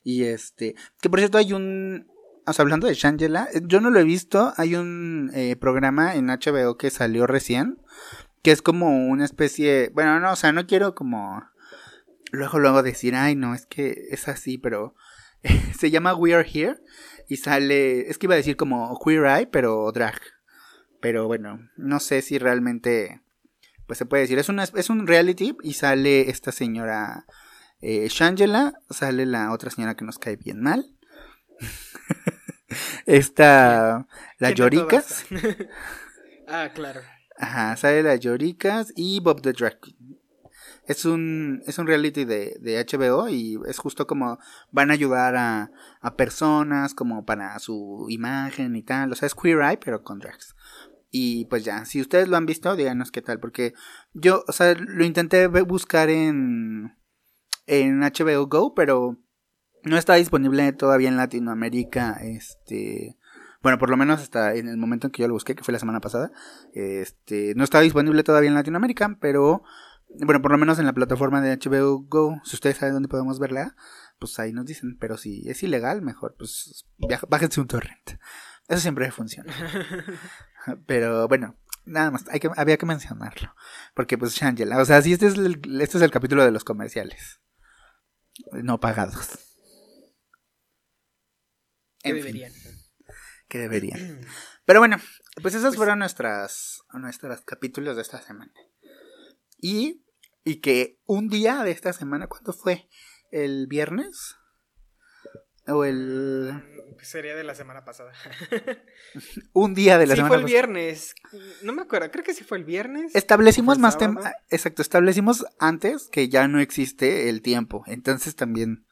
Y 0.03 0.25
este, 0.25 0.75
que 1.01 1.11
por 1.11 1.19
cierto 1.19 1.39
hay 1.39 1.53
un, 1.53 2.07
o 2.49 2.53
sea, 2.53 2.63
hablando 2.63 2.87
de 2.87 2.95
Shangela, 2.95 3.49
eh, 3.53 3.61
yo 3.65 3.81
no 3.81 3.91
lo 3.91 4.01
he 4.01 4.05
visto, 4.05 4.53
hay 4.57 4.75
un 4.75 5.31
eh, 5.35 5.57
programa 5.57 6.15
en 6.15 6.27
HBO 6.27 6.77
que 6.77 6.91
salió 6.91 7.27
recién, 7.27 7.79
que 8.43 8.53
es 8.53 8.63
como 8.63 9.09
una 9.09 9.25
especie, 9.25 9.91
bueno, 9.95 10.21
no, 10.21 10.33
o 10.33 10.37
sea, 10.37 10.53
no 10.53 10.67
quiero 10.67 10.95
como 10.95 11.43
luego 12.31 12.59
luego 12.59 12.83
decir, 12.83 13.15
ay, 13.15 13.35
no, 13.35 13.55
es 13.55 13.67
que 13.67 14.09
es 14.11 14.29
así, 14.29 14.59
pero 14.59 14.95
se 15.79 15.91
llama 15.91 16.15
We 16.15 16.35
Are 16.35 16.49
Here 16.49 16.77
y 17.29 17.37
sale, 17.37 18.09
es 18.11 18.19
que 18.19 18.27
iba 18.27 18.35
a 18.35 18.39
decir 18.39 18.57
como 18.57 18.99
Queer 19.05 19.25
Eye, 19.27 19.47
pero 19.47 19.91
drag. 19.93 20.21
Pero 21.01 21.27
bueno, 21.27 21.69
no 21.77 22.01
sé 22.01 22.23
si 22.23 22.39
realmente 22.39 23.23
pues 23.89 23.99
se 23.99 24.07
puede 24.07 24.23
decir, 24.23 24.39
es, 24.39 24.51
una, 24.51 24.65
es 24.65 24.91
un 24.91 25.07
reality 25.07 25.57
y 25.63 25.73
sale 25.73 26.29
esta 26.29 26.53
señora 26.53 27.25
eh, 27.81 28.07
Shangela, 28.11 28.75
sale 28.91 29.25
la 29.25 29.51
otra 29.51 29.71
señora 29.71 29.97
que 29.97 30.05
nos 30.05 30.19
cae 30.19 30.37
bien 30.37 30.61
mal. 30.61 30.95
esta, 33.09 34.07
la 34.39 34.53
¿Quién 34.53 34.71
de 34.71 34.77
Yoricas. 34.77 35.25
todas? 35.29 35.45
ah, 36.49 36.71
claro. 36.75 37.01
Ajá, 37.39 37.75
sale 37.77 38.03
la 38.03 38.17
Yoricas 38.17 38.93
y 38.95 39.21
Bob 39.21 39.41
the 39.41 39.53
Drag. 39.55 39.79
Es 40.87 41.07
un, 41.07 41.63
es 41.67 41.79
un 41.79 41.87
reality 41.87 42.27
de, 42.27 42.57
de 42.61 42.85
HBO 42.85 43.29
y 43.31 43.59
es 43.67 43.79
justo 43.79 44.07
como 44.07 44.39
van 44.71 44.91
a 44.91 44.95
ayudar 44.95 45.37
a, 45.37 45.71
a 46.01 46.17
personas 46.17 46.93
como 46.95 47.25
para 47.25 47.59
su 47.59 48.07
imagen 48.11 48.77
y 48.77 48.83
tal. 48.83 49.13
O 49.13 49.15
sea, 49.15 49.27
es 49.27 49.35
Queer 49.35 49.61
Eye 49.63 49.79
pero 49.79 50.03
con 50.03 50.19
drags. 50.19 50.55
Y 51.11 51.47
pues 51.47 51.65
ya, 51.65 51.87
si 51.87 52.03
ustedes 52.03 52.29
lo 52.29 52.37
han 52.37 52.45
visto, 52.45 52.77
díganos 52.77 53.11
qué 53.11 53.23
tal. 53.23 53.41
Porque 53.41 53.73
yo, 54.13 54.45
o 54.47 54.53
sea, 54.53 54.75
lo 54.75 55.05
intenté 55.05 55.47
buscar 55.47 56.11
en, 56.11 56.95
en 57.67 58.01
HBO 58.01 58.47
Go, 58.47 58.75
pero 58.75 59.19
no 59.85 59.97
está 59.97 60.15
disponible 60.15 60.73
todavía 60.73 61.09
en 61.09 61.17
Latinoamérica. 61.17 62.19
Este, 62.23 63.17
bueno, 63.63 63.79
por 63.79 63.91
lo 63.91 63.97
menos 63.97 64.21
hasta 64.21 64.55
en 64.55 64.69
el 64.69 64.77
momento 64.77 65.07
en 65.07 65.13
que 65.13 65.23
yo 65.23 65.29
lo 65.29 65.35
busqué, 65.35 65.55
que 65.55 65.65
fue 65.65 65.73
la 65.73 65.79
semana 65.79 66.01
pasada. 66.01 66.31
Este, 66.73 67.55
no 67.57 67.65
está 67.65 67.81
disponible 67.81 68.23
todavía 68.23 68.49
en 68.49 68.55
Latinoamérica, 68.55 69.17
pero 69.21 69.63
bueno, 70.21 70.41
por 70.41 70.51
lo 70.53 70.59
menos 70.59 70.79
en 70.79 70.87
la 70.87 70.93
plataforma 70.93 71.41
de 71.41 71.57
HBO 71.59 72.01
Go, 72.09 72.41
si 72.45 72.57
ustedes 72.57 72.79
saben 72.79 72.95
dónde 72.95 73.09
podemos 73.09 73.39
verla, 73.39 73.77
pues 74.19 74.39
ahí 74.39 74.53
nos 74.53 74.65
dicen. 74.67 74.97
Pero 74.99 75.17
si 75.17 75.49
es 75.49 75.63
ilegal, 75.63 76.03
mejor, 76.03 76.35
pues 76.39 76.87
viaja- 76.97 77.27
bájense 77.29 77.61
un 77.61 77.67
torrent. 77.69 78.19
Eso 78.69 78.81
siempre 78.81 79.11
funciona. 79.11 79.53
Pero 80.87 81.29
bueno, 81.29 81.57
nada 81.87 82.11
más, 82.11 82.27
hay 82.29 82.41
que, 82.41 82.51
había 82.57 82.77
que 82.77 82.85
mencionarlo. 82.87 83.55
Porque 83.95 84.19
pues 84.19 84.35
Shangela, 84.35 84.79
o 84.79 84.85
sea, 84.85 85.01
si 85.03 85.13
este 85.13 85.27
es 85.27 85.35
el, 85.35 85.61
este 85.81 85.97
es 85.99 86.03
el 86.03 86.11
capítulo 86.11 86.45
de 86.45 86.51
los 86.51 86.65
comerciales. 86.65 87.41
No 88.53 88.79
pagados. 88.79 89.39
Que 92.03 92.11
fin, 92.11 92.17
deberían. 92.17 92.53
que 93.49 93.59
deberían. 93.59 94.21
Pero 94.65 94.81
bueno, 94.81 94.99
pues 95.43 95.55
esos 95.55 95.77
fueron 95.77 95.99
nuestras, 95.99 96.83
nuestros 96.93 97.41
capítulos 97.43 97.97
de 97.97 98.03
esta 98.03 98.21
semana. 98.21 98.53
Y, 99.61 100.05
y 100.45 100.57
que 100.57 101.01
un 101.07 101.29
día 101.29 101.63
de 101.65 101.71
esta 101.71 101.93
semana, 101.93 102.27
¿cuándo 102.29 102.53
fue? 102.53 102.89
¿El 103.31 103.67
viernes? 103.67 104.37
¿O 105.67 105.85
el... 105.85 106.63
Pues 106.95 107.09
sería 107.09 107.37
de 107.37 107.45
la 107.45 107.55
semana 107.55 107.85
pasada. 107.85 108.13
Un 109.53 109.75
día 109.75 109.99
de 109.99 110.07
la 110.07 110.15
sí, 110.15 110.17
semana 110.17 110.29
fue 110.29 110.37
el 110.39 110.43
pasada? 110.43 110.67
viernes. 110.67 111.15
No 111.63 111.73
me 111.73 111.83
acuerdo, 111.83 112.11
creo 112.11 112.25
que 112.25 112.35
sí 112.35 112.43
fue 112.43 112.59
el 112.59 112.65
viernes. 112.65 113.15
Establecimos 113.15 113.75
¿Fue 113.75 113.79
el 113.79 113.83
más 113.83 113.99
tiempo. 113.99 114.23
Exacto, 114.51 114.83
establecimos 114.83 115.45
antes 115.59 116.09
que 116.09 116.29
ya 116.29 116.49
no 116.49 116.59
existe 116.61 117.29
el 117.29 117.43
tiempo. 117.43 117.85
Entonces 117.87 118.35
también, 118.35 118.87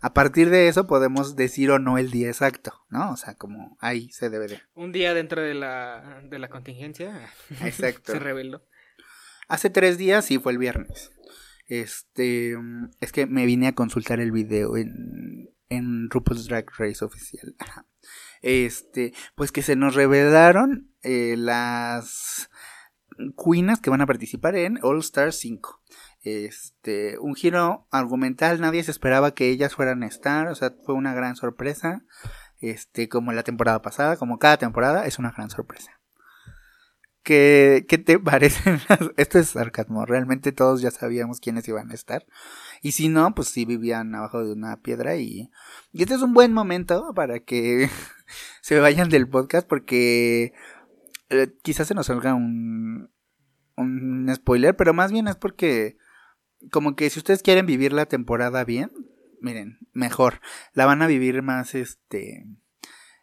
a 0.00 0.14
partir 0.14 0.50
de 0.50 0.68
eso 0.68 0.86
podemos 0.86 1.36
decir 1.36 1.70
o 1.70 1.78
no 1.78 1.98
el 1.98 2.10
día 2.10 2.28
exacto, 2.28 2.72
¿no? 2.88 3.12
O 3.12 3.16
sea, 3.16 3.34
como 3.34 3.76
ahí 3.80 4.10
se 4.10 4.30
debe 4.30 4.48
de. 4.48 4.60
Un 4.74 4.92
día 4.92 5.12
dentro 5.12 5.42
de 5.42 5.54
la, 5.54 6.22
de 6.24 6.38
la 6.38 6.48
contingencia. 6.48 7.30
Exacto. 7.62 8.12
Se 8.12 8.18
reveló. 8.18 8.62
Hace 9.48 9.68
tres 9.68 9.98
días 9.98 10.24
sí 10.24 10.38
fue 10.38 10.52
el 10.52 10.58
viernes. 10.58 11.10
Este, 11.66 12.56
es 13.00 13.12
que 13.12 13.26
me 13.26 13.46
vine 13.46 13.68
a 13.68 13.74
consultar 13.74 14.20
el 14.20 14.32
video 14.32 14.76
en, 14.76 15.50
en 15.68 16.08
RuPaul's 16.10 16.46
Drag 16.46 16.66
Race 16.78 17.04
oficial. 17.04 17.54
Este, 18.42 19.12
pues 19.34 19.52
que 19.52 19.62
se 19.62 19.76
nos 19.76 19.94
revelaron 19.94 20.94
eh, 21.02 21.34
las 21.36 22.48
queenas 23.36 23.80
que 23.80 23.90
van 23.90 24.00
a 24.00 24.06
participar 24.06 24.56
en 24.56 24.78
All 24.82 24.98
Star 25.00 25.32
5. 25.32 25.80
Este, 26.22 27.18
un 27.18 27.34
giro 27.34 27.86
argumental, 27.90 28.60
nadie 28.60 28.82
se 28.82 28.90
esperaba 28.90 29.34
que 29.34 29.48
ellas 29.48 29.74
fueran 29.74 30.02
a 30.02 30.06
estar, 30.06 30.48
o 30.48 30.54
sea, 30.54 30.74
fue 30.84 30.94
una 30.94 31.14
gran 31.14 31.36
sorpresa. 31.36 32.04
Este, 32.60 33.08
como 33.08 33.32
la 33.32 33.42
temporada 33.42 33.80
pasada, 33.80 34.16
como 34.16 34.38
cada 34.38 34.58
temporada, 34.58 35.06
es 35.06 35.18
una 35.18 35.30
gran 35.30 35.48
sorpresa. 35.48 36.00
¿Qué, 37.22 37.86
¿Qué 37.88 37.98
te 37.98 38.18
parecen? 38.18 38.80
Esto 39.16 39.38
es 39.38 39.48
sarcasmo. 39.48 40.04
Realmente 40.06 40.52
todos 40.52 40.80
ya 40.82 40.90
sabíamos 40.90 41.40
quiénes 41.40 41.66
iban 41.68 41.90
a 41.90 41.94
estar. 41.94 42.26
Y 42.82 42.92
si 42.92 43.08
no, 43.08 43.34
pues 43.34 43.48
sí 43.48 43.64
vivían 43.64 44.14
abajo 44.14 44.44
de 44.44 44.52
una 44.52 44.76
piedra. 44.76 45.16
Y, 45.16 45.50
y 45.92 46.02
este 46.02 46.14
es 46.14 46.22
un 46.22 46.34
buen 46.34 46.52
momento 46.52 47.12
para 47.14 47.40
que 47.40 47.88
se 48.60 48.78
vayan 48.78 49.08
del 49.08 49.28
podcast 49.28 49.66
porque 49.68 50.52
eh, 51.30 51.52
quizás 51.62 51.88
se 51.88 51.94
nos 51.94 52.06
salga 52.06 52.34
un, 52.34 53.10
un 53.76 54.30
spoiler, 54.34 54.76
pero 54.76 54.92
más 54.92 55.12
bien 55.12 55.28
es 55.28 55.36
porque 55.36 55.96
como 56.70 56.94
que 56.94 57.08
si 57.08 57.18
ustedes 57.18 57.42
quieren 57.42 57.66
vivir 57.66 57.92
la 57.92 58.06
temporada 58.06 58.64
bien, 58.64 58.90
miren, 59.40 59.78
mejor. 59.92 60.40
La 60.74 60.86
van 60.86 61.02
a 61.02 61.06
vivir 61.06 61.42
más, 61.42 61.74
este, 61.74 62.46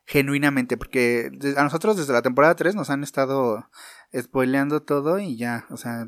genuinamente, 0.05 0.77
porque 0.77 1.29
a 1.55 1.63
nosotros 1.63 1.97
desde 1.97 2.13
la 2.13 2.21
temporada 2.21 2.55
3 2.55 2.75
nos 2.75 2.89
han 2.89 3.03
estado 3.03 3.69
spoileando 4.17 4.81
todo 4.81 5.19
y 5.19 5.37
ya, 5.37 5.65
o 5.69 5.77
sea, 5.77 6.07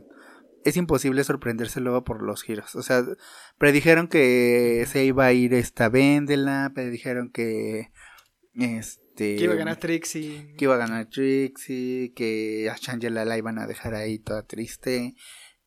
es 0.66 0.78
imposible 0.78 1.24
sorprenderse 1.24 1.80
luego 1.82 2.04
por 2.04 2.24
los 2.24 2.44
giros. 2.44 2.76
O 2.76 2.82
sea, 2.82 3.04
predijeron 3.58 4.08
que 4.08 4.86
se 4.88 5.06
iba 5.06 5.26
a 5.26 5.34
ir 5.34 5.54
esta 5.54 5.90
Vendela, 5.90 6.72
predijeron 6.74 7.30
que 7.30 7.92
este 8.54 9.09
Que 9.36 9.44
iba 9.44 9.54
a 9.54 9.58
ganar 9.58 9.78
Trixie. 9.78 10.56
que 10.58 10.66
iba 10.66 10.76
a 10.76 10.78
ganar 10.78 11.10
Trixie, 11.10 12.14
que 12.16 12.70
a 12.72 12.76
Shangela 12.76 13.26
la 13.26 13.38
iban 13.38 13.60
a 13.60 13.68
dejar 13.68 13.96
ahí 13.96 14.20
toda 14.20 14.44
triste. 14.44 15.16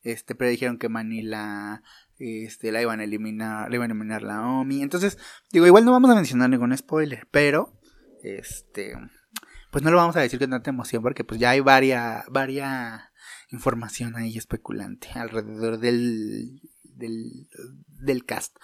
Este, 0.03 0.34
predijeron 0.34 0.78
que 0.78 0.88
Manila 0.88 1.82
este, 2.18 2.72
la 2.72 2.82
iban 2.82 3.00
a 3.00 3.05
eliminar, 3.05 3.68
la 3.70 3.76
iban 3.76 3.90
a 3.90 3.94
eliminar 3.94 4.22
la 4.22 4.46
Omi. 4.46 4.82
Entonces, 4.82 5.18
digo, 5.50 5.66
igual 5.66 5.84
no 5.84 5.92
vamos 5.92 6.11
a 6.11 6.14
mencionar 6.14 6.50
ningún 6.50 6.76
spoiler, 6.76 7.28
pero 7.30 7.78
este 8.22 8.94
pues 9.70 9.82
no 9.82 9.90
lo 9.90 9.96
vamos 9.96 10.14
a 10.16 10.20
decir 10.20 10.38
con 10.38 10.50
tanta 10.50 10.70
emoción 10.70 11.03
porque 11.03 11.24
pues 11.24 11.40
ya 11.40 11.50
hay 11.50 11.61
varia 11.61 12.24
varia 12.30 13.11
información 13.48 14.16
ahí 14.16 14.36
especulante 14.36 15.09
alrededor 15.14 15.78
del 15.78 16.61
del 16.82 17.48
del 17.86 18.24
cast. 18.24 18.57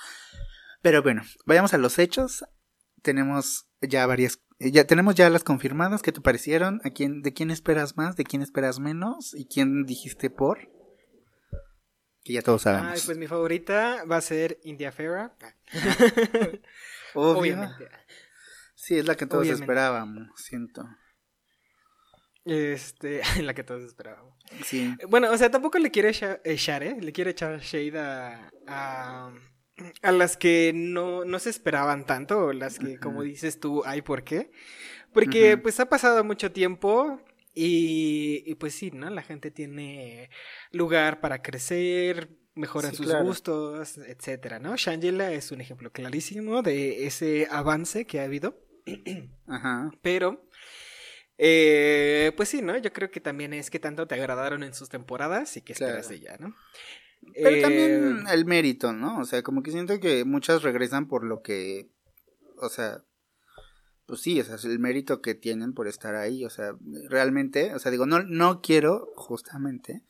Pero 0.82 1.02
bueno, 1.02 1.22
vayamos 1.46 1.74
a 1.74 1.78
los 1.78 1.98
hechos. 1.98 2.44
Tenemos 3.02 3.68
ya 3.80 4.06
varias 4.06 4.40
ya 4.60 4.84
tenemos 4.86 5.14
ya 5.14 5.30
las 5.30 5.44
confirmadas 5.44 6.02
que 6.02 6.12
te 6.12 6.20
parecieron, 6.20 6.80
a 6.84 6.90
quién 6.90 7.22
de 7.22 7.32
quién 7.32 7.50
esperas 7.50 7.96
más, 7.96 8.16
de 8.16 8.24
quién 8.24 8.42
esperas 8.42 8.80
menos 8.80 9.34
y 9.34 9.46
quién 9.46 9.84
dijiste 9.84 10.30
por 10.30 10.58
que 12.24 12.32
ya 12.34 12.42
todos 12.42 12.62
sabemos. 12.62 12.92
Ay, 12.92 13.00
pues 13.06 13.16
mi 13.16 13.26
favorita 13.26 14.04
va 14.04 14.16
a 14.16 14.20
ser 14.20 14.58
India. 14.64 14.92
Obvio. 17.14 17.38
Obviamente. 17.40 17.88
Sí, 18.74 18.98
es 18.98 19.06
la 19.06 19.16
que 19.16 19.26
todos 19.26 19.42
Obviamente. 19.42 19.64
esperábamos, 19.64 20.28
siento. 20.36 20.86
Este, 22.44 23.22
la 23.42 23.54
que 23.54 23.62
todos 23.64 23.82
esperábamos. 23.82 24.34
Sí. 24.64 24.94
Bueno, 25.08 25.30
o 25.30 25.36
sea, 25.36 25.50
tampoco 25.50 25.78
le 25.78 25.90
quiere 25.90 26.10
echa- 26.10 26.40
echar, 26.44 26.82
¿eh? 26.82 26.96
Le 27.00 27.12
quiere 27.12 27.30
echar 27.32 27.58
shade 27.60 27.98
a, 27.98 28.50
a, 28.66 29.32
a 30.02 30.12
las 30.12 30.36
que 30.36 30.72
no, 30.74 31.24
no 31.24 31.38
se 31.38 31.50
esperaban 31.50 32.06
tanto, 32.06 32.46
o 32.46 32.52
las 32.52 32.78
que, 32.78 32.98
como 32.98 33.22
dices 33.22 33.60
tú, 33.60 33.82
hay 33.84 34.02
por 34.02 34.24
qué. 34.24 34.50
Porque, 35.12 35.56
pues, 35.56 35.80
ha 35.80 35.88
pasado 35.88 36.22
mucho 36.24 36.52
tiempo 36.52 37.20
y, 37.54 38.42
y, 38.46 38.54
pues 38.56 38.74
sí, 38.74 38.90
¿no? 38.92 39.10
La 39.10 39.22
gente 39.22 39.50
tiene 39.50 40.30
lugar 40.70 41.20
para 41.20 41.42
crecer, 41.42 42.30
mejoran 42.54 42.90
Sí, 42.90 42.98
sus 42.98 43.06
claro. 43.06 43.24
gustos, 43.24 43.98
etcétera, 43.98 44.58
¿no? 44.58 44.76
Shangela 44.76 45.32
es 45.32 45.50
un 45.52 45.60
ejemplo 45.60 45.90
clarísimo 45.92 46.62
de 46.62 47.06
ese 47.06 47.46
avance 47.50 48.06
que 48.06 48.20
ha 48.20 48.24
habido. 48.24 48.60
Ajá. 49.46 49.90
Pero, 50.02 50.48
eh, 51.38 52.32
pues 52.36 52.48
sí, 52.48 52.62
¿no? 52.62 52.76
Yo 52.76 52.92
creo 52.92 53.10
que 53.10 53.20
también 53.20 53.52
es 53.52 53.70
que 53.70 53.78
tanto 53.78 54.06
te 54.06 54.14
agradaron 54.16 54.62
en 54.62 54.74
sus 54.74 54.88
temporadas 54.88 55.56
y 55.56 55.62
que 55.62 55.72
esperas 55.72 56.08
de 56.08 56.16
ella, 56.16 56.36
¿no? 56.40 56.54
Pero 57.34 57.56
Eh, 57.56 57.62
también 57.62 58.24
el 58.30 58.44
mérito, 58.44 58.92
¿no? 58.92 59.18
O 59.18 59.24
sea, 59.24 59.42
como 59.42 59.62
que 59.62 59.70
siento 59.70 59.98
que 60.00 60.24
muchas 60.24 60.62
regresan 60.62 61.08
por 61.08 61.24
lo 61.24 61.42
que, 61.42 61.90
o 62.56 62.68
sea, 62.68 63.04
pues 64.06 64.20
sí, 64.22 64.40
o 64.40 64.44
sea, 64.44 64.54
es 64.54 64.64
el 64.64 64.78
mérito 64.78 65.20
que 65.20 65.34
tienen 65.34 65.74
por 65.74 65.86
estar 65.86 66.14
ahí, 66.14 66.44
o 66.44 66.50
sea, 66.50 66.72
realmente, 67.10 67.74
o 67.74 67.78
sea, 67.78 67.90
digo, 67.90 68.06
no, 68.06 68.22
no 68.22 68.62
quiero 68.62 69.08
justamente 69.16 70.02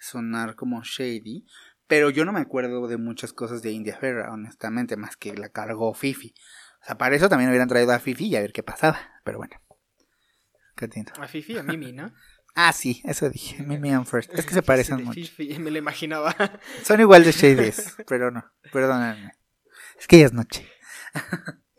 sonar 0.00 0.54
como 0.54 0.82
shady, 0.82 1.46
pero 1.86 2.10
yo 2.10 2.24
no 2.24 2.32
me 2.32 2.40
acuerdo 2.40 2.88
de 2.88 2.96
muchas 2.96 3.32
cosas 3.32 3.62
de 3.62 3.70
India 3.70 3.96
Ferra, 3.98 4.32
honestamente, 4.32 4.96
más 4.96 5.16
que 5.16 5.34
la 5.34 5.50
cargó 5.50 5.92
Fifi. 5.92 6.34
O 6.80 6.86
sea, 6.86 6.98
para 6.98 7.16
eso 7.16 7.28
también 7.28 7.50
hubieran 7.50 7.68
traído 7.68 7.92
a 7.92 7.98
Fifi 7.98 8.26
y 8.26 8.36
a 8.36 8.40
ver 8.40 8.52
qué 8.52 8.62
pasaba, 8.62 8.98
pero 9.24 9.38
bueno. 9.38 9.56
¿Qué 10.76 10.86
entiendo? 10.86 11.12
A 11.20 11.28
Fifi, 11.28 11.56
a 11.56 11.62
Mimi, 11.62 11.92
¿no? 11.92 12.12
Ah, 12.54 12.72
sí, 12.72 13.02
eso 13.04 13.28
dije, 13.30 13.62
Mimi 13.66 13.90
and 13.90 14.06
First. 14.06 14.32
Es 14.34 14.46
que 14.46 14.54
se 14.54 14.60
Sí, 14.62 14.66
parecen 14.66 14.98
de 14.98 15.04
mucho. 15.04 15.14
Fifi, 15.14 15.58
me 15.58 15.70
lo 15.70 15.78
imaginaba. 15.78 16.34
Son 16.84 17.00
igual 17.00 17.24
de 17.24 17.32
shadies, 17.32 17.96
pero 18.06 18.30
no, 18.30 18.44
perdónenme. 18.72 19.32
Es 19.98 20.06
que 20.06 20.18
ya 20.18 20.26
es 20.26 20.32
noche. 20.32 20.68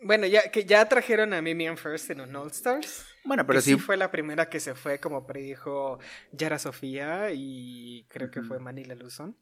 bueno, 0.02 0.26
ya 0.28 0.50
que 0.52 0.66
ya 0.66 0.88
trajeron 0.88 1.34
a 1.34 1.42
Mimi 1.42 1.68
and 1.68 1.78
First 1.78 2.10
en 2.12 2.22
un 2.22 2.36
All 2.36 2.52
Stars. 2.52 3.06
Bueno, 3.24 3.46
pero 3.46 3.60
que 3.60 3.64
sí 3.64 3.74
sí, 3.74 3.80
fue 3.80 3.98
la 3.98 4.12
primera 4.12 4.50
que 4.50 4.60
se 4.60 4.76
fue, 4.76 5.00
como 5.00 5.26
predijo 5.26 6.00
Yara 6.32 6.60
Sofía 6.60 7.32
y 7.34 8.06
creo 8.10 8.30
que 8.30 8.42
fue 8.44 8.60
Manila 8.60 8.96
Luzon. 8.96 9.36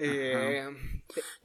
Eh, 0.00 0.64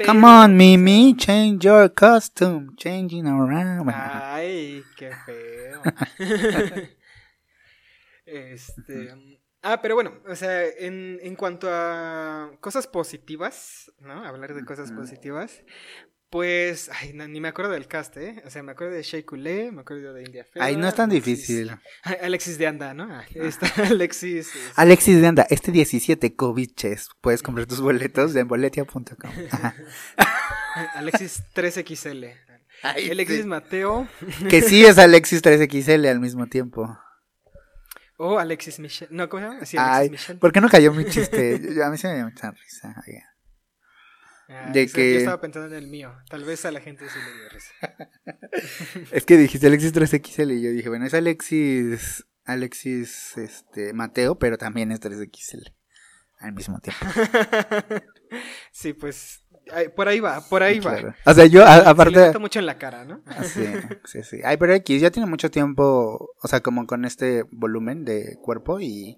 Come 0.06 0.28
on, 0.28 0.56
Mimi, 0.56 1.16
change 1.18 1.66
your 1.66 1.92
costume, 1.92 2.76
changing 2.78 3.26
around. 3.26 3.90
Ay, 3.92 4.84
qué 4.96 5.12
feo. 5.26 5.82
Este. 8.26 9.40
Ah, 9.62 9.82
pero 9.82 9.96
bueno, 9.96 10.14
o 10.28 10.36
sea, 10.36 10.68
en, 10.68 11.20
en 11.22 11.36
cuanto 11.36 11.68
a 11.72 12.52
cosas 12.60 12.86
positivas, 12.88 13.92
¿no? 14.02 14.26
Hablar 14.26 14.54
de 14.54 14.66
cosas 14.66 14.92
positivas. 14.92 15.64
Pues, 16.30 16.90
ay, 16.92 17.14
no, 17.14 17.28
ni 17.28 17.40
me 17.40 17.48
acuerdo 17.50 17.72
del 17.74 17.88
cast, 17.88 18.18
¿eh? 18.18 18.42
O 18.44 18.50
sea, 18.50 18.64
me 18.64 18.72
acuerdo 18.72 18.96
de 18.96 19.04
Shea 19.04 19.24
Coulee, 19.24 19.70
me 19.72 19.82
acuerdo 19.82 20.16
de 20.16 20.24
India 20.24 20.48
Ay, 20.56 20.74
no 20.74 20.80
Ferra, 20.80 20.90
es 20.90 20.96
tan 20.96 21.10
difícil. 21.12 21.72
Alexis 22.24 22.58
de 22.58 22.66
Anda, 22.66 22.96
¿no? 22.96 23.04
Ah, 23.04 23.24
Está 23.36 23.68
Alexis. 23.88 24.48
este, 24.48 24.60
Alexis 24.76 25.22
de 25.22 25.28
Anda, 25.28 25.46
este 25.52 25.72
17 25.72 26.36
coviches, 26.36 27.10
puedes 27.22 27.44
comprar 27.44 27.68
tus 27.68 27.82
boletos 27.82 28.36
en 28.36 28.48
boletia.com. 28.48 29.06
Alexis 30.96 31.44
3XL. 31.54 32.34
Ay, 32.82 33.12
Alexis 33.12 33.42
sí. 33.42 33.48
Mateo 33.48 34.08
Que 34.50 34.62
sí 34.62 34.84
es 34.84 34.98
Alexis 34.98 35.42
3XL 35.44 36.10
al 36.10 36.20
mismo 36.20 36.48
tiempo. 36.48 36.98
O 38.26 38.40
Alexis 38.40 38.80
Michelle. 38.80 39.14
No, 39.14 39.28
¿cómo 39.28 39.42
se 39.42 39.48
llama? 39.50 39.66
Sí, 39.66 39.78
Alexis 39.78 40.00
Ay, 40.02 40.10
Michelle. 40.10 40.40
¿por 40.40 40.52
qué 40.54 40.62
no 40.62 40.70
cayó 40.70 40.94
mi 40.94 41.06
chiste? 41.06 41.60
A 41.84 41.90
mí 41.90 41.98
se 41.98 42.08
me 42.08 42.16
dio 42.16 42.24
mucha 42.26 42.52
risa. 42.52 42.96
Ah, 44.50 44.72
de 44.72 44.88
que- 44.88 45.14
Yo 45.14 45.20
estaba 45.20 45.42
pensando 45.42 45.68
en 45.76 45.84
el 45.84 45.90
mío. 45.90 46.14
Tal 46.30 46.44
vez 46.44 46.64
a 46.66 46.72
la 46.72 46.80
gente 46.80 47.06
sí 47.10 47.20
le 47.20 47.34
dio 47.40 47.50
risa. 47.50 47.74
Es 49.12 49.26
que 49.26 49.38
dijiste 49.38 49.68
Alexis 49.68 49.94
3XL 49.94 50.54
y 50.58 50.62
yo 50.62 50.70
dije, 50.72 50.90
bueno, 50.90 51.06
es 51.06 51.14
Alexis, 51.14 52.26
Alexis, 52.46 53.38
este, 53.38 53.94
Mateo, 53.94 54.38
pero 54.38 54.58
también 54.58 54.92
es 54.92 55.02
3XL 55.02 55.74
al 56.40 56.54
mismo 56.54 56.80
tiempo. 56.80 57.06
sí, 58.72 58.94
pues 58.94 59.43
por 59.96 60.08
ahí 60.08 60.20
va, 60.20 60.42
por 60.50 60.64
ahí 60.64 60.80
va. 60.80 61.16
O 61.26 61.34
sea, 61.34 61.46
yo, 61.46 61.64
a- 61.66 61.78
Se 61.78 61.84
le 61.84 61.90
aparte, 61.90 62.26
nota 62.28 62.40
mucho 62.40 62.60
en 62.60 62.66
la 62.66 62.78
cara, 62.78 63.06
¿no? 63.06 63.22
Ah, 63.28 63.44
Sí, 63.44 63.66
sí, 64.06 64.24
sí. 64.24 64.38
Ay, 64.44 64.58
pero 64.58 64.74
X 64.74 65.02
ya 65.02 65.12
tiene 65.12 65.28
mucho 65.30 65.50
tiempo, 65.52 66.32
o 66.42 66.48
sea, 66.48 66.62
como 66.62 66.86
con 66.88 67.06
este 67.06 67.44
volumen 67.52 68.06
de 68.06 68.38
cuerpo 68.42 68.80
y... 68.80 69.18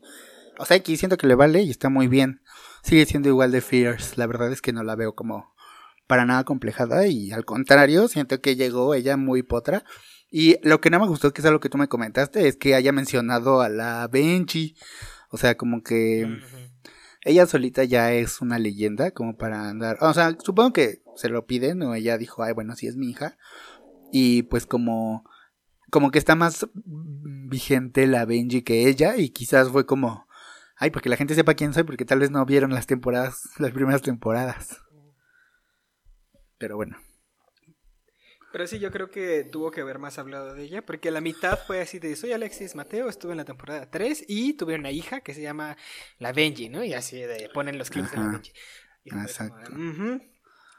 O 0.57 0.65
sea, 0.65 0.77
X 0.77 0.99
siento 0.99 1.17
que 1.17 1.27
le 1.27 1.35
vale 1.35 1.61
y 1.63 1.69
está 1.69 1.89
muy 1.89 2.07
bien. 2.07 2.41
Sigue 2.81 3.05
siendo 3.05 3.27
igual 3.29 3.51
de 3.51 3.59
fierce. 3.61 4.13
La 4.15 4.25
verdad 4.27 4.51
es 4.53 4.61
que 4.61 4.71
no 4.71 4.83
la 4.83 4.95
veo 4.95 5.13
como 5.13 5.53
para 6.07 6.25
nada 6.25 6.43
complejada 6.45 7.07
y 7.07 7.31
al 7.31 7.43
contrario, 7.45 8.07
siento 8.07 8.39
que 8.39 8.55
llegó 8.55 8.93
ella 8.93 9.17
muy 9.17 9.43
potra. 9.43 9.83
Y 10.31 10.57
lo 10.67 10.79
que 10.81 10.89
no 10.89 10.99
me 10.99 11.07
gustó, 11.07 11.33
que 11.33 11.41
es 11.41 11.45
algo 11.45 11.59
que 11.59 11.69
tú 11.69 11.77
me 11.77 11.87
comentaste, 11.89 12.47
es 12.47 12.55
que 12.57 12.75
haya 12.75 12.91
mencionado 12.91 13.61
a 13.61 13.69
la 13.69 14.07
Benji. 14.07 14.75
O 15.29 15.37
sea, 15.37 15.55
como 15.55 15.81
que. 15.83 16.25
Ella 17.25 17.47
solita 17.47 17.83
ya 17.83 18.13
es 18.13 18.39
una 18.39 18.59
leyenda 18.59 19.11
como 19.11 19.35
para 19.35 19.67
andar. 19.67 19.97
O 20.01 20.13
sea, 20.13 20.37
supongo 20.41 20.73
que 20.73 21.01
se 21.15 21.27
lo 21.27 21.45
piden 21.45 21.81
o 21.81 21.95
ella 21.95 22.17
dijo, 22.17 22.43
ay, 22.43 22.53
bueno, 22.53 22.75
sí 22.75 22.87
es 22.87 22.95
mi 22.95 23.09
hija. 23.09 23.37
Y 24.11 24.43
pues 24.43 24.65
como 24.65 25.25
como 25.91 26.11
que 26.11 26.19
está 26.19 26.35
más 26.35 26.67
vigente 26.73 28.07
la 28.07 28.25
Benji 28.25 28.63
que 28.63 28.87
ella 28.87 29.17
y 29.17 29.29
quizás 29.29 29.69
fue 29.69 29.85
como 29.85 30.27
ay, 30.77 30.91
porque 30.91 31.09
la 31.09 31.17
gente 31.17 31.35
sepa 31.35 31.53
quién 31.55 31.73
soy 31.73 31.83
porque 31.83 32.05
tal 32.05 32.19
vez 32.19 32.31
no 32.31 32.45
vieron 32.45 32.73
las 32.73 32.85
temporadas, 32.87 33.49
las 33.57 33.71
primeras 33.71 34.01
temporadas. 34.01 34.81
Pero 36.57 36.75
bueno, 36.75 36.97
Pero 38.55 38.67
sí, 38.67 38.79
yo 38.79 38.89
creo 38.89 39.09
que 39.09 39.43
tuvo 39.43 39.69
que 39.69 39.81
haber 39.81 39.99
más 39.99 40.17
hablado 40.17 40.53
de 40.53 40.63
ella, 40.63 40.81
porque 40.81 41.11
la 41.11 41.19
mitad 41.19 41.59
fue 41.67 41.81
así 41.81 41.99
de, 41.99 42.15
soy 42.15 42.31
Alexis 42.31 42.73
Mateo, 42.73 43.09
estuve 43.09 43.33
en 43.33 43.39
la 43.39 43.43
temporada 43.43 43.91
3 43.91 44.23
y 44.29 44.53
tuve 44.53 44.75
una 44.75 44.91
hija 44.91 45.19
que 45.19 45.33
se 45.33 45.41
llama 45.41 45.75
la 46.19 46.31
Benji, 46.31 46.69
¿no? 46.69 46.81
Y 46.81 46.93
así 46.93 47.19
de, 47.19 47.49
ponen 47.53 47.77
los 47.77 47.89
clips 47.89 48.11
de 48.11 48.15
la 48.15 48.23
Ajá. 48.23 48.31
Benji. 48.31 48.53
Y, 49.03 49.09
como, 49.09 49.21
Exacto. 49.23 49.71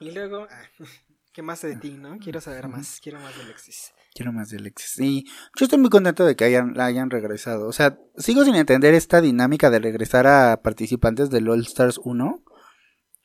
Y 0.00 0.10
luego, 0.10 0.48
ah, 0.50 0.62
¿Qué 1.34 1.42
más 1.42 1.60
de 1.60 1.76
ti, 1.76 1.98
no? 2.00 2.16
Quiero 2.18 2.40
saber 2.40 2.66
más, 2.66 2.98
quiero 3.02 3.20
más 3.20 3.36
de 3.36 3.42
Alexis. 3.42 3.92
Quiero 4.14 4.32
más 4.32 4.48
de 4.48 4.56
Alexis. 4.56 4.98
Y 4.98 5.24
yo 5.58 5.66
estoy 5.66 5.78
muy 5.78 5.90
contento 5.90 6.24
de 6.24 6.34
que 6.34 6.44
hayan, 6.44 6.72
la 6.72 6.86
hayan 6.86 7.10
regresado. 7.10 7.68
O 7.68 7.74
sea, 7.74 7.98
sigo 8.16 8.42
sin 8.42 8.54
entender 8.54 8.94
esta 8.94 9.20
dinámica 9.20 9.68
de 9.68 9.80
regresar 9.80 10.26
a 10.26 10.62
participantes 10.62 11.28
del 11.28 11.50
All 11.50 11.60
Stars 11.60 12.00
1. 12.02 12.42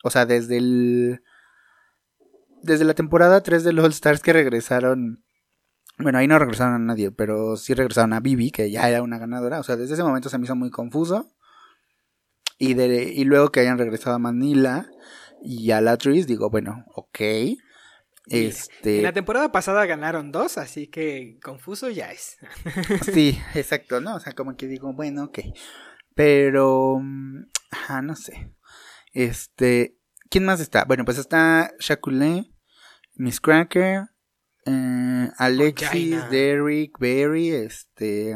O 0.04 0.10
sea, 0.10 0.26
desde 0.26 0.58
el. 0.58 1.24
Desde 2.64 2.86
la 2.86 2.94
temporada 2.94 3.42
3 3.42 3.64
del 3.64 3.80
All 3.80 3.92
Stars 3.92 4.22
que 4.22 4.34
regresaron. 4.34 5.24
Bueno, 5.98 6.18
ahí 6.18 6.28
no 6.28 6.40
regresaron 6.40 6.74
a 6.74 6.80
nadie, 6.80 7.12
pero 7.12 7.58
sí 7.58 7.74
regresaron 7.74 8.14
a 8.14 8.20
Bibi, 8.20 8.52
que 8.52 8.72
ya 8.72 8.90
era 8.90 9.04
una 9.04 9.18
ganadora. 9.18 9.60
O 9.60 9.64
sea, 9.64 9.76
desde 9.76 9.96
ese 9.96 10.04
momento 10.04 10.30
se 10.30 10.38
me 10.38 10.46
hizo 10.46 10.56
muy 10.56 10.72
confuso. 10.72 11.32
Y, 12.58 12.76
de, 12.76 13.12
y 13.12 13.24
luego 13.24 13.52
que 13.52 13.60
hayan 13.60 13.78
regresado 13.78 14.16
a 14.16 14.20
Manila 14.20 14.88
y 15.42 15.72
a 15.72 15.82
Latrice, 15.82 16.28
digo, 16.28 16.50
bueno, 16.50 16.86
ok. 16.94 17.20
Este... 18.28 18.98
En 18.98 19.04
la 19.04 19.14
temporada 19.14 19.52
pasada 19.52 19.86
ganaron 19.86 20.32
dos, 20.32 20.58
así 20.58 20.88
que 20.88 21.40
confuso 21.44 21.90
ya 21.90 22.12
es. 22.12 22.38
sí, 23.14 23.40
exacto, 23.56 24.00
¿no? 24.00 24.16
O 24.16 24.20
sea, 24.20 24.34
como 24.34 24.56
que 24.56 24.68
digo, 24.68 24.94
bueno, 24.94 25.26
ok. 25.26 25.40
Pero, 26.14 27.00
mm, 27.02 27.46
ajá, 27.72 28.02
no 28.02 28.16
sé. 28.16 28.54
Este, 29.14 29.98
¿quién 30.30 30.46
más 30.46 30.60
está? 30.60 30.86
Bueno, 30.86 31.04
pues 31.04 31.18
está 31.18 31.74
Shakulé, 31.80 32.51
Miss 33.22 33.40
Cracker, 33.40 34.08
eh, 34.66 35.30
Alexis, 35.38 35.90
Ongina. 35.90 36.30
Derek, 36.30 36.98
Berry, 36.98 37.50
este, 37.50 38.36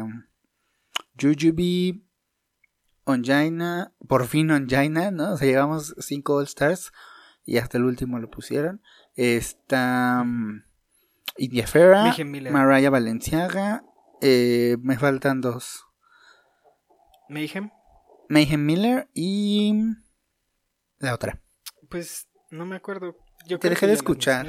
Jujubee, 1.20 2.04
Onjaina, 3.02 3.92
por 4.06 4.28
fin 4.28 4.52
Onjaina, 4.52 5.10
¿no? 5.10 5.32
O 5.32 5.36
sea, 5.36 5.48
llevamos 5.48 5.96
cinco 5.98 6.36
All 6.36 6.44
Stars 6.44 6.92
y 7.44 7.56
hasta 7.56 7.78
el 7.78 7.84
último 7.84 8.20
lo 8.20 8.30
pusieron. 8.30 8.80
Está 9.16 10.20
um, 10.22 10.62
India 11.36 11.66
Miller. 12.24 12.52
Mariah 12.52 12.90
Valenciaga, 12.90 13.82
eh, 14.22 14.76
me 14.82 14.96
faltan 14.98 15.40
dos. 15.40 15.84
Mayhem, 17.28 17.72
Mayhem 18.28 18.64
Miller 18.64 19.08
y 19.14 19.74
la 21.00 21.12
otra. 21.12 21.42
pues 21.88 22.28
no 22.52 22.66
me 22.66 22.76
acuerdo. 22.76 23.25
Yo 23.46 23.58
Te 23.58 23.70
dejé 23.70 23.86
de 23.86 23.94
escuchar. 23.94 24.46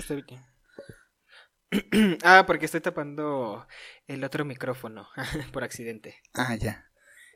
ah, 2.23 2.43
porque 2.47 2.65
estoy 2.65 2.81
tapando 2.81 3.67
el 4.07 4.23
otro 4.23 4.45
micrófono 4.45 5.07
por 5.53 5.63
accidente. 5.63 6.15
Ah, 6.33 6.55
ya. 6.55 6.85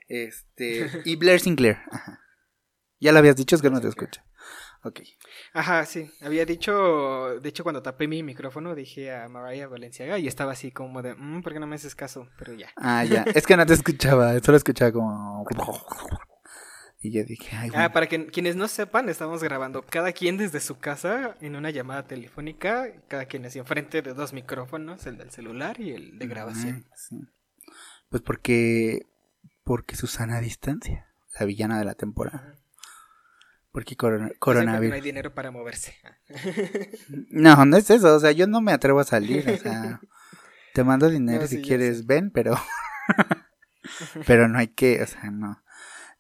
Este, 0.07 0.89
y 1.05 1.16
Blair 1.16 1.39
Sinclair. 1.39 1.78
Ajá. 1.91 2.20
Ya 2.99 3.12
lo 3.12 3.20
habías 3.20 3.36
dicho, 3.36 3.55
es 3.55 3.62
que 3.62 3.70
no 3.70 3.82
te 3.82 3.88
escucho. 3.88 4.22
Ok. 4.84 5.01
Ajá, 5.53 5.86
sí. 5.86 6.12
Había 6.22 6.45
dicho, 6.45 7.39
de 7.39 7.49
hecho, 7.49 7.64
cuando 7.64 7.82
tapé 7.82 8.07
mi 8.07 8.24
micrófono, 8.24 8.74
dije 8.76 9.14
a 9.14 9.28
Mariah 9.28 9.68
Valenciaga 9.68 10.18
y 10.20 10.28
estaba 10.28 10.53
así 10.53 10.72
como 10.72 11.01
de, 11.01 11.16
"Mm, 11.16 11.41
¿por 11.41 11.53
qué 11.53 11.59
no 11.59 11.68
me 11.68 11.76
haces 11.76 11.95
caso? 11.95 12.28
Pero 12.38 12.53
ya. 12.53 12.72
Ah, 12.78 13.03
ya. 13.03 13.24
Es 13.34 13.45
que 13.45 13.57
no 13.57 13.66
te 13.66 13.74
escuchaba, 13.74 14.39
solo 14.39 14.57
escuchaba 14.57 14.91
como. 14.91 15.45
Y 17.03 17.11
yo 17.11 17.23
dije, 17.23 17.55
ay, 17.55 17.69
bueno. 17.71 17.83
Ah, 17.85 17.91
para 17.91 18.07
que 18.07 18.27
quienes 18.27 18.55
no 18.55 18.67
sepan, 18.67 19.09
estamos 19.09 19.43
grabando 19.43 19.81
cada 19.83 20.11
quien 20.11 20.37
desde 20.37 20.59
su 20.59 20.77
casa 20.77 21.35
en 21.41 21.55
una 21.55 21.71
llamada 21.71 22.03
telefónica, 22.05 22.87
cada 23.07 23.25
quien 23.25 23.43
así 23.45 23.57
enfrente 23.57 24.01
de 24.03 24.13
dos 24.13 24.33
micrófonos, 24.33 25.05
el 25.07 25.17
del 25.17 25.31
celular 25.31 25.79
y 25.79 25.91
el 25.93 26.19
de 26.19 26.27
grabación. 26.27 26.85
Sí. 26.95 27.19
Pues 28.09 28.21
porque. 28.21 29.07
Porque 29.63 29.95
Susana 29.95 30.37
a 30.37 30.41
distancia, 30.41 31.07
la 31.39 31.45
villana 31.45 31.79
de 31.79 31.85
la 31.85 31.93
temporada. 31.95 32.55
Porque 33.71 33.95
corona- 33.95 34.31
coronavirus. 34.39 34.89
No 34.89 34.95
hay 34.95 35.01
dinero 35.01 35.33
para 35.33 35.49
moverse. 35.51 35.95
No, 37.29 37.65
no 37.65 37.77
es 37.77 37.89
eso, 37.89 38.15
o 38.15 38.19
sea, 38.19 38.31
yo 38.31 38.45
no 38.47 38.61
me 38.61 38.73
atrevo 38.73 38.99
a 38.99 39.05
salir, 39.05 39.49
o 39.49 39.57
sea, 39.57 40.01
te 40.73 40.83
mando 40.83 41.09
dinero 41.09 41.41
No, 41.43 41.47
si 41.47 41.57
sí, 41.57 41.61
quieres, 41.61 41.99
sé. 41.99 42.03
ven, 42.05 42.31
pero 42.31 42.55
pero 44.27 44.47
no 44.47 44.57
hay 44.59 44.67
que, 44.67 45.01
o 45.01 45.07
sea, 45.07 45.29
no. 45.31 45.61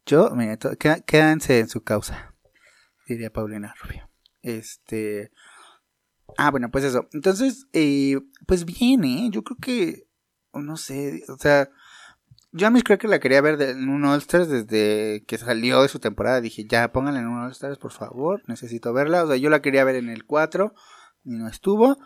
Yo, 0.05 0.29
mira, 0.31 0.57
quédense 1.05 1.59
en 1.59 1.69
su 1.69 1.83
causa, 1.83 2.33
diría 3.07 3.31
Paulina 3.31 3.73
Rubio. 3.81 4.09
Este, 4.41 5.31
ah, 6.37 6.51
bueno, 6.51 6.71
pues 6.71 6.83
eso. 6.83 7.07
Entonces, 7.13 7.67
eh, 7.73 8.19
pues 8.47 8.65
bien, 8.65 9.03
¿eh? 9.03 9.29
Yo 9.31 9.43
creo 9.43 9.57
que, 9.61 10.07
no 10.53 10.77
sé, 10.77 11.23
o 11.29 11.37
sea, 11.37 11.69
yo 12.53 12.67
a 12.67 12.69
Miss 12.69 12.83
creo 12.83 12.97
que 12.97 13.07
la 13.07 13.19
quería 13.19 13.39
ver 13.39 13.61
en 13.61 13.87
un 13.87 14.03
All 14.03 14.19
Stars 14.19 14.49
desde 14.49 15.23
que 15.25 15.37
salió 15.37 15.81
de 15.81 15.87
su 15.87 15.99
temporada. 15.99 16.41
Dije, 16.41 16.65
ya, 16.67 16.91
pónganla 16.91 17.21
en 17.21 17.27
un 17.27 17.39
All 17.39 17.51
Stars, 17.51 17.77
por 17.77 17.91
favor, 17.91 18.41
necesito 18.47 18.91
verla. 18.91 19.23
O 19.23 19.27
sea, 19.27 19.37
yo 19.37 19.49
la 19.49 19.61
quería 19.61 19.85
ver 19.85 19.95
en 19.95 20.09
el 20.09 20.25
4 20.25 20.73
y 21.23 21.31
no 21.31 21.47
estuvo. 21.47 21.97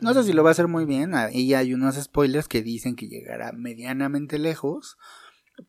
No 0.00 0.12
sé 0.12 0.24
si 0.24 0.32
lo 0.32 0.42
va 0.42 0.50
a 0.50 0.52
hacer 0.52 0.66
muy 0.66 0.86
bien. 0.86 1.14
Ahí 1.14 1.54
hay 1.54 1.72
unos 1.72 1.94
spoilers 1.94 2.48
que 2.48 2.62
dicen 2.62 2.96
que 2.96 3.06
llegará 3.06 3.52
medianamente 3.52 4.40
lejos. 4.40 4.96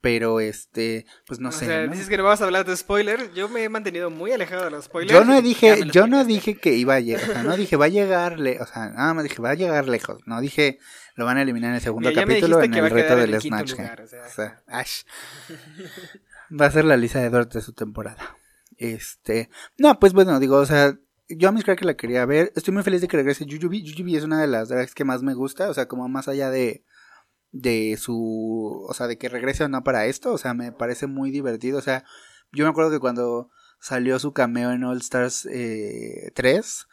Pero 0.01 0.39
este, 0.39 1.05
pues 1.27 1.39
no 1.39 1.49
o 1.49 1.51
sé. 1.51 1.65
sea, 1.65 1.85
¿no? 1.85 1.91
dices 1.91 2.09
que 2.09 2.17
no 2.17 2.23
vamos 2.23 2.41
a 2.41 2.45
hablar 2.45 2.65
de 2.65 2.75
spoilers. 2.75 3.33
Yo 3.33 3.47
me 3.49 3.63
he 3.63 3.69
mantenido 3.69 4.09
muy 4.09 4.31
alejado 4.31 4.65
de 4.65 4.71
los 4.71 4.85
spoilers. 4.85 5.11
Yo 5.13 5.23
no 5.25 5.41
dije, 5.41 5.81
yo 5.91 6.07
no 6.07 6.23
dije 6.25 6.55
que 6.55 6.73
iba 6.73 6.95
a 6.95 6.99
llegar, 6.99 7.29
o 7.29 7.33
sea, 7.33 7.43
no 7.43 7.55
dije 7.57 7.75
va 7.75 7.85
a 7.85 7.89
llegar, 7.89 8.39
le- 8.39 8.59
o 8.61 8.65
sea, 8.65 8.89
nada 8.89 9.13
más 9.13 9.23
dije 9.23 9.41
va 9.41 9.51
a 9.51 9.55
llegar 9.55 9.87
lejos, 9.87 10.19
no 10.25 10.39
dije 10.41 10.79
lo 11.15 11.25
van 11.25 11.37
a 11.37 11.41
eliminar 11.43 11.69
en 11.71 11.75
el 11.75 11.81
segundo 11.81 12.09
Mira, 12.09 12.21
capítulo 12.23 12.63
en 12.63 12.73
el 12.73 12.89
reto 12.89 13.15
del 13.15 13.39
Snatch 13.39 13.71
lugar, 13.71 13.95
Game. 13.97 14.03
o 14.05 14.07
sea. 14.07 14.25
O 14.25 14.29
sea, 14.29 14.63
ash. 14.67 15.01
Va 16.59 16.65
a 16.67 16.71
ser 16.71 16.85
la 16.85 16.97
lista 16.97 17.19
de 17.19 17.29
Dort 17.29 17.53
de 17.53 17.61
su 17.61 17.73
temporada. 17.73 18.37
Este, 18.77 19.49
no, 19.77 19.99
pues 19.99 20.13
bueno, 20.13 20.39
digo, 20.39 20.57
o 20.57 20.65
sea, 20.65 20.97
yo 21.29 21.49
a 21.49 21.51
Miss 21.51 21.63
Cracker 21.63 21.85
la 21.85 21.95
quería 21.95 22.25
ver, 22.25 22.51
estoy 22.55 22.73
muy 22.73 22.83
feliz 22.83 23.01
de 23.01 23.07
que 23.07 23.17
regrese 23.17 23.45
Jujubee, 23.49 23.83
Jujubee 23.87 24.17
es 24.17 24.23
una 24.23 24.39
de 24.41 24.47
las 24.47 24.69
drags 24.69 24.93
que 24.93 25.05
más 25.05 25.21
me 25.23 25.33
gusta, 25.35 25.69
o 25.69 25.73
sea, 25.73 25.87
como 25.87 26.07
más 26.09 26.27
allá 26.27 26.49
de 26.49 26.83
de 27.53 27.97
su, 27.97 28.85
o 28.89 28.93
sea, 28.93 29.07
de 29.07 29.17
que 29.17 29.29
regrese 29.29 29.63
o 29.63 29.69
no 29.69 29.83
para 29.83 30.07
esto, 30.07 30.33
o 30.33 30.37
sea, 30.37 30.53
me 30.53 30.71
parece 30.71 31.07
muy 31.07 31.31
divertido, 31.31 31.77
o 31.77 31.81
sea, 31.81 32.03
yo 32.51 32.65
me 32.65 32.71
acuerdo 32.71 32.91
que 32.91 32.99
cuando 32.99 33.49
salió 33.79 34.17
su 34.19 34.33
cameo 34.33 34.71
en 34.71 34.83
All 34.83 34.97
Stars 34.97 35.45
eh, 35.45 36.31
3, 36.33 36.87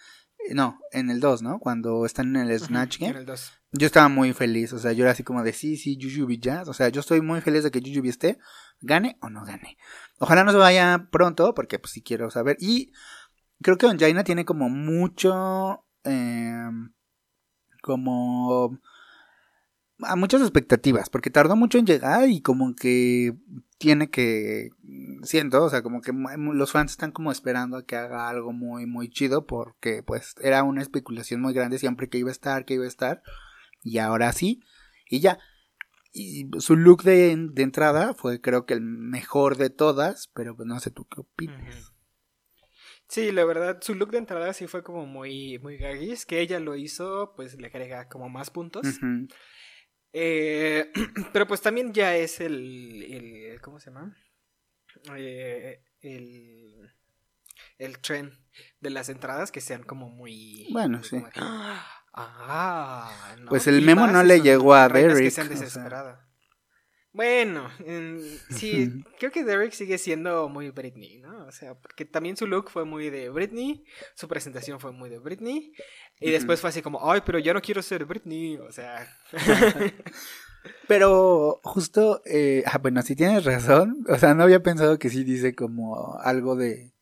eh, 0.51 0.55
no, 0.55 0.79
en 0.93 1.11
el 1.11 1.21
2, 1.21 1.43
¿no? 1.43 1.59
Cuando 1.59 2.05
están 2.05 2.37
en 2.37 2.49
el 2.49 2.61
Snatch 2.61 3.01
En 3.01 3.09
Game, 3.09 3.21
el 3.21 3.27
2. 3.27 3.53
yo 3.73 3.87
estaba 3.87 4.09
muy 4.09 4.35
feliz, 4.35 4.75
o 4.75 4.79
sea, 4.79 4.93
yo 4.93 5.05
era 5.05 5.13
así 5.13 5.25
como 5.25 5.43
de 5.43 5.55
sí, 5.55 5.79
sí, 5.79 5.99
Jujubee 6.01 6.39
ya, 6.39 6.63
o 6.67 6.75
sea, 6.75 6.91
yo 6.91 7.01
estoy 7.01 7.23
muy 7.23 7.41
feliz 7.41 7.65
de 7.65 7.71
que 7.71 7.81
Jujubee 7.81 8.11
esté, 8.11 8.39
gane 8.83 9.17
o 9.23 9.31
no 9.31 9.45
gane. 9.47 9.79
Ojalá 10.19 10.45
no 10.45 10.53
se 10.53 10.59
vaya 10.59 11.09
pronto, 11.11 11.55
porque 11.55 11.79
pues 11.79 11.93
sí 11.93 12.03
quiero 12.03 12.31
saber, 12.31 12.59
y 12.61 12.93
creo 13.63 13.79
que 13.79 13.87
Onjaina 13.87 14.25
tiene 14.25 14.45
como 14.45 14.69
mucho, 14.69 15.87
eh, 16.05 16.69
como 17.83 18.79
a 20.03 20.17
muchas 20.17 20.41
expectativas, 20.41 21.11
porque 21.11 21.31
tardó 21.31 21.57
mucho 21.57 21.79
en 21.79 21.87
llegar 21.87 22.29
y 22.29 22.41
como 22.41 22.75
que 22.75 23.35
tiene 23.79 24.11
que, 24.11 24.71
siento, 25.23 25.65
o 25.65 25.71
sea, 25.71 25.83
como 25.83 26.01
que 26.01 26.13
los 26.13 26.73
fans 26.73 26.93
están 26.93 27.13
como 27.13 27.33
esperando 27.33 27.79
a 27.79 27.87
que 27.87 27.97
haga 27.97 28.29
algo 28.29 28.53
muy, 28.53 28.87
muy 28.87 29.09
chido, 29.09 29.47
porque 29.47 30.03
pues 30.03 30.35
era 30.43 30.63
una 30.63 30.83
especulación 30.83 31.41
muy 31.41 31.55
grande 31.55 31.79
siempre 31.79 32.09
que 32.09 32.19
iba 32.19 32.29
a 32.29 32.33
estar, 32.33 32.65
que 32.65 32.75
iba 32.75 32.85
a 32.85 32.89
estar, 32.89 33.23
y 33.83 33.99
ahora 33.99 34.33
sí, 34.33 34.63
y 35.09 35.21
ya. 35.21 35.39
Y 36.13 36.51
su 36.59 36.75
look 36.75 37.05
de, 37.05 37.37
de 37.53 37.63
entrada 37.63 38.15
fue 38.15 38.41
creo 38.41 38.67
que 38.67 38.75
el 38.75 38.81
mejor 38.81 39.57
de 39.57 39.71
todas, 39.71 40.29
pero 40.35 40.57
pues 40.57 40.67
no 40.67 40.81
sé 40.81 40.91
tú 40.91 41.07
qué 41.07 41.21
opinas. 41.21 41.93
Sí, 43.11 43.33
la 43.33 43.45
verdad, 43.45 43.79
su 43.81 43.97
look 43.97 44.13
de 44.13 44.19
entrada 44.19 44.53
sí 44.53 44.69
fue 44.69 44.85
como 44.85 45.05
muy, 45.05 45.59
muy 45.59 45.79
gaggis. 45.79 46.25
Que 46.25 46.41
ella 46.41 46.61
lo 46.61 46.77
hizo, 46.77 47.33
pues 47.35 47.59
le 47.59 47.67
agrega 47.67 48.09
como 48.09 48.29
más 48.29 48.51
puntos. 48.51 48.87
Eh, 50.13 50.91
pero 51.33 51.47
pues 51.47 51.61
también 51.61 51.93
ya 51.93 52.17
es 52.17 52.41
el, 52.41 53.03
el 53.03 53.61
¿cómo 53.61 53.79
se 53.79 53.91
llama? 53.91 54.17
Eh, 55.17 55.83
el, 56.01 56.91
el 57.79 57.99
tren 58.01 58.33
de 58.81 58.91
las 58.91 59.09
entradas 59.09 59.53
que 59.53 59.61
sean 59.61 59.83
como 59.83 60.09
muy... 60.09 60.67
Bueno, 60.73 60.99
muy 60.99 61.07
sí. 61.07 61.11
como 61.11 61.29
ah, 62.15 63.35
¿no? 63.39 63.49
Pues 63.49 63.67
el 63.67 63.83
memo 63.83 64.07
no 64.07 64.23
le 64.23 64.41
llegó 64.41 64.75
a 64.75 64.89
Derek, 64.89 65.19
Que 65.19 65.31
sean 65.31 65.47
o 65.47 65.51
sea. 65.51 65.61
desesperadas. 65.61 66.31
Bueno, 67.13 67.69
en- 67.81 68.21
sí, 68.51 69.05
creo 69.19 69.33
que 69.33 69.43
Derek 69.45 69.73
sigue 69.73 69.99
siendo 69.99 70.49
muy 70.49 70.71
Britney, 70.71 71.19
¿no? 71.19 71.47
O 71.47 71.53
sea, 71.53 71.75
porque 71.75 72.05
también 72.05 72.37
su 72.37 72.47
look 72.47 72.71
fue 72.71 72.85
muy 72.85 73.11
de 73.11 73.31
Britney, 73.31 73.85
su 74.15 74.29
presentación 74.29 74.79
fue 74.79 74.93
muy 74.93 75.11
de 75.11 75.19
Britney, 75.19 75.73
y 76.21 76.31
después 76.31 76.61
fue 76.61 76.71
así 76.71 76.83
como, 76.83 77.11
ay, 77.11 77.23
pero 77.25 77.39
ya 77.39 77.53
no 77.55 77.61
quiero 77.63 77.83
ser 77.83 78.05
Britney, 78.05 78.57
o 78.59 78.71
sea... 78.73 79.07
Pero 80.87 81.61
justo, 81.63 82.21
eh, 82.27 82.63
ah, 82.67 82.79
bueno, 82.79 83.01
si 83.03 83.17
tienes 83.17 83.45
razón, 83.45 84.05
o 84.09 84.19
sea, 84.19 84.35
no 84.35 84.43
había 84.43 84.63
pensado 84.63 84.99
que 84.99 85.09
sí 85.09 85.25
dice 85.25 85.55
como 85.55 86.19
algo 86.21 86.55
de, 86.57 86.93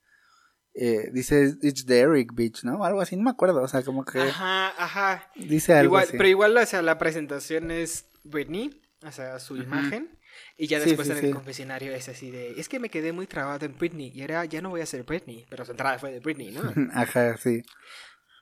eh, 0.75 1.11
dice 1.13 1.57
It's 1.63 1.87
Derek, 1.87 2.35
bitch, 2.35 2.63
¿no? 2.65 2.85
Algo 2.85 3.01
así, 3.01 3.17
no 3.17 3.25
me 3.25 3.31
acuerdo, 3.31 3.63
o 3.63 3.69
sea, 3.69 3.83
como 3.83 4.05
que 4.05 4.21
Ajá, 4.21 4.69
ajá. 4.77 5.31
dice 5.35 5.73
algo 5.73 5.87
Igual, 5.95 6.05
así. 6.05 6.17
pero 6.17 6.29
igual, 6.29 6.57
o 6.57 6.67
sea, 6.67 6.83
la 6.83 6.99
presentación 6.99 7.71
es 7.73 8.07
Britney, 8.23 8.81
o 9.05 9.11
sea, 9.11 9.41
su 9.41 9.57
imagen. 9.57 10.17
Y 10.57 10.69
ya 10.69 10.79
Sí, 10.81 10.87
después 10.91 11.09
sí, 11.09 11.15
en 11.15 11.21
sí. 11.21 11.27
el 11.27 11.35
confesionario 11.35 11.93
es 11.93 12.09
así 12.09 12.31
de, 12.31 12.61
es 12.61 12.69
que 12.69 12.79
me 12.79 12.91
quedé 12.91 13.13
muy 13.13 13.27
trabado 13.27 13.67
en 13.67 13.77
Britney 13.77 14.13
y 14.15 14.23
era, 14.23 14.45
ya 14.45 14.61
no 14.61 14.71
voy 14.71 14.83
a 14.83 14.87
ser 14.87 15.03
Britney, 15.03 15.47
pero 15.49 15.65
su 15.65 15.73
entrada 15.73 15.99
fue 15.99 16.13
de 16.13 16.21
Britney, 16.21 16.53
¿no? 16.53 16.63
Ajá, 16.95 17.37
sí. 17.39 17.63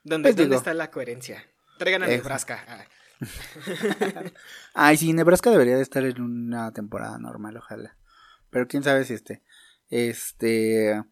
¿Dónde, 0.06 0.28
Pues 0.28 0.36
¿dónde 0.36 0.50
digo. 0.50 0.58
está 0.58 0.72
la 0.72 0.90
coherencia? 0.90 1.44
Traigan 1.78 2.04
a. 2.04 2.06
Nebraska. 2.06 2.64
Ah. 2.68 2.84
Ay, 4.74 4.96
sí, 4.96 5.12
Nebraska 5.12 5.50
debería 5.50 5.76
de 5.76 5.82
estar 5.82 6.04
en 6.04 6.20
una 6.20 6.72
temporada 6.72 7.18
normal, 7.18 7.56
ojalá. 7.56 7.96
Pero 8.50 8.68
quién 8.68 8.82
sabe 8.82 9.04
si 9.04 9.14
esté. 9.14 9.42
Este. 9.90 11.02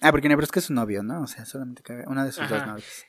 Ah, 0.00 0.10
porque 0.10 0.28
Nebraska 0.28 0.60
es 0.60 0.66
su 0.66 0.74
novio, 0.74 1.02
¿no? 1.02 1.22
O 1.22 1.26
sea, 1.26 1.44
solamente 1.46 1.82
cabe 1.82 2.04
una 2.06 2.24
de 2.24 2.32
sus 2.32 2.48
dos 2.48 2.66
novios. 2.66 3.04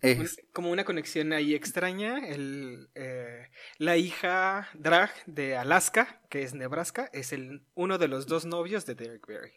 Es- 0.00 0.36
como 0.52 0.70
una 0.70 0.84
conexión 0.84 1.32
ahí 1.32 1.54
extraña. 1.54 2.18
El, 2.28 2.90
eh, 2.94 3.48
la 3.78 3.96
hija 3.96 4.68
drag 4.74 5.10
de 5.26 5.56
Alaska, 5.56 6.20
que 6.30 6.42
es 6.42 6.54
Nebraska, 6.54 7.08
es 7.12 7.32
el, 7.32 7.64
uno 7.74 7.98
de 7.98 8.08
los 8.08 8.26
dos 8.26 8.44
novios 8.44 8.86
de 8.86 8.94
Derek 8.94 9.26
Barry. 9.26 9.52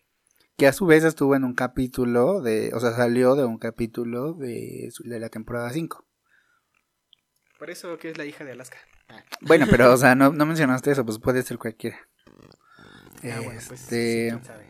Que 0.57 0.67
a 0.67 0.73
su 0.73 0.85
vez 0.85 1.03
estuvo 1.03 1.35
en 1.35 1.43
un 1.43 1.53
capítulo 1.53 2.41
de. 2.41 2.71
O 2.73 2.79
sea, 2.79 2.91
salió 2.91 3.35
de 3.35 3.45
un 3.45 3.57
capítulo 3.57 4.33
de, 4.33 4.91
de 5.03 5.19
la 5.19 5.29
temporada 5.29 5.69
5. 5.71 6.05
Por 7.57 7.69
eso 7.69 7.97
que 7.97 8.09
es 8.11 8.17
la 8.17 8.25
hija 8.25 8.43
de 8.43 8.51
Alaska. 8.53 8.77
Ah, 9.09 9.23
Bueno, 9.41 9.65
pero, 9.69 9.91
o 9.93 9.97
sea, 9.97 10.15
no, 10.15 10.31
no 10.33 10.45
mencionaste 10.45 10.91
eso, 10.91 11.05
pues 11.05 11.19
puede 11.19 11.43
ser 11.43 11.57
cualquiera. 11.57 11.97
Ah, 13.23 13.37
bueno, 13.43 13.59
pues 13.67 13.71
Este, 13.71 14.29
sí, 14.29 14.29
quién 14.31 14.43
sabe. 14.43 14.69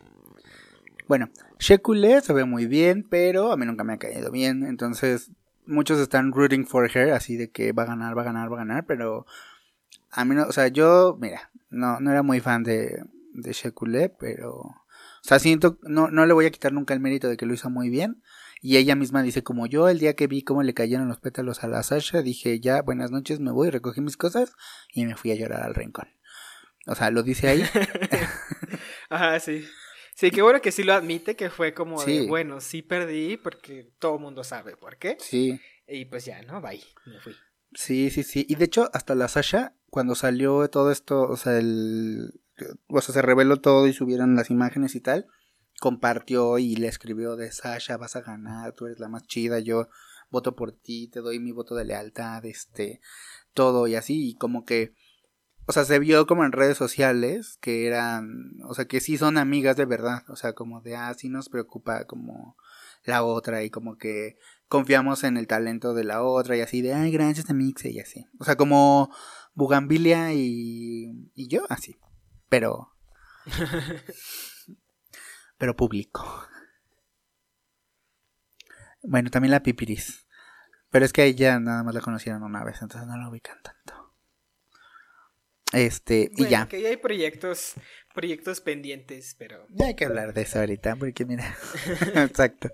Bueno, 1.07 1.29
Shekule 1.59 2.21
se 2.21 2.33
ve 2.33 2.45
muy 2.45 2.67
bien, 2.67 3.07
pero 3.09 3.51
a 3.51 3.57
mí 3.57 3.65
nunca 3.65 3.83
me 3.83 3.93
ha 3.93 3.97
caído 3.97 4.31
bien. 4.31 4.63
Entonces, 4.65 5.31
muchos 5.65 5.99
están 5.99 6.31
rooting 6.31 6.65
for 6.65 6.89
her, 6.95 7.11
así 7.11 7.35
de 7.37 7.49
que 7.51 7.71
va 7.73 7.83
a 7.83 7.87
ganar, 7.87 8.17
va 8.17 8.21
a 8.21 8.25
ganar, 8.25 8.51
va 8.51 8.55
a 8.55 8.59
ganar. 8.65 8.85
Pero 8.85 9.25
a 10.09 10.25
mí 10.25 10.35
no, 10.35 10.43
o 10.43 10.51
sea, 10.51 10.67
yo, 10.69 11.17
mira, 11.19 11.51
no, 11.69 11.99
no 11.99 12.11
era 12.11 12.23
muy 12.23 12.39
fan 12.39 12.63
de, 12.63 13.03
de 13.33 13.53
Shekule, 13.53 14.09
pero. 14.09 14.63
O 15.23 15.27
sea, 15.27 15.39
siento, 15.39 15.77
no, 15.83 16.09
no 16.09 16.25
le 16.25 16.33
voy 16.33 16.45
a 16.45 16.51
quitar 16.51 16.73
nunca 16.73 16.93
el 16.93 16.99
mérito 16.99 17.27
de 17.29 17.37
que 17.37 17.45
lo 17.45 17.53
hizo 17.53 17.69
muy 17.69 17.89
bien. 17.89 18.23
Y 18.61 18.77
ella 18.77 18.95
misma 18.95 19.21
dice, 19.23 19.43
como 19.43 19.65
yo 19.67 19.87
el 19.89 19.99
día 19.99 20.15
que 20.15 20.27
vi 20.27 20.43
cómo 20.43 20.63
le 20.63 20.73
cayeron 20.73 21.07
los 21.07 21.19
pétalos 21.19 21.63
a 21.63 21.67
la 21.67 21.83
Sasha, 21.83 22.21
dije, 22.21 22.59
ya, 22.59 22.81
buenas 22.81 23.11
noches, 23.11 23.39
me 23.39 23.51
voy, 23.51 23.69
recogí 23.69 24.01
mis 24.01 24.17
cosas 24.17 24.53
y 24.93 25.05
me 25.05 25.15
fui 25.15 25.31
a 25.31 25.35
llorar 25.35 25.63
al 25.63 25.75
rincón. 25.75 26.07
O 26.87 26.95
sea, 26.95 27.11
lo 27.11 27.23
dice 27.23 27.47
ahí. 27.49 27.63
Ajá, 29.09 29.39
sí. 29.39 29.65
Sí, 30.15 30.29
qué 30.31 30.41
bueno 30.41 30.61
que 30.61 30.71
sí 30.71 30.83
lo 30.83 30.93
admite, 30.93 31.35
que 31.35 31.49
fue 31.49 31.73
como 31.73 31.99
Sí. 31.99 32.19
de, 32.19 32.27
bueno, 32.27 32.61
sí 32.61 32.81
perdí 32.81 33.37
porque 33.37 33.91
todo 33.99 34.15
el 34.15 34.21
mundo 34.21 34.43
sabe 34.43 34.75
por 34.75 34.97
qué. 34.97 35.17
Sí. 35.19 35.59
Y 35.87 36.05
pues 36.05 36.25
ya, 36.25 36.41
¿no? 36.43 36.61
Bye, 36.61 36.83
me 37.05 37.19
fui. 37.19 37.33
Sí, 37.73 38.09
sí, 38.09 38.23
sí. 38.23 38.45
Y 38.49 38.55
de 38.55 38.65
hecho, 38.65 38.89
hasta 38.93 39.15
la 39.15 39.27
Sasha, 39.27 39.75
cuando 39.89 40.15
salió 40.15 40.69
todo 40.69 40.91
esto, 40.91 41.21
o 41.23 41.37
sea, 41.37 41.57
el. 41.57 42.40
O 42.87 43.01
sea, 43.01 43.13
se 43.13 43.21
reveló 43.21 43.57
todo 43.57 43.87
y 43.87 43.93
subieron 43.93 44.35
las 44.35 44.49
imágenes 44.49 44.95
y 44.95 45.01
tal. 45.01 45.27
Compartió 45.79 46.57
y 46.59 46.75
le 46.75 46.87
escribió 46.87 47.35
de 47.35 47.51
Sasha, 47.51 47.97
vas 47.97 48.15
a 48.15 48.21
ganar, 48.21 48.73
tú 48.73 48.85
eres 48.85 48.99
la 48.99 49.09
más 49.09 49.25
chida, 49.25 49.59
yo 49.59 49.87
voto 50.29 50.55
por 50.55 50.71
ti, 50.71 51.07
te 51.07 51.19
doy 51.19 51.39
mi 51.39 51.51
voto 51.51 51.75
de 51.75 51.85
lealtad, 51.85 52.45
este, 52.45 53.01
todo 53.53 53.87
y 53.87 53.95
así. 53.95 54.29
Y 54.29 54.35
como 54.35 54.65
que. 54.65 54.93
O 55.67 55.73
sea, 55.73 55.85
se 55.85 55.99
vio 55.99 56.25
como 56.25 56.43
en 56.43 56.51
redes 56.51 56.77
sociales 56.77 57.57
que 57.61 57.87
eran. 57.87 58.53
O 58.67 58.73
sea, 58.73 58.85
que 58.85 58.99
sí 58.99 59.17
son 59.17 59.37
amigas 59.37 59.77
de 59.77 59.85
verdad. 59.85 60.23
O 60.29 60.35
sea, 60.35 60.53
como 60.53 60.81
de, 60.81 60.95
ah, 60.95 61.13
sí 61.13 61.29
nos 61.29 61.49
preocupa 61.49 62.05
como 62.05 62.57
la 63.03 63.23
otra 63.23 63.63
y 63.63 63.69
como 63.69 63.97
que 63.97 64.37
confiamos 64.67 65.23
en 65.23 65.37
el 65.37 65.47
talento 65.47 65.93
de 65.93 66.03
la 66.03 66.23
otra 66.23 66.55
y 66.55 66.61
así 66.61 66.81
de, 66.81 66.93
ay, 66.93 67.11
gracias 67.11 67.49
a 67.49 67.53
Mixe 67.53 67.91
y 67.91 67.99
así. 67.99 68.27
O 68.39 68.45
sea, 68.45 68.55
como 68.55 69.13
Bugambilia 69.53 70.33
y, 70.33 71.29
y 71.35 71.47
yo, 71.47 71.63
así. 71.69 71.97
Pero... 72.51 72.93
pero 75.57 75.75
público. 75.77 76.45
Bueno, 79.03 79.29
también 79.29 79.51
la 79.51 79.63
Pipiris. 79.63 80.27
Pero 80.89 81.05
es 81.05 81.13
que 81.13 81.21
a 81.21 81.25
ella 81.25 81.61
nada 81.61 81.81
más 81.83 81.95
la 81.95 82.01
conocieron 82.01 82.43
una 82.43 82.65
vez, 82.65 82.81
entonces 82.81 83.07
no 83.07 83.17
la 83.17 83.29
ubican 83.29 83.57
tanto. 83.63 84.13
Este, 85.71 86.29
y 86.35 86.47
ya. 86.47 86.67
que 86.67 86.81
ya 86.81 86.89
hay 86.89 86.97
proyectos, 86.97 87.75
proyectos 88.13 88.59
pendientes, 88.59 89.33
pero... 89.39 89.65
Ya 89.69 89.85
hay 89.85 89.95
que 89.95 90.03
hablar 90.03 90.33
de 90.33 90.41
eso 90.41 90.59
ahorita, 90.59 90.97
porque 90.97 91.23
mira. 91.23 91.55
Exacto. 92.15 92.69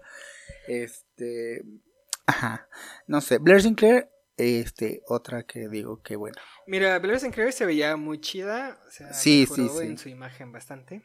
Este. 0.68 1.62
Ajá. 2.26 2.68
No 3.06 3.22
sé. 3.22 3.38
Blair 3.38 3.62
Sinclair, 3.62 4.10
este, 4.38 5.02
otra 5.08 5.44
que 5.44 5.68
digo 5.68 6.02
que 6.02 6.16
bueno. 6.16 6.38
Mira, 6.68 6.98
Blair 7.00 7.20
Sinclair 7.20 7.52
se 7.52 7.66
veía 7.66 7.98
muy 7.98 8.20
chida, 8.22 8.80
o 8.88 8.92
sea, 8.92 9.14
Sí, 9.14 9.48
sí, 9.52 9.68
sí. 9.68 9.86
en 9.86 9.98
su 9.98 10.10
imagen 10.10 10.52
bastante. 10.52 11.04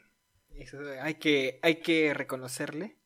Eso 0.55 0.77
hay 1.01 1.15
que, 1.15 1.59
hay 1.63 1.81
que 1.81 2.13
reconocerle. 2.13 2.97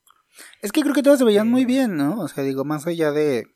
Es 0.61 0.71
que 0.71 0.81
creo 0.81 0.93
que 0.93 1.03
todas 1.03 1.19
se 1.19 1.25
veían 1.25 1.49
muy 1.49 1.65
bien, 1.65 1.95
¿no? 1.97 2.19
O 2.19 2.27
sea, 2.27 2.43
digo, 2.43 2.65
más 2.65 2.85
allá 2.87 3.11
de. 3.11 3.47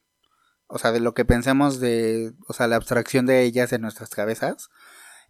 O 0.67 0.79
sea, 0.79 0.91
de 0.91 1.01
lo 1.01 1.13
que 1.13 1.25
pensemos 1.25 1.79
de. 1.79 2.33
O 2.47 2.53
sea, 2.53 2.67
la 2.67 2.77
abstracción 2.77 3.25
de 3.25 3.43
ellas 3.43 3.73
en 3.73 3.81
nuestras 3.81 4.09
cabezas. 4.09 4.69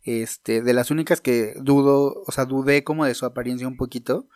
Este, 0.04 0.62
de 0.62 0.74
las 0.74 0.92
únicas 0.92 1.22
que 1.22 1.54
dudo, 1.58 2.24
o 2.26 2.32
sea, 2.32 2.46
dudé 2.46 2.84
como 2.84 3.06
de 3.06 3.16
su 3.16 3.26
apariencia 3.26 3.68
un 3.68 3.78
poquito. 3.78 4.28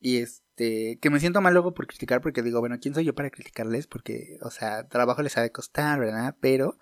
Y 0.00 0.24
este, 0.60 0.98
que 1.00 1.10
me 1.10 1.20
siento 1.20 1.40
mal 1.40 1.54
luego 1.54 1.72
por 1.72 1.86
criticar, 1.86 2.20
porque 2.20 2.42
digo, 2.42 2.60
bueno, 2.60 2.76
¿quién 2.80 2.94
soy 2.94 3.04
yo 3.04 3.14
para 3.14 3.30
criticarles? 3.30 3.86
Porque, 3.86 4.38
o 4.42 4.50
sea, 4.50 4.86
trabajo 4.88 5.22
les 5.22 5.36
ha 5.38 5.42
de 5.42 5.52
costar, 5.52 5.98
¿verdad? 5.98 6.36
Pero, 6.40 6.78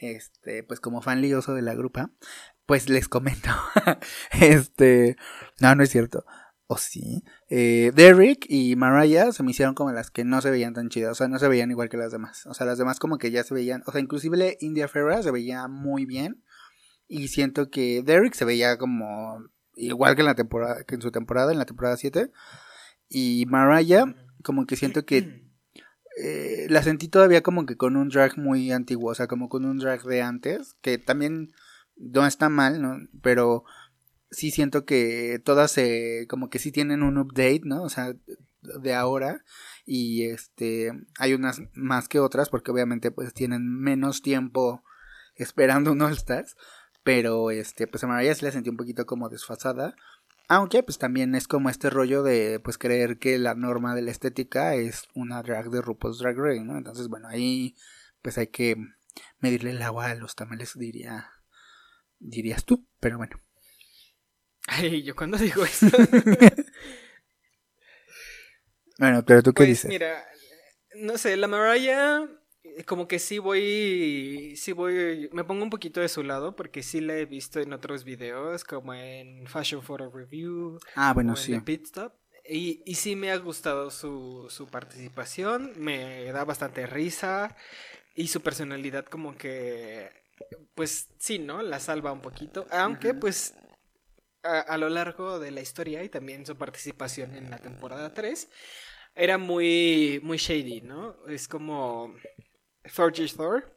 este, 0.00 0.62
pues 0.64 0.80
como 0.80 1.00
fan 1.00 1.22
lioso 1.22 1.54
de 1.54 1.62
la 1.62 1.74
grupa, 1.74 2.10
pues 2.66 2.88
les 2.88 3.08
comento. 3.08 3.50
este, 4.40 5.16
no, 5.60 5.74
no 5.74 5.82
es 5.82 5.90
cierto. 5.90 6.24
¿O 6.66 6.76
sí? 6.76 7.24
Eh, 7.48 7.92
Derrick 7.94 8.46
y 8.48 8.76
Mariah 8.76 9.32
se 9.32 9.42
me 9.42 9.50
hicieron 9.50 9.74
como 9.74 9.92
las 9.92 10.10
que 10.10 10.24
no 10.24 10.40
se 10.40 10.50
veían 10.50 10.74
tan 10.74 10.88
chidas, 10.88 11.12
o 11.12 11.14
sea, 11.14 11.28
no 11.28 11.38
se 11.38 11.48
veían 11.48 11.70
igual 11.70 11.88
que 11.88 11.96
las 11.96 12.12
demás. 12.12 12.46
O 12.46 12.54
sea, 12.54 12.66
las 12.66 12.78
demás 12.78 12.98
como 12.98 13.18
que 13.18 13.30
ya 13.30 13.44
se 13.44 13.54
veían, 13.54 13.82
o 13.86 13.92
sea, 13.92 14.00
inclusive 14.00 14.58
India 14.60 14.88
Ferra 14.88 15.22
se 15.22 15.30
veía 15.30 15.68
muy 15.68 16.04
bien. 16.06 16.44
Y 17.08 17.28
siento 17.28 17.70
que 17.70 18.02
Derrick 18.02 18.34
se 18.34 18.44
veía 18.44 18.78
como 18.78 19.42
igual 19.74 20.14
que 20.14 20.22
en 20.22 20.26
la 20.26 20.34
temporada, 20.34 20.84
que 20.84 20.94
en 20.94 21.02
su 21.02 21.10
temporada, 21.10 21.52
en 21.52 21.58
la 21.58 21.66
temporada 21.66 21.96
7. 21.96 22.30
Y 23.14 23.44
Mariah, 23.46 24.06
como 24.42 24.64
que 24.64 24.76
siento 24.76 25.04
que 25.04 25.44
eh, 26.22 26.66
la 26.70 26.82
sentí 26.82 27.08
todavía 27.08 27.42
como 27.42 27.66
que 27.66 27.76
con 27.76 27.96
un 27.96 28.08
drag 28.08 28.38
muy 28.38 28.72
antiguo, 28.72 29.10
o 29.10 29.14
sea, 29.14 29.26
como 29.26 29.50
con 29.50 29.66
un 29.66 29.78
drag 29.78 30.02
de 30.04 30.22
antes, 30.22 30.76
que 30.80 30.96
también 30.96 31.52
no 31.96 32.26
está 32.26 32.48
mal, 32.48 32.80
¿no? 32.80 32.96
Pero 33.20 33.64
sí 34.30 34.50
siento 34.50 34.86
que 34.86 35.42
todas 35.44 35.70
se, 35.70 36.26
como 36.30 36.48
que 36.48 36.58
sí 36.58 36.72
tienen 36.72 37.02
un 37.02 37.18
update, 37.18 37.62
¿no? 37.64 37.82
O 37.82 37.90
sea, 37.90 38.14
de 38.62 38.94
ahora. 38.94 39.44
Y 39.84 40.24
este, 40.24 40.92
hay 41.18 41.34
unas 41.34 41.60
más 41.74 42.08
que 42.08 42.18
otras, 42.18 42.48
porque 42.48 42.70
obviamente 42.70 43.10
pues 43.10 43.34
tienen 43.34 43.68
menos 43.68 44.22
tiempo 44.22 44.82
esperando 45.34 45.92
un 45.92 46.00
All 46.00 46.12
Stars. 46.12 46.56
Pero 47.04 47.50
este, 47.50 47.86
pues 47.86 48.04
a 48.04 48.06
Mariah 48.06 48.34
sí 48.34 48.44
la 48.44 48.52
sentí 48.52 48.70
un 48.70 48.78
poquito 48.78 49.04
como 49.04 49.28
desfasada. 49.28 49.96
Aunque 50.48 50.82
pues 50.82 50.98
también 50.98 51.34
es 51.34 51.48
como 51.48 51.70
este 51.70 51.88
rollo 51.88 52.22
de 52.22 52.60
pues 52.60 52.78
creer 52.78 53.18
que 53.18 53.38
la 53.38 53.54
norma 53.54 53.94
de 53.94 54.02
la 54.02 54.10
estética 54.10 54.74
es 54.74 55.04
una 55.14 55.42
drag 55.42 55.70
de 55.70 55.80
RuPaul's 55.80 56.18
Drag 56.18 56.36
Race, 56.36 56.64
¿no? 56.64 56.76
Entonces, 56.76 57.08
bueno, 57.08 57.28
ahí 57.28 57.76
pues 58.20 58.38
hay 58.38 58.48
que 58.48 58.76
medirle 59.40 59.70
el 59.70 59.82
agua 59.82 60.10
a 60.10 60.14
los 60.14 60.34
tamales, 60.34 60.78
diría 60.78 61.30
dirías 62.18 62.64
tú, 62.64 62.86
pero 63.00 63.18
bueno. 63.18 63.40
Ay, 64.68 65.02
yo 65.02 65.16
cuando 65.16 65.38
digo 65.38 65.64
eso. 65.64 65.86
Bueno, 68.98 69.24
pero 69.24 69.42
tú 69.42 69.52
qué 69.52 69.64
pues 69.64 69.68
dices? 69.68 69.88
mira, 69.88 70.24
no 70.94 71.18
sé, 71.18 71.36
la 71.36 71.48
Mariah 71.48 72.28
como 72.86 73.08
que 73.08 73.18
sí 73.18 73.38
voy, 73.38 74.54
sí 74.56 74.72
voy, 74.72 75.28
me 75.32 75.44
pongo 75.44 75.64
un 75.64 75.70
poquito 75.70 76.00
de 76.00 76.08
su 76.08 76.22
lado 76.22 76.54
porque 76.54 76.82
sí 76.82 77.00
la 77.00 77.16
he 77.16 77.26
visto 77.26 77.60
en 77.60 77.72
otros 77.72 78.04
videos 78.04 78.64
como 78.64 78.94
en 78.94 79.46
Fashion 79.46 79.82
Photo 79.82 80.10
Review 80.10 80.78
ah, 80.94 81.12
bueno, 81.12 81.32
o 81.32 81.36
en 81.36 81.42
sí. 81.42 81.52
The 81.52 81.60
Pit 81.60 81.86
Stop. 81.86 82.12
Y, 82.48 82.82
y 82.84 82.94
sí 82.96 83.16
me 83.16 83.30
ha 83.30 83.36
gustado 83.36 83.90
su, 83.90 84.46
su 84.50 84.66
participación, 84.66 85.72
me 85.76 86.30
da 86.32 86.44
bastante 86.44 86.86
risa 86.86 87.56
y 88.14 88.28
su 88.28 88.40
personalidad 88.42 89.06
como 89.06 89.36
que, 89.36 90.10
pues 90.74 91.08
sí, 91.18 91.38
¿no? 91.38 91.62
La 91.62 91.78
salva 91.78 92.12
un 92.12 92.20
poquito, 92.20 92.66
aunque 92.70 93.14
pues 93.14 93.54
a, 94.42 94.60
a 94.60 94.76
lo 94.78 94.88
largo 94.88 95.38
de 95.38 95.52
la 95.52 95.60
historia 95.60 96.02
y 96.02 96.08
también 96.08 96.44
su 96.44 96.56
participación 96.56 97.36
en 97.36 97.50
la 97.50 97.58
temporada 97.58 98.12
3 98.12 98.48
era 99.14 99.38
muy, 99.38 100.20
muy 100.22 100.38
shady, 100.38 100.80
¿no? 100.80 101.16
Es 101.28 101.46
como 101.46 102.14
Thor 102.94 103.12
Thor, 103.36 103.72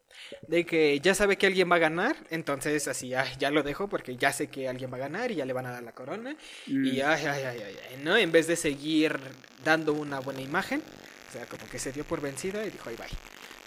de 0.47 0.65
que 0.65 0.99
ya 0.99 1.13
sabe 1.13 1.37
que 1.37 1.45
alguien 1.47 1.69
va 1.71 1.75
a 1.75 1.79
ganar, 1.79 2.15
entonces 2.29 2.87
así, 2.87 3.13
"Ay, 3.13 3.29
ya 3.39 3.51
lo 3.51 3.63
dejo 3.63 3.87
porque 3.89 4.15
ya 4.15 4.31
sé 4.31 4.47
que 4.47 4.67
alguien 4.67 4.91
va 4.91 4.97
a 4.97 5.01
ganar 5.01 5.31
y 5.31 5.35
ya 5.35 5.45
le 5.45 5.53
van 5.53 5.65
a 5.65 5.71
dar 5.71 5.83
la 5.83 5.91
corona. 5.93 6.35
Mm, 6.67 6.85
Y 6.85 7.01
ay, 7.01 7.25
ay, 7.25 7.43
ay, 7.43 7.61
ay, 7.65 7.75
ay, 7.89 7.97
¿no? 8.03 8.15
En 8.17 8.31
vez 8.31 8.47
de 8.47 8.55
seguir 8.55 9.19
dando 9.63 9.93
una 9.93 10.19
buena 10.19 10.41
imagen, 10.41 10.81
o 11.29 11.31
sea, 11.31 11.45
como 11.45 11.67
que 11.69 11.79
se 11.79 11.91
dio 11.91 12.03
por 12.05 12.21
vencida 12.21 12.65
y 12.65 12.69
dijo, 12.71 12.89
ay, 12.89 12.95
bye. 12.95 13.07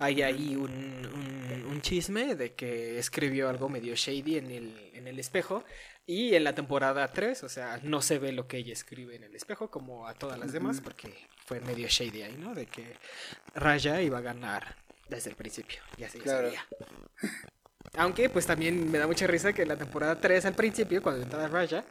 hay 0.00 0.22
ahí 0.22 0.56
un, 0.56 0.70
un, 0.72 1.66
un 1.70 1.82
chisme 1.82 2.34
de 2.36 2.54
que 2.54 2.98
escribió 2.98 3.48
algo 3.48 3.68
medio 3.68 3.94
shady 3.96 4.38
en 4.38 4.50
el, 4.50 4.90
en 4.94 5.06
el 5.08 5.18
espejo. 5.18 5.64
Y 6.06 6.34
en 6.34 6.44
la 6.44 6.54
temporada 6.54 7.12
3, 7.12 7.42
o 7.44 7.48
sea, 7.50 7.80
no 7.82 8.00
se 8.00 8.18
ve 8.18 8.32
lo 8.32 8.46
que 8.48 8.56
ella 8.56 8.72
escribe 8.72 9.16
en 9.16 9.24
el 9.24 9.34
espejo 9.34 9.70
como 9.70 10.06
a 10.08 10.14
todas 10.14 10.38
las 10.38 10.52
demás, 10.52 10.80
porque 10.80 11.12
fue 11.44 11.60
medio 11.60 11.86
shady 11.86 12.22
ahí, 12.22 12.36
¿no? 12.38 12.54
De 12.54 12.64
que 12.64 12.94
Raya 13.54 14.00
iba 14.00 14.16
a 14.18 14.22
ganar 14.22 14.74
desde 15.08 15.30
el 15.30 15.36
principio. 15.36 15.78
Ya 15.96 16.08
se 16.08 16.18
Claro. 16.18 16.48
sabía. 16.48 16.66
Aunque, 17.96 18.28
pues 18.28 18.46
también 18.46 18.90
me 18.90 18.98
da 18.98 19.06
mucha 19.06 19.26
risa 19.26 19.52
que 19.52 19.62
en 19.62 19.68
la 19.68 19.76
temporada 19.76 20.20
3 20.20 20.44
al 20.44 20.54
principio, 20.54 21.02
cuando 21.02 21.22
entra 21.22 21.48
Raya, 21.48 21.84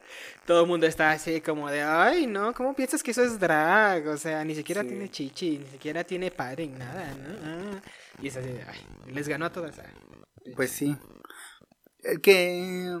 todo 0.46 0.62
el 0.62 0.68
mundo 0.68 0.86
está 0.86 1.10
así 1.10 1.40
como 1.40 1.68
de, 1.70 1.82
ay, 1.82 2.26
no, 2.26 2.54
¿cómo 2.54 2.74
piensas 2.74 3.02
que 3.02 3.10
eso 3.10 3.22
es 3.24 3.38
drag? 3.40 4.06
O 4.06 4.16
sea, 4.16 4.44
ni 4.44 4.54
siquiera 4.54 4.82
Sí. 4.82 4.88
tiene 4.88 5.10
chichi, 5.10 5.58
ni 5.58 5.66
siquiera 5.66 6.04
tiene 6.04 6.30
padding, 6.30 6.78
nada, 6.78 7.14
¿no? 7.14 7.34
Ah. 7.42 7.82
Y 8.22 8.28
es 8.28 8.36
así 8.36 8.48
de, 8.48 8.62
ay, 8.62 8.78
les 9.12 9.26
ganó 9.28 9.46
a 9.46 9.52
todas. 9.52 9.78
ah. 9.80 9.84
Pues 10.54 10.70
sí. 10.70 10.96
Eh, 12.04 12.18
Que 12.22 12.96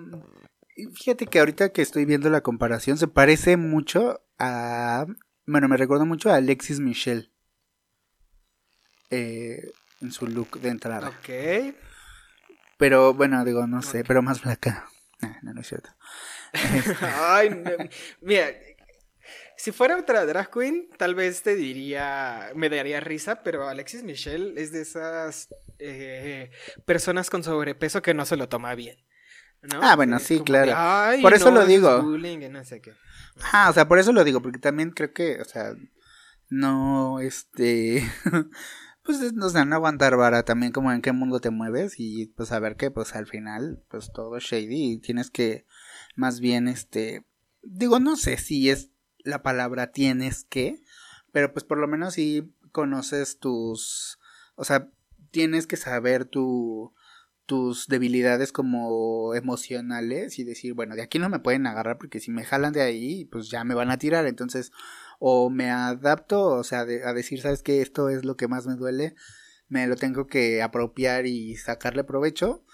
fíjate 0.94 1.26
que 1.26 1.38
ahorita 1.38 1.70
que 1.70 1.82
estoy 1.82 2.04
viendo 2.04 2.28
la 2.30 2.40
comparación 2.42 2.98
se 2.98 3.06
parece 3.08 3.56
mucho 3.56 4.20
a 4.38 5.06
bueno, 5.46 5.66
me 5.68 5.76
recuerda 5.78 6.04
mucho 6.04 6.30
a 6.30 6.34
Alexis 6.36 6.78
Michelle. 6.78 7.30
Eh, 9.10 9.70
en 10.00 10.12
su 10.12 10.26
look 10.26 10.60
de 10.60 10.68
entrada. 10.68 11.08
Ok. 11.08 11.74
Pero 12.78 13.14
bueno, 13.14 13.44
digo, 13.44 13.66
no 13.66 13.82
sé, 13.82 14.04
pero 14.04 14.22
más 14.22 14.40
flaca. 14.40 14.86
Ah, 15.20 15.38
no, 15.42 15.52
no 15.52 15.60
es 15.60 15.66
cierto. 15.68 15.90
Ay, 17.02 17.50
no, 17.50 17.70
mira, 18.20 18.50
si 19.56 19.72
fuera 19.72 19.96
otra 19.96 20.24
drag 20.24 20.50
queen, 20.50 20.88
tal 20.96 21.14
vez 21.16 21.42
te 21.42 21.56
diría, 21.56 22.50
me 22.54 22.68
daría 22.68 23.00
risa, 23.00 23.42
pero 23.42 23.68
Alexis 23.68 24.04
Michelle 24.04 24.54
es 24.60 24.70
de 24.70 24.82
esas 24.82 25.48
eh, 25.80 26.50
personas 26.86 27.30
con 27.30 27.42
sobrepeso 27.42 28.00
que 28.00 28.14
no 28.14 28.24
se 28.26 28.36
lo 28.36 28.48
toma 28.48 28.74
bien. 28.76 28.96
¿no? 29.62 29.80
Ah, 29.82 29.96
bueno, 29.96 30.20
sí, 30.20 30.40
claro. 30.40 30.66
de, 30.66 30.74
"Ay, 30.76 31.20
Por 31.20 31.34
eso 31.34 31.50
no, 31.50 31.60
lo 31.60 31.66
digo. 31.66 32.00
bullying 32.02 32.48
no 32.52 32.64
sé 32.64 32.80
qué. 32.80 32.92
Ah, 33.52 33.68
o 33.70 33.72
sea, 33.72 33.88
por 33.88 33.98
eso 33.98 34.12
lo 34.12 34.22
digo, 34.22 34.40
porque 34.40 34.60
también 34.60 34.92
creo 34.92 35.12
que, 35.12 35.40
o 35.40 35.44
sea, 35.44 35.72
no, 36.48 37.18
este, 37.18 38.08
pues, 39.08 39.22
es- 39.22 39.32
o 39.42 39.48
sea, 39.48 39.64
no 39.64 39.74
aguantar 39.74 40.18
vara 40.18 40.42
también 40.42 40.70
como 40.70 40.92
en 40.92 41.00
qué 41.00 41.12
mundo 41.12 41.40
te 41.40 41.48
mueves 41.48 41.94
y 41.96 42.26
pues 42.26 42.50
saber 42.50 42.76
que 42.76 42.90
pues 42.90 43.14
al 43.14 43.26
final, 43.26 43.82
pues 43.88 44.12
todo 44.12 44.36
es 44.36 44.44
shady 44.44 44.92
y 44.92 44.98
tienes 44.98 45.30
que, 45.30 45.64
más 46.14 46.40
bien, 46.40 46.68
este, 46.68 47.24
digo, 47.62 48.00
no 48.00 48.16
sé 48.16 48.36
si 48.36 48.68
es 48.68 48.90
la 49.20 49.42
palabra 49.42 49.92
tienes 49.92 50.44
que, 50.44 50.82
pero 51.32 51.54
pues 51.54 51.64
por 51.64 51.78
lo 51.78 51.88
menos 51.88 52.12
si 52.14 52.52
conoces 52.70 53.38
tus, 53.38 54.18
o 54.56 54.64
sea, 54.64 54.90
tienes 55.30 55.66
que 55.66 55.78
saber 55.78 56.26
tu, 56.26 56.92
tus 57.48 57.86
debilidades 57.88 58.52
como 58.52 59.34
emocionales 59.34 60.38
y 60.38 60.44
decir, 60.44 60.74
bueno, 60.74 60.94
de 60.94 61.00
aquí 61.02 61.18
no 61.18 61.30
me 61.30 61.38
pueden 61.38 61.66
agarrar 61.66 61.96
porque 61.96 62.20
si 62.20 62.30
me 62.30 62.44
jalan 62.44 62.74
de 62.74 62.82
ahí, 62.82 63.24
pues 63.24 63.48
ya 63.48 63.64
me 63.64 63.74
van 63.74 63.90
a 63.90 63.96
tirar. 63.96 64.26
Entonces, 64.26 64.70
o 65.18 65.48
me 65.48 65.70
adapto, 65.70 66.44
o 66.44 66.62
sea, 66.62 66.84
de- 66.84 67.04
a 67.04 67.14
decir, 67.14 67.40
sabes 67.40 67.62
que 67.62 67.80
esto 67.80 68.10
es 68.10 68.26
lo 68.26 68.36
que 68.36 68.48
más 68.48 68.66
me 68.66 68.74
duele, 68.76 69.14
me 69.66 69.86
lo 69.86 69.96
tengo 69.96 70.26
que 70.26 70.60
apropiar 70.60 71.24
y 71.24 71.56
sacarle 71.56 72.04
provecho, 72.04 72.66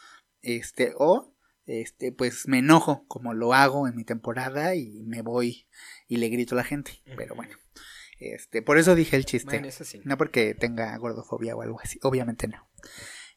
este, 0.43 0.93
o, 0.99 1.33
este, 1.66 2.11
pues 2.11 2.49
me 2.49 2.59
enojo 2.59 3.07
como 3.07 3.33
lo 3.33 3.55
hago 3.55 3.87
en 3.87 3.95
mi 3.95 4.03
temporada 4.05 4.75
y 4.75 5.05
me 5.05 5.22
voy 5.22 5.68
y 6.09 6.16
le 6.16 6.31
grito 6.31 6.57
a 6.57 6.59
la 6.59 6.64
gente. 6.64 7.01
Pero 7.16 7.37
bueno, 7.37 7.55
este, 8.18 8.61
por 8.61 8.79
eso 8.79 8.97
dije 8.97 9.14
el 9.14 9.25
chiste. 9.25 9.47
Bueno, 9.51 9.68
eso 9.68 9.85
sí. 9.85 10.01
No 10.05 10.18
porque 10.18 10.55
tenga 10.57 10.97
gordofobia 10.99 11.55
o 11.55 11.62
algo 11.62 11.79
así, 11.81 12.01
obviamente 12.03 12.49
no. 12.49 12.68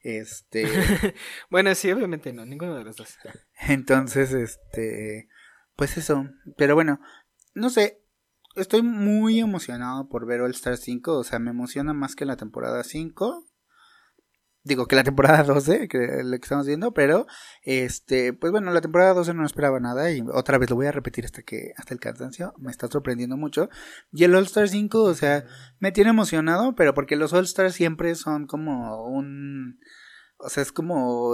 Este, 0.02 0.64
Bueno, 1.50 1.74
sí, 1.76 1.91
obviamente 1.91 2.34
no, 2.34 2.45
ninguno 2.45 2.76
de 2.76 2.84
los 2.84 2.95
dos. 2.95 3.18
entonces, 3.60 4.32
este, 4.34 5.28
pues 5.76 5.98
eso. 5.98 6.26
Pero 6.58 6.76
bueno, 6.76 7.00
no 7.54 7.70
sé, 7.70 8.02
estoy 8.56 8.82
muy 8.82 9.39
emocionado 9.39 10.10
por 10.10 10.26
ver 10.26 10.41
All 10.41 10.52
Star 10.52 10.78
5, 10.78 11.18
o 11.18 11.24
sea, 11.24 11.39
me 11.39 11.52
emociona 11.52 11.93
más 11.93 12.16
que 12.16 12.26
la 12.26 12.38
temporada 12.38 12.84
5. 12.84 13.47
Digo 14.68 14.86
que 14.86 14.95
la 14.97 15.03
temporada 15.03 15.43
12, 15.43 15.88
que 15.88 15.97
lo 16.24 16.32
que 16.38 16.43
estamos 16.43 16.68
viendo, 16.68 16.93
pero 16.93 17.26
este, 17.63 18.34
pues 18.34 18.51
bueno, 18.51 18.72
la 18.72 18.82
temporada 18.82 19.13
12 19.13 19.34
no 19.34 19.45
esperaba 19.45 19.80
nada 19.80 20.11
y 20.11 20.22
otra 20.34 20.57
vez 20.57 20.70
lo 20.70 20.76
voy 20.76 20.88
a 20.88 20.91
repetir 20.91 21.26
hasta 21.26 21.41
que 21.41 21.72
hasta 21.78 21.93
el 21.93 21.99
cansancio, 21.99 22.53
me 22.57 22.72
está 22.72 22.88
sorprendiendo 22.88 23.38
mucho. 23.38 23.70
Y 24.11 24.24
el 24.26 24.36
All 24.36 24.43
Star 24.45 24.68
5, 24.68 25.03
o 25.03 25.13
sea, 25.13 25.45
me 25.80 25.91
tiene 25.91 26.09
emocionado, 26.09 26.76
pero 26.76 26.93
porque 26.93 27.15
los 27.15 27.34
All 27.34 27.45
Stars 27.45 27.74
siempre 27.76 28.13
son 28.15 28.45
como 28.47 29.05
un 29.07 29.80
o 30.39 30.49
sea, 30.49 30.61
es 30.63 30.72
como 30.72 31.32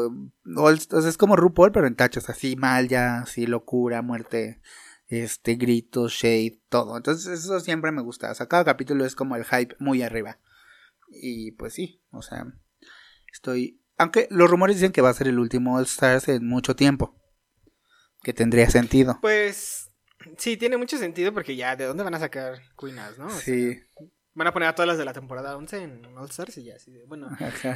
All- 0.56 0.80
o 0.92 1.02
sea, 1.02 1.10
es 1.10 1.18
como 1.18 1.36
RuPaul, 1.36 1.72
pero 1.72 1.88
en 1.88 1.96
tachos, 1.96 2.30
así 2.30 2.56
mal 2.56 2.88
ya, 2.88 3.20
así 3.20 3.46
locura, 3.48 4.02
muerte, 4.02 4.62
este 5.08 5.56
gritos, 5.56 6.14
shade, 6.14 6.62
todo. 6.70 6.96
Entonces, 6.98 7.28
eso 7.44 7.60
siempre 7.60 7.92
me 7.92 8.02
gusta. 8.02 8.32
O 8.32 8.36
sea, 8.36 8.48
cada 8.48 8.64
capítulo 8.64 9.06
es 9.06 9.16
como 9.16 9.36
el 9.36 9.44
hype 9.46 9.76
muy 9.80 10.02
arriba. 10.04 10.40
Y 11.10 11.52
pues 11.52 11.74
sí, 11.74 12.02
o 12.12 12.22
sea, 12.22 12.46
estoy 13.34 13.80
aunque 13.98 14.28
los 14.32 14.50
rumores 14.50 14.78
dicen 14.78 14.92
que 14.92 15.02
va 15.02 15.10
a 15.10 15.14
ser 15.14 15.28
el 15.28 15.38
último 15.40 15.76
All 15.78 15.84
Stars 15.84 16.28
en 16.28 16.48
mucho 16.48 16.76
tiempo. 16.76 17.16
Que 18.24 18.34
tendría 18.34 18.70
sentido. 18.70 19.20
Pues 19.22 19.92
sí, 20.38 20.58
tiene 20.58 20.78
mucho 20.78 20.98
sentido 20.98 21.34
porque 21.34 21.56
ya, 21.56 21.76
¿de 21.76 21.86
dónde 21.86 22.04
van 22.04 22.16
a 22.16 22.20
sacar 22.20 22.62
Queenas, 22.78 23.18
no? 23.20 23.28
O 23.28 23.30
Sí. 23.30 23.74
sea, 23.74 24.08
van 24.34 24.48
a 24.48 24.52
poner 24.54 24.70
a 24.70 24.76
todas 24.76 24.88
las 24.88 24.98
de 24.98 25.06
la 25.06 25.14
temporada 25.14 25.56
11 25.56 25.84
en 25.84 26.06
All 26.18 26.30
Stars 26.30 26.58
y 26.58 26.64
ya, 26.64 26.76
así 26.76 26.92
de, 26.92 27.06
bueno, 27.06 27.30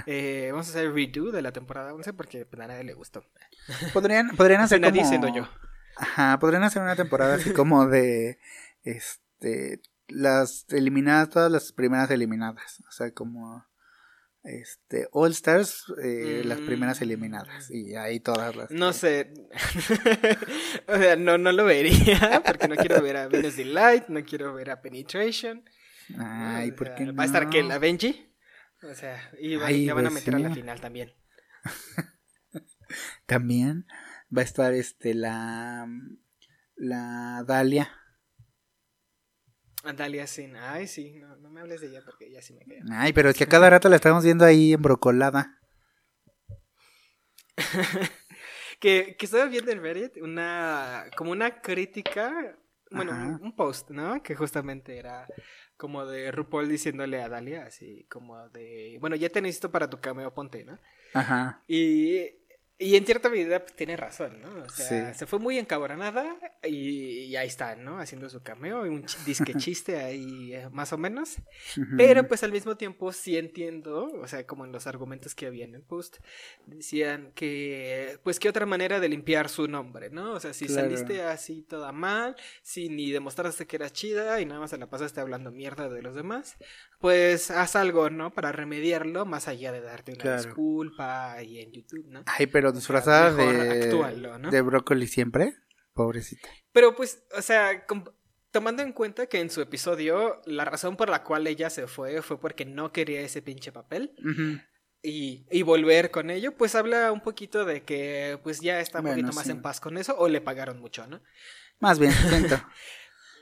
eh, 0.07 0.49
vamos 0.51 0.67
a 0.67 0.69
hacer 0.71 0.91
redo 0.91 1.31
de 1.31 1.41
la 1.43 1.51
temporada 1.51 1.93
11 1.93 2.13
porque 2.13 2.45
pues, 2.45 2.59
a 2.61 2.67
nadie 2.67 2.83
le 2.83 2.93
gustó. 2.93 3.23
Podrían, 3.93 4.35
podrían 4.35 4.61
hacer 4.61 4.81
como... 4.81 5.05
siendo 5.05 5.27
yo. 5.27 5.47
Ajá, 5.97 6.39
podrían 6.39 6.63
hacer 6.63 6.81
una 6.81 6.95
temporada 6.95 7.35
así 7.35 7.51
como 7.53 7.87
de 7.87 8.39
este 8.83 9.81
las 10.07 10.65
eliminadas, 10.69 11.29
todas 11.29 11.51
las 11.51 11.71
primeras 11.73 12.09
eliminadas. 12.09 12.81
O 12.87 12.91
sea, 12.91 13.11
como 13.13 13.66
este 14.47 15.07
All 15.11 15.31
Stars, 15.31 15.83
eh, 16.03 16.41
las 16.45 16.59
primeras 16.61 16.99
Mm. 16.99 17.03
eliminadas. 17.03 17.69
Y 17.69 17.95
ahí 17.95 18.19
todas 18.19 18.55
las. 18.55 18.71
No 18.71 18.93
sé. 18.93 19.33
o 20.87 20.95
sea, 20.97 21.15
no, 21.15 21.37
no 21.37 21.51
lo 21.51 21.65
vería 21.65 22.41
porque 22.45 22.67
no 22.67 22.75
quiero 22.75 23.01
ver 23.01 23.17
a 23.17 23.27
Venus 23.27 23.57
Delight, 23.57 24.07
no 24.07 24.23
quiero 24.23 24.53
ver 24.53 24.69
a 24.71 24.81
Penetration. 24.81 25.63
Ay, 26.17 26.71
¿por 26.71 26.95
qué 26.95 27.05
no? 27.05 27.13
Va 27.15 27.23
a 27.23 27.25
estar 27.25 27.49
que 27.49 27.61
la 27.63 27.77
Benji. 27.79 28.33
O 28.83 28.93
sea, 28.95 29.31
y 29.39 29.55
va- 29.57 29.67
Ay, 29.67 29.89
van 29.89 30.05
a 30.05 30.09
meter 30.09 30.35
a 30.35 30.39
la 30.39 30.53
final 30.53 30.79
también. 30.79 31.11
También 33.25 33.85
va 34.35 34.41
a 34.41 34.45
estar 34.45 34.73
este 34.73 35.13
la 35.13 35.87
la 36.75 37.43
Dalia. 37.45 37.91
Dalia 39.93 40.27
Sin. 40.27 40.55
Ay, 40.55 40.87
sí, 40.87 41.13
no, 41.19 41.35
no 41.37 41.49
me 41.49 41.61
hables 41.61 41.81
de 41.81 41.87
ella 41.87 42.01
porque 42.05 42.27
ella 42.27 42.41
sí 42.41 42.53
me 42.53 42.65
queda. 42.65 42.83
Ay, 42.91 43.13
pero 43.13 43.29
es 43.29 43.37
que 43.37 43.43
a 43.45 43.47
cada 43.47 43.69
rato 43.69 43.89
la 43.89 43.95
estamos 43.95 44.23
viendo 44.23 44.45
ahí 44.45 44.73
embrocolada. 44.73 45.59
Que, 48.79 49.15
que 49.17 49.25
estaba 49.25 49.45
viendo 49.45 49.71
en 49.71 49.81
Reddit 49.81 50.17
una, 50.21 51.05
como 51.15 51.31
una 51.31 51.61
crítica, 51.61 52.55
bueno, 52.91 53.11
Ajá. 53.11 53.39
un 53.41 53.55
post, 53.55 53.89
¿no? 53.89 54.21
Que 54.21 54.35
justamente 54.35 54.99
era 54.99 55.25
como 55.77 56.05
de 56.05 56.31
RuPaul 56.31 56.69
diciéndole 56.69 57.19
a 57.21 57.27
Dalia, 57.27 57.65
así 57.65 58.05
como 58.07 58.49
de, 58.49 58.97
bueno, 58.99 59.15
ya 59.15 59.29
te 59.29 59.41
necesito 59.41 59.71
para 59.71 59.89
tu 59.89 59.99
cameo, 59.99 60.31
ponte, 60.31 60.63
¿no? 60.63 60.77
Ajá. 61.15 61.63
Y, 61.67 62.36
y 62.79 62.95
en 62.95 63.05
cierta 63.05 63.29
medida 63.29 63.59
pues, 63.61 63.73
tiene 63.75 63.97
razón, 63.97 64.39
¿no? 64.41 64.63
O 64.63 64.69
sea, 64.69 65.13
Sí. 65.13 65.19
se 65.19 65.25
fue 65.25 65.39
muy 65.39 65.57
encabronada 65.57 66.37
y, 66.63 67.21
y 67.25 67.35
ahí 67.35 67.47
está, 67.47 67.75
¿no? 67.75 67.99
Haciendo 67.99 68.29
su 68.29 68.41
cameo, 68.43 68.85
y 68.85 68.89
un 68.89 69.05
disque 69.25 69.53
chiste 69.57 69.97
ahí, 69.97 70.53
eh, 70.53 70.69
más 70.71 70.93
o 70.93 70.97
menos. 70.97 71.37
Pero 71.97 72.27
pues 72.27 72.43
al 72.43 72.51
mismo 72.51 72.77
tiempo 72.77 73.11
sí 73.11 73.37
entiendo, 73.37 74.05
o 74.21 74.27
sea, 74.27 74.45
como 74.45 74.65
en 74.65 74.71
los 74.71 74.85
argumentos 74.87 75.33
que 75.33 75.47
había 75.47 75.65
en 75.65 75.75
el 75.75 75.81
post, 75.81 76.17
decían 76.65 77.31
que, 77.33 78.19
pues, 78.23 78.39
qué 78.39 78.49
otra 78.49 78.65
manera 78.65 78.99
de 78.99 79.09
limpiar 79.09 79.49
su 79.49 79.67
nombre, 79.67 80.09
¿no? 80.09 80.33
O 80.33 80.39
sea, 80.39 80.53
si 80.53 80.67
Claro. 80.67 80.83
saliste 80.83 81.21
así 81.23 81.63
toda 81.63 81.91
mal, 81.91 82.35
si 82.61 82.89
ni 82.89 83.11
demostraste 83.11 83.65
que 83.65 83.75
eras 83.77 83.93
chida 83.93 84.39
y 84.41 84.45
nada 84.45 84.59
más 84.59 84.69
se 84.69 84.77
la 84.77 84.87
pasaste 84.89 85.19
hablando 85.19 85.51
mierda 85.51 85.89
de 85.89 86.01
los 86.01 86.15
demás, 86.15 86.57
pues 86.99 87.51
haz 87.51 87.75
algo, 87.75 88.09
¿no? 88.09 88.33
Para 88.33 88.51
remediarlo, 88.51 89.25
más 89.25 89.47
allá 89.47 89.71
de 89.71 89.81
darte 89.81 90.13
una 90.13 90.21
Claro. 90.21 90.43
disculpa 90.43 91.33
ahí 91.33 91.59
en 91.59 91.71
YouTube, 91.71 92.05
¿no? 92.07 92.23
Ay, 92.25 92.47
pero 92.47 92.71
disfrazada 92.71 93.33
de 93.33 93.83
actúalo, 93.85 94.37
¿no? 94.39 94.49
de 94.49 94.61
brócoli 94.61 95.07
siempre. 95.07 95.53
Pobrecita. 95.93 96.47
Pero 96.71 96.95
pues, 96.95 97.23
o 97.35 97.41
sea, 97.41 97.85
tomando 98.51 98.83
en 98.83 98.93
cuenta 98.93 99.25
que 99.27 99.39
en 99.39 99.49
su 99.49 99.61
episodio 99.61 100.41
la 100.45 100.63
razón 100.65 100.95
por 100.95 101.09
la 101.09 101.23
cual 101.23 101.47
ella 101.47 101.69
se 101.69 101.87
fue 101.87 102.21
fue 102.21 102.39
porque 102.39 102.65
no 102.65 102.91
quería 102.91 103.21
ese 103.21 103.41
pinche 103.41 103.71
papel 103.71 104.13
y, 105.01 105.45
y 105.51 105.61
volver 105.63 106.11
con 106.11 106.29
ello, 106.29 106.55
pues 106.55 106.75
habla 106.75 107.11
un 107.11 107.21
poquito 107.21 107.65
de 107.65 107.83
que 107.83 108.39
pues 108.43 108.61
ya 108.61 108.79
está 108.79 108.99
un 108.99 109.05
Bueno, 109.05 109.17
poquito 109.21 109.35
más 109.35 109.45
sí. 109.45 109.51
en 109.51 109.61
paz 109.61 109.79
con 109.79 109.97
eso 109.97 110.15
o 110.17 110.27
le 110.27 110.41
pagaron 110.41 110.79
mucho, 110.79 111.05
¿no? 111.07 111.21
Más 111.79 111.99
bien, 111.99 112.11
siento. 112.11 112.55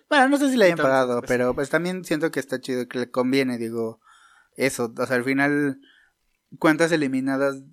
bueno, 0.10 0.30
no 0.30 0.38
sé 0.38 0.49
si 0.49 0.58
le 0.58 0.66
hayan 0.66 0.78
Entonces, 0.78 0.91
pagado, 0.91 1.20
pues, 1.20 1.28
pero 1.28 1.56
pues 1.56 1.70
también 1.70 2.03
siento 2.06 2.32
que 2.32 2.39
está 2.39 2.60
chido, 2.60 2.88
que 2.88 2.99
le 2.99 3.12
conviene, 3.12 3.58
digo, 3.58 4.01
eso. 4.56 4.93
O 4.97 5.06
sea, 5.06 5.16
al 5.16 5.24
final, 5.24 5.80
cuántas 6.60 6.91
eliminadas 6.91 7.64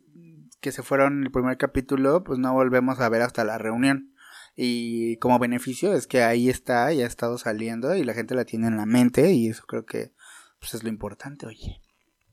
que 0.61 0.73
se 0.73 0.83
fueron 0.83 1.19
en 1.19 1.25
el 1.25 1.33
primer 1.33 1.59
capítulo, 1.59 2.23
pues 2.25 2.39
no 2.39 2.53
volvemos 2.53 3.01
a 3.01 3.09
ver 3.09 3.23
hasta 3.23 3.45
la 3.45 3.59
reunión. 3.59 4.15
Y 4.55 5.17
como 5.17 5.39
beneficio 5.39 5.95
es 5.95 6.07
que 6.07 6.23
ahí 6.23 6.49
está 6.49 6.93
y 6.93 7.03
ha 7.03 7.07
estado 7.07 7.39
saliendo 7.39 7.95
y 7.95 8.05
la 8.05 8.15
gente 8.15 8.35
la 8.35 8.45
tiene 8.45 8.69
en 8.69 8.77
la 8.77 8.87
mente 8.87 9.33
y 9.33 9.49
eso 9.49 9.65
creo 9.67 9.87
que 9.87 10.13
pues 10.61 10.75
es 10.75 10.83
lo 10.83 10.89
importante, 10.89 11.47
oye. 11.47 11.81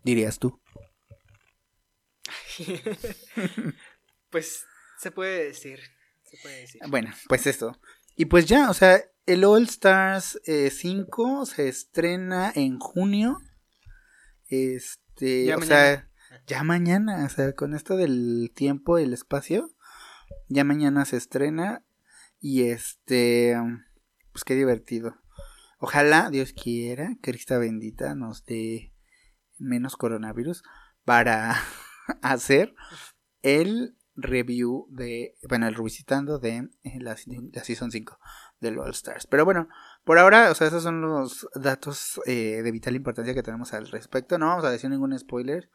Dirías 0.03 0.37
tú. 0.39 0.61
pues 4.29 4.65
se 4.99 5.11
puede 5.11 5.45
decir. 5.45 5.79
Se 6.23 6.37
puede 6.41 6.61
decir. 6.61 6.81
Bueno, 6.87 7.11
pues 7.27 7.47
eso. 7.47 7.79
Y 8.15 8.25
pues 8.25 8.45
ya, 8.45 8.69
o 8.69 8.73
sea, 8.73 9.01
el 9.29 9.43
All 9.43 9.63
Stars 9.63 10.41
5 10.43 11.43
eh, 11.43 11.45
se 11.45 11.69
estrena 11.69 12.51
en 12.55 12.79
junio. 12.79 13.39
Este, 14.47 15.53
o 15.53 15.61
sea, 15.61 16.09
ya 16.47 16.63
mañana, 16.63 17.25
o 17.25 17.29
sea, 17.29 17.53
con 17.53 17.75
esto 17.75 17.95
del 17.95 18.51
tiempo 18.55 18.97
y 18.97 19.03
el 19.03 19.13
espacio, 19.13 19.69
ya 20.47 20.63
mañana 20.63 21.05
se 21.05 21.17
estrena 21.17 21.85
y 22.39 22.63
este, 22.63 23.55
pues 24.31 24.43
qué 24.43 24.55
divertido. 24.55 25.15
Ojalá 25.77 26.31
Dios 26.31 26.51
quiera, 26.51 27.15
Crista 27.21 27.59
bendita 27.59 28.15
nos 28.15 28.45
dé 28.45 28.93
menos 29.59 29.95
coronavirus 29.95 30.63
para 31.05 31.55
hacer 32.23 32.73
el 33.43 33.95
review 34.15 34.87
de, 34.89 35.35
bueno, 35.47 35.67
el 35.67 35.75
revisitando 35.75 36.39
de 36.39 36.69
eh, 36.83 36.99
la, 36.99 37.15
Season 37.15 37.91
5 37.91 38.19
del 38.59 38.79
All 38.79 38.91
Stars. 38.91 39.27
Pero 39.27 39.45
bueno, 39.45 39.69
por 40.03 40.19
ahora, 40.19 40.51
o 40.51 40.55
sea, 40.55 40.67
esos 40.67 40.83
son 40.83 41.01
los 41.01 41.47
datos 41.55 42.21
eh, 42.25 42.61
de 42.61 42.71
vital 42.71 42.95
importancia 42.95 43.33
que 43.33 43.43
tenemos 43.43 43.73
al 43.73 43.87
respecto. 43.87 44.37
No 44.37 44.47
vamos 44.47 44.65
a 44.65 44.71
decir 44.71 44.89
ningún 44.89 45.17
spoiler. 45.17 45.69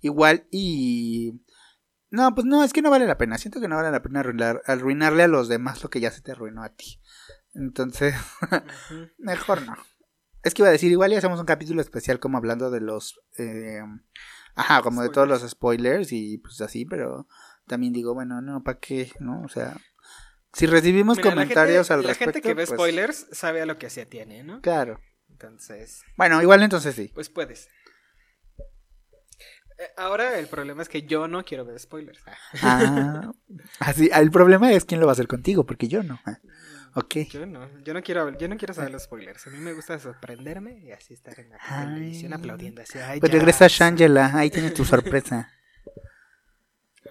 Igual 0.00 0.46
y... 0.50 1.40
No, 2.10 2.34
pues 2.34 2.46
no, 2.46 2.62
es 2.62 2.72
que 2.72 2.82
no 2.82 2.90
vale 2.90 3.06
la 3.06 3.18
pena. 3.18 3.38
Siento 3.38 3.60
que 3.60 3.68
no 3.68 3.76
vale 3.76 3.90
la 3.90 4.02
pena 4.02 4.22
arruinarle 4.66 5.24
a 5.24 5.28
los 5.28 5.48
demás 5.48 5.82
lo 5.82 5.90
que 5.90 6.00
ya 6.00 6.10
se 6.10 6.20
te 6.20 6.32
arruinó 6.32 6.62
a 6.62 6.68
ti. 6.68 7.00
Entonces, 7.54 8.14
mejor 9.18 9.62
no. 9.62 9.74
Es 10.42 10.54
que 10.54 10.62
iba 10.62 10.68
a 10.68 10.72
decir, 10.72 10.92
igual 10.92 11.12
y 11.12 11.16
hacemos 11.16 11.40
un 11.40 11.46
capítulo 11.46 11.80
especial 11.80 12.20
como 12.20 12.38
hablando 12.38 12.70
de 12.70 12.80
los... 12.80 13.20
Eh, 13.38 13.80
ajá, 14.54 14.82
como 14.82 15.02
de 15.02 15.08
todos 15.08 15.26
los 15.26 15.48
spoilers 15.48 16.12
y 16.12 16.38
pues 16.38 16.60
así, 16.60 16.84
pero 16.84 17.26
también 17.66 17.92
digo, 17.92 18.14
bueno, 18.14 18.40
no, 18.40 18.62
¿para 18.62 18.78
qué? 18.78 19.10
¿No? 19.20 19.42
O 19.42 19.48
sea, 19.48 19.76
si 20.54 20.66
recibimos 20.66 21.18
comentarios 21.18 21.90
al 21.90 22.04
respecto. 22.04 22.26
La 22.26 22.32
gente 22.32 22.42
que 22.42 22.54
ve 22.54 22.66
pues 22.66 22.70
spoilers 22.70 23.26
sabe 23.32 23.60
a 23.62 23.66
lo 23.66 23.78
que 23.78 23.90
se 23.90 24.02
atiene, 24.02 24.42
¿no? 24.42 24.60
Claro. 24.60 25.00
Entonces. 25.28 26.02
Bueno, 26.16 26.40
igual 26.40 26.62
entonces 26.62 26.94
sí. 26.94 27.10
Pues 27.12 27.28
puedes. 27.28 27.68
Eh, 29.78 29.88
ahora 29.96 30.38
el 30.38 30.46
problema 30.46 30.82
es 30.82 30.88
que 30.88 31.02
yo 31.02 31.26
no 31.26 31.44
quiero 31.44 31.64
ver 31.64 31.78
spoilers. 31.80 32.22
Ah, 32.62 33.32
así, 33.80 34.08
el 34.12 34.30
problema 34.30 34.72
es 34.72 34.84
quién 34.84 35.00
lo 35.00 35.06
va 35.06 35.12
a 35.12 35.14
hacer 35.14 35.26
contigo, 35.26 35.66
porque 35.66 35.88
yo 35.88 36.04
no. 36.04 36.20
Ah, 36.24 36.38
ok. 36.94 37.16
Yo 37.30 37.46
no, 37.46 37.68
yo 37.82 37.92
no 37.92 38.02
quiero, 38.02 38.38
yo 38.38 38.46
no 38.46 38.56
quiero 38.56 38.74
saber 38.74 38.92
los 38.92 39.02
spoilers. 39.02 39.46
A 39.48 39.50
mí 39.50 39.58
me 39.58 39.72
gusta 39.72 39.98
sorprenderme 39.98 40.78
y 40.78 40.92
así 40.92 41.14
estar 41.14 41.38
en 41.40 41.50
la 41.50 41.58
televisión 41.58 42.32
aplaudiendo 42.32 42.82
así. 42.82 42.98
pues 43.18 43.32
regresa 43.32 43.66
Shangela, 43.66 44.30
ahí 44.34 44.50
tienes 44.50 44.74
tu 44.74 44.84
sorpresa. 44.84 45.50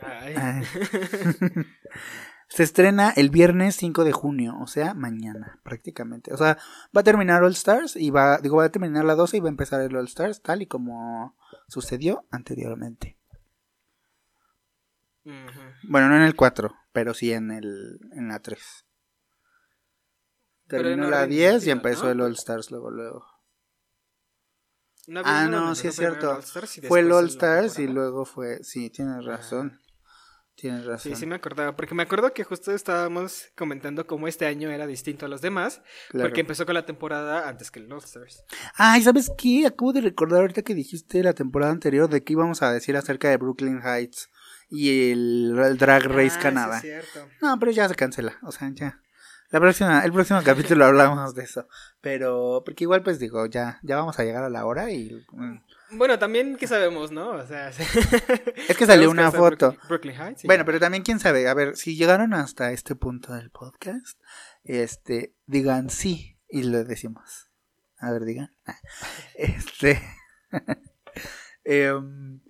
Ah. 0.06 0.60
Se 2.54 2.62
estrena 2.62 3.10
el 3.10 3.32
viernes 3.32 3.76
5 3.78 4.04
de 4.04 4.12
junio, 4.12 4.56
o 4.62 4.68
sea, 4.68 4.93
mañana, 4.93 5.60
prácticamente. 5.64 6.36
O 6.36 6.38
sea, 6.38 6.60
va 6.95 7.01
a 7.01 7.04
terminar 7.04 7.43
All 7.43 7.54
Stars 7.54 7.95
y 7.95 8.12
va, 8.12 8.38
digo, 8.38 8.58
va 8.58 8.66
a 8.66 8.72
terminar 8.72 9.06
la 9.06 9.16
12 9.16 9.38
y 9.38 9.39
va 9.39 9.47
a 9.47 9.49
empezar 9.49 9.82
el 9.82 9.95
All 9.95 10.06
Stars, 10.06 10.43
tal 10.43 10.62
y 10.62 10.68
como 10.68 11.36
sucedió 11.68 12.28
anteriormente. 12.30 13.18
Bueno, 15.24 16.10
no 16.10 16.16
en 16.16 16.22
el 16.22 16.36
4, 16.36 16.76
pero 16.91 17.16
sí 17.16 17.34
en 17.34 17.49
el 17.49 17.99
en 18.12 18.28
la 18.28 18.38
3. 18.38 18.86
Terminó 20.68 21.10
la 21.10 21.26
10 21.26 21.66
y 21.66 21.72
empezó 21.72 22.12
el 22.12 22.22
All 22.22 22.34
Stars 22.34 22.70
luego 22.70 22.91
luego. 22.91 23.26
ah, 25.24 25.47
no, 25.49 25.74
sí 25.74 25.88
es 25.88 25.95
cierto. 25.95 26.39
Fue 26.88 26.99
el 26.99 27.12
All 27.12 27.30
Stars 27.30 27.80
y 27.80 27.88
luego 27.88 28.26
fue, 28.26 28.64
sí, 28.64 28.91
tienes 28.91 29.26
razón. 29.26 29.80
Tienes 30.56 30.86
razón. 30.86 31.12
Sí, 31.14 31.20
sí 31.20 31.26
me 31.26 31.36
acordaba, 31.36 31.76
porque 31.76 31.95
me 31.95 32.04
acuerdo 32.04 32.34
que 32.34 32.43
justo 32.43 32.72
estábamos 32.72 33.51
comentando 33.56 34.06
cómo 34.06 34.28
este 34.28 34.45
año 34.45 34.70
era 34.70 34.86
distinto 34.86 35.26
a 35.26 35.30
los 35.30 35.41
demás, 35.41 35.82
porque 36.12 36.41
empezó 36.41 36.66
con 36.66 36.76
la 36.76 36.86
temporada 36.86 37.49
antes 37.49 37.72
que 37.72 37.80
el 37.80 37.91
All 37.91 37.99
Stars. 37.99 38.43
Ay, 38.76 39.01
¿sabes 39.01 39.32
qué? 39.38 39.66
Acabo 39.66 39.93
de 39.93 40.01
recordar 40.01 40.41
ahorita 40.41 40.62
que 40.62 40.76
dijiste 40.76 41.24
la 41.24 41.34
temporada 41.34 41.72
anterior 41.72 42.08
de 42.08 42.24
que 42.24 42.34
íbamos 42.34 42.62
a 42.62 42.72
decir 42.72 42.95
acerca 42.95 43.30
de 43.30 43.38
Brooklyn 43.38 43.82
Heights 43.84 44.30
y 44.70 45.12
el, 45.12 45.78
Drag 45.78 46.04
Race 46.04 46.38
ah, 46.38 46.41
Canadá. 46.41 46.80
Sí 46.82 46.89
es 46.89 47.10
cierto. 47.12 47.30
No, 47.41 47.60
pero 47.60 47.72
ya 47.72 47.89
se 47.89 47.95
cancela, 47.95 48.38
o 48.43 48.51
sea, 48.51 48.70
ya. 48.74 48.99
La 49.49 49.60
próxima, 49.60 50.04
el 50.04 50.12
próximo 50.12 50.41
capítulo 50.45 50.86
hablamos 50.86 51.36
de 51.36 51.43
eso. 51.43 51.68
Pero, 52.01 52.64
porque 52.66 52.86
igual 52.86 53.04
pues 53.04 53.20
digo, 53.20 53.45
ya, 53.45 53.80
ya 53.84 53.97
vamos 53.97 54.20
a 54.20 54.24
llegar 54.24 54.43
a 54.43 54.49
la 54.49 54.66
hora 54.66 54.91
y... 54.91 55.12
Bueno, 55.96 56.18
también, 56.18 56.56
¿qué 56.56 56.68
sabemos, 56.68 57.12
no? 57.12 57.32
O 57.32 57.46
sea, 57.46 57.70
es 58.68 58.78
que 58.78 58.86
salió 58.86 59.12
una 59.12 59.32
foto. 59.32 59.76
Bueno, 60.46 60.66
pero 60.66 60.80
también, 60.80 61.04
¿quién 61.04 61.20
sabe? 61.20 61.48
A 61.48 61.54
ver, 61.54 61.78
si 61.78 61.96
llegaron 61.96 62.34
hasta 62.34 62.72
este 62.72 62.96
punto 62.96 63.34
del 63.34 63.52
podcast, 63.52 64.20
este, 64.64 65.36
digan 65.46 65.89
sí 65.89 66.39
y 66.50 66.64
lo 66.64 66.84
decimos. 66.84 67.50
A 67.98 68.12
ver, 68.12 68.26
digan. 68.26 68.56
Ah, 68.66 68.78
este. 69.36 70.02
Em, 71.66 72.41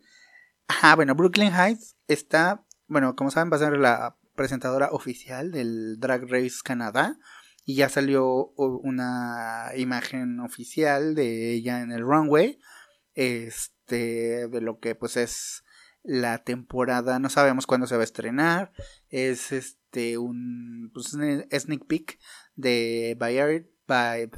ajá, 0.68 0.96
bueno, 0.96 1.14
Brooklyn 1.14 1.54
Heights 1.54 1.96
está, 2.08 2.66
bueno, 2.88 3.16
como 3.16 3.30
saben, 3.30 3.52
va 3.52 3.58
a 3.58 3.60
ser 3.60 3.78
la 3.78 4.18
presentadora 4.34 4.90
oficial 4.92 5.52
del 5.52 6.00
Drag 6.00 6.24
Race 6.24 6.58
Canadá. 6.64 7.20
Y 7.64 7.76
ya 7.76 7.90
salió 7.90 8.48
una 8.58 9.70
imagen 9.78 10.40
oficial 10.40 11.14
de 11.14 11.52
ella 11.54 11.82
en 11.82 11.92
el 11.92 12.02
runway 12.02 12.60
este, 13.16 14.48
de 14.48 14.62
lo 14.62 14.80
que 14.80 14.96
pues 14.96 15.18
es 15.18 15.64
la 16.04 16.44
temporada, 16.44 17.20
no 17.20 17.30
sabemos 17.30 17.66
cuándo 17.66 17.88
se 17.88 17.96
va 17.96 18.02
a 18.02 18.06
estrenar, 18.06 18.74
es 19.10 19.52
este 19.52 20.18
un 20.18 20.92
pues, 20.94 21.08
sneak 21.08 21.86
peek 21.88 22.20
de 22.56 23.16
Variety, 23.18 23.70
by, 23.88 24.30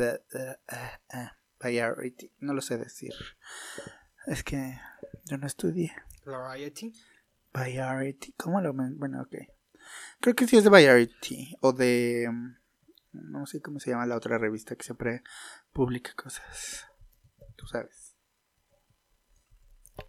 Variety, 1.60 2.32
no 2.40 2.54
lo 2.54 2.62
sé 2.62 2.78
decir, 2.78 3.14
es 4.28 4.44
que 4.44 4.80
yo 5.26 5.38
no 5.38 5.48
estudié. 5.48 5.92
Variety. 6.26 6.94
Variety, 7.52 8.34
¿cómo 8.34 8.62
lo 8.62 8.74
bueno, 8.74 9.22
ok. 9.22 9.36
Creo 10.20 10.36
que 10.36 10.48
sí 10.48 10.58
es 10.58 10.64
de 10.64 10.70
Variety 10.70 11.56
o 11.62 11.72
de 11.72 12.28
no 13.12 13.46
sé 13.46 13.62
cómo 13.62 13.80
se 13.80 13.92
llama 13.92 14.06
la 14.06 14.18
otra 14.18 14.38
revista 14.38 14.76
que 14.76 14.84
siempre 14.84 15.24
publica 15.72 16.14
cosas. 16.16 16.86
Tú 17.56 17.66
sabes. 17.68 18.05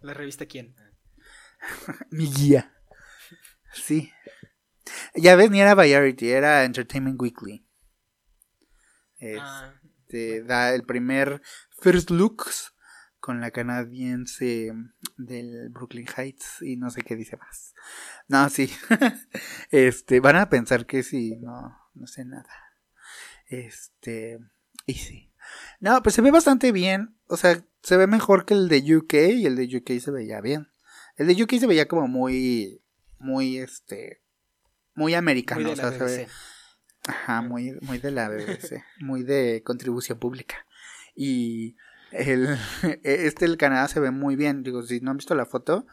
¿La 0.01 0.13
revista 0.13 0.45
quién? 0.45 0.75
Mi 2.11 2.31
guía. 2.31 2.73
Sí. 3.73 4.11
Ya 5.15 5.35
ves, 5.35 5.51
ni 5.51 5.61
era 5.61 5.75
Variety, 5.75 6.29
era 6.29 6.63
Entertainment 6.63 7.21
Weekly. 7.21 7.65
Ah, 9.39 9.73
este, 10.07 10.43
da 10.43 10.73
el 10.73 10.83
primer 10.83 11.41
First 11.81 12.11
Looks 12.11 12.73
con 13.19 13.41
la 13.41 13.51
canadiense 13.51 14.71
del 15.17 15.69
Brooklyn 15.69 16.07
Heights 16.15 16.61
y 16.61 16.77
no 16.77 16.89
sé 16.89 17.01
qué 17.01 17.15
dice 17.15 17.35
más. 17.37 17.73
No, 18.27 18.49
sí. 18.49 18.71
este, 19.71 20.19
van 20.19 20.37
a 20.37 20.49
pensar 20.49 20.85
que 20.85 21.03
sí, 21.03 21.35
no, 21.37 21.77
no 21.93 22.07
sé 22.07 22.23
nada. 22.25 22.49
Este, 23.47 24.39
y 24.85 24.93
sí. 24.93 25.33
No, 25.79 26.01
pues 26.03 26.15
se 26.15 26.21
ve 26.21 26.31
bastante 26.31 26.71
bien. 26.71 27.16
O 27.27 27.37
sea, 27.37 27.63
se 27.83 27.97
ve 27.97 28.07
mejor 28.07 28.45
que 28.45 28.53
el 28.53 28.69
de 28.69 28.95
UK 28.95 29.13
y 29.13 29.45
el 29.45 29.55
de 29.55 29.77
UK 29.77 29.99
se 29.99 30.11
veía 30.11 30.41
bien. 30.41 30.69
El 31.15 31.27
de 31.27 31.43
UK 31.43 31.53
se 31.59 31.67
veía 31.67 31.87
como 31.87 32.07
muy, 32.07 32.81
muy, 33.19 33.57
este, 33.57 34.21
muy 34.95 35.13
americano. 35.13 35.61
Muy 35.61 35.75
de 35.75 35.81
la 35.81 35.89
BBC. 35.89 36.27
ajá, 37.07 37.41
muy, 37.41 37.77
muy 37.81 37.97
de 37.97 38.11
la 38.11 38.29
BBC, 38.29 38.83
muy 38.99 39.23
de 39.23 39.61
contribución 39.63 40.19
pública. 40.19 40.65
Y 41.15 41.75
el, 42.11 42.57
este 43.03 43.45
del 43.45 43.57
Canadá 43.57 43.87
se 43.87 43.99
ve 43.99 44.11
muy 44.11 44.35
bien. 44.35 44.63
Digo, 44.63 44.83
si 44.83 44.99
no 45.01 45.11
han 45.11 45.17
visto 45.17 45.35
la 45.35 45.45
foto, 45.45 45.85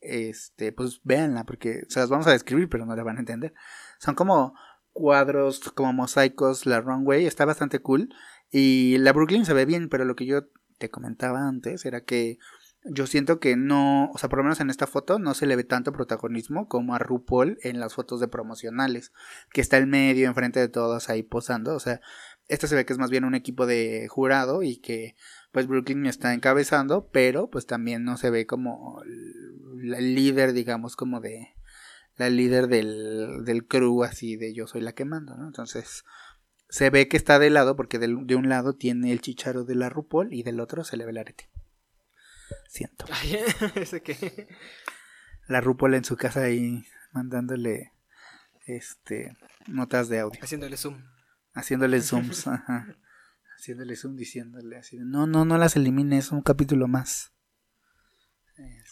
este, 0.00 0.72
pues 0.72 1.00
véanla, 1.04 1.44
porque 1.44 1.82
se 1.88 2.00
las 2.00 2.08
vamos 2.08 2.26
a 2.26 2.32
describir, 2.32 2.68
pero 2.68 2.84
no 2.84 2.94
la 2.94 3.02
van 3.02 3.16
a 3.16 3.20
entender. 3.20 3.54
Son 3.98 4.14
como 4.14 4.54
cuadros, 4.92 5.60
como 5.74 5.92
mosaicos, 5.92 6.66
la 6.66 6.80
runway, 6.80 7.26
está 7.26 7.44
bastante 7.44 7.80
cool. 7.80 8.14
Y 8.50 8.98
la 8.98 9.12
Brooklyn 9.12 9.44
se 9.44 9.54
ve 9.54 9.64
bien, 9.64 9.88
pero 9.88 10.04
lo 10.04 10.14
que 10.14 10.26
yo 10.26 10.44
te 10.78 10.90
comentaba 10.90 11.46
antes 11.46 11.84
era 11.84 12.02
que 12.02 12.38
yo 12.84 13.06
siento 13.06 13.40
que 13.40 13.56
no, 13.56 14.10
o 14.10 14.18
sea, 14.18 14.28
por 14.28 14.38
lo 14.38 14.44
menos 14.44 14.60
en 14.60 14.68
esta 14.68 14.86
foto 14.86 15.18
no 15.18 15.32
se 15.32 15.46
le 15.46 15.56
ve 15.56 15.64
tanto 15.64 15.92
protagonismo 15.92 16.68
como 16.68 16.94
a 16.94 16.98
RuPaul 16.98 17.58
en 17.62 17.80
las 17.80 17.94
fotos 17.94 18.20
de 18.20 18.28
promocionales, 18.28 19.12
que 19.50 19.62
está 19.62 19.78
el 19.78 19.86
medio 19.86 20.28
enfrente 20.28 20.60
de 20.60 20.68
todos 20.68 21.08
ahí 21.08 21.22
posando, 21.22 21.74
o 21.74 21.80
sea, 21.80 22.02
esta 22.46 22.66
se 22.66 22.74
ve 22.74 22.84
que 22.84 22.92
es 22.92 22.98
más 22.98 23.10
bien 23.10 23.24
un 23.24 23.34
equipo 23.34 23.64
de 23.64 24.06
jurado 24.08 24.62
y 24.62 24.76
que 24.76 25.16
pues 25.50 25.66
Brooklyn 25.66 26.04
está 26.04 26.34
encabezando, 26.34 27.08
pero 27.10 27.48
pues 27.48 27.64
también 27.64 28.04
no 28.04 28.18
se 28.18 28.28
ve 28.28 28.46
como 28.46 29.00
la 29.76 30.00
líder, 30.00 30.52
digamos, 30.52 30.94
como 30.94 31.20
de 31.20 31.54
la 32.16 32.28
líder 32.28 32.68
del, 32.68 33.44
del 33.44 33.66
crew, 33.66 34.04
así 34.04 34.36
de 34.36 34.52
yo 34.52 34.66
soy 34.66 34.82
la 34.82 34.92
que 34.92 35.04
mando, 35.06 35.36
¿no? 35.36 35.46
Entonces, 35.46 36.04
se 36.74 36.90
ve 36.90 37.06
que 37.06 37.16
está 37.16 37.38
de 37.38 37.50
lado, 37.50 37.76
porque 37.76 38.00
de, 38.00 38.08
de 38.08 38.34
un 38.34 38.48
lado 38.48 38.74
tiene 38.74 39.12
el 39.12 39.20
chicharo 39.20 39.62
de 39.62 39.76
la 39.76 39.90
RuPaul 39.90 40.34
y 40.34 40.42
del 40.42 40.58
otro 40.58 40.82
se 40.82 40.96
le 40.96 41.04
ve 41.04 41.12
el 41.12 41.18
arete. 41.18 41.48
Siento. 42.68 43.06
Ay, 43.12 43.38
¿Ese 43.76 44.02
qué? 44.02 44.48
La 45.46 45.60
RuPaul 45.60 45.94
en 45.94 46.04
su 46.04 46.16
casa 46.16 46.40
ahí 46.42 46.84
mandándole 47.12 47.92
este 48.66 49.36
notas 49.68 50.08
de 50.08 50.18
audio, 50.18 50.40
Haciéndole 50.42 50.76
zoom. 50.76 51.00
haciéndole 51.52 52.00
zooms, 52.02 52.48
ajá. 52.48 52.96
Haciéndole 53.56 53.94
zoom 53.94 54.16
diciéndole 54.16 54.76
así, 54.76 54.98
no, 54.98 55.28
no, 55.28 55.44
no 55.44 55.56
las 55.58 55.76
elimines, 55.76 56.32
un 56.32 56.42
capítulo 56.42 56.88
más. 56.88 57.30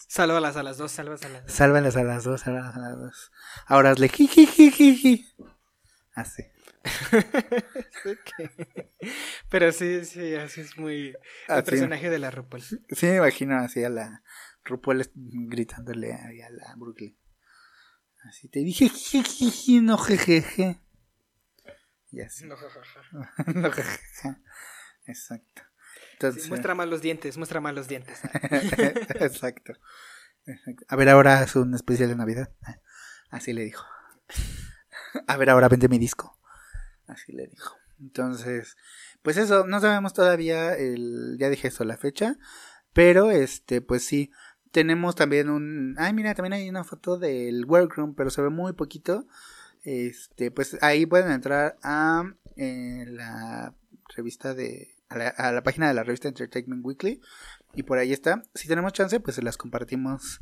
Sálvalas 0.07 0.57
a 0.57 0.63
las 0.63 0.79
dos, 0.79 0.93
sálvalas 0.93 1.25
a 1.25 1.29
las 1.31 1.43
dos. 1.47 1.53
Sálvalas 1.53 1.97
a 1.97 2.05
las 2.05 2.23
dos, 2.23 2.43
sálvalas 2.43 2.77
a 2.77 2.79
las 2.79 2.97
dos. 2.97 3.33
Ahora 3.67 3.91
hazle 3.91 4.09
jijijijiji. 4.09 5.27
Así. 6.15 6.45
Pero 9.51 9.73
sí, 9.73 10.05
sí, 10.05 10.35
así 10.35 10.63
es 10.63 10.77
muy... 10.77 11.15
El 11.49 11.65
personaje 11.65 12.11
de 12.11 12.19
la 12.19 12.31
RuPaul. 12.31 12.63
Sí, 12.63 13.07
me 13.07 13.17
imagino 13.17 13.57
así 13.59 13.85
a 13.85 13.89
la 13.89 14.23
RuPaul 14.65 15.11
gritándole 15.15 16.15
a 16.15 16.51
la 16.51 16.75
Brooklyn. 16.77 17.17
Así 18.25 18.49
te 18.49 18.61
dije, 18.61 18.91
no 19.83 19.99
jejeje. 19.99 20.81
Y 22.11 22.21
así. 22.21 22.47
No, 22.47 22.57
jajaja. 22.57 23.33
No. 23.55 23.71
Exacto. 25.07 25.63
Entonces, 26.13 26.45
Sí, 26.45 26.49
muestra 26.49 26.75
más 26.75 26.89
los 26.89 27.03
dientes, 27.03 27.37
muestra 27.37 27.61
más 27.61 27.75
los 27.75 27.89
dientes. 27.89 28.21
Exacto. 29.21 29.73
Exacto. 30.47 30.85
A 30.89 30.97
ver, 30.97 31.09
ahora 31.09 31.41
haz 31.41 31.57
un 31.57 31.75
especial 31.75 32.09
de 32.09 32.17
Navidad. 32.17 32.53
Así 33.31 33.53
le 33.53 33.65
dijo. 33.65 33.85
A 35.27 35.37
ver, 35.37 35.51
ahora 35.51 35.69
vende 35.69 35.89
mi 35.89 35.99
disco. 35.99 36.39
Así 37.13 37.33
le 37.33 37.47
dijo. 37.47 37.77
Entonces, 38.01 38.77
pues 39.23 39.37
eso, 39.37 39.67
no 39.67 39.81
sabemos 39.81 40.13
todavía 40.13 40.75
el, 40.75 41.37
ya 41.39 41.49
dije 41.49 41.69
eso, 41.69 41.85
la 41.85 41.97
fecha. 41.97 42.37
Pero, 42.93 43.31
este, 43.31 43.81
pues 43.81 44.05
sí, 44.05 44.31
tenemos 44.73 45.15
también 45.15 45.49
un, 45.49 45.95
ay, 45.99 46.13
mira, 46.13 46.35
también 46.35 46.55
hay 46.55 46.69
una 46.69 46.85
foto 46.85 47.19
del 47.19 47.65
workroom, 47.67 48.15
pero 48.15 48.31
se 48.31 48.43
ve 48.43 48.51
muy 48.51 48.73
poquito. 48.73 49.27
Este, 49.85 50.51
pues 50.51 50.77
ahí 50.83 51.07
pueden 51.07 51.31
entrar 51.31 51.79
a 51.83 52.25
eh, 52.57 53.05
la 53.09 53.75
revista 54.17 54.55
de, 54.55 54.95
a 55.09 55.19
la, 55.19 55.29
a 55.29 55.53
la 55.53 55.63
página 55.63 55.89
de 55.89 55.95
la 55.95 56.03
revista 56.03 56.29
Entertainment 56.29 56.85
Weekly. 56.85 57.21
Y 57.75 57.85
por 57.85 57.99
ahí 57.99 58.13
está. 58.13 58.43
Si 58.55 58.69
tenemos 58.69 58.93
chance, 58.93 59.21
pues 59.21 59.37
se 59.37 59.43
las 59.43 59.57
compartimos 59.57 60.41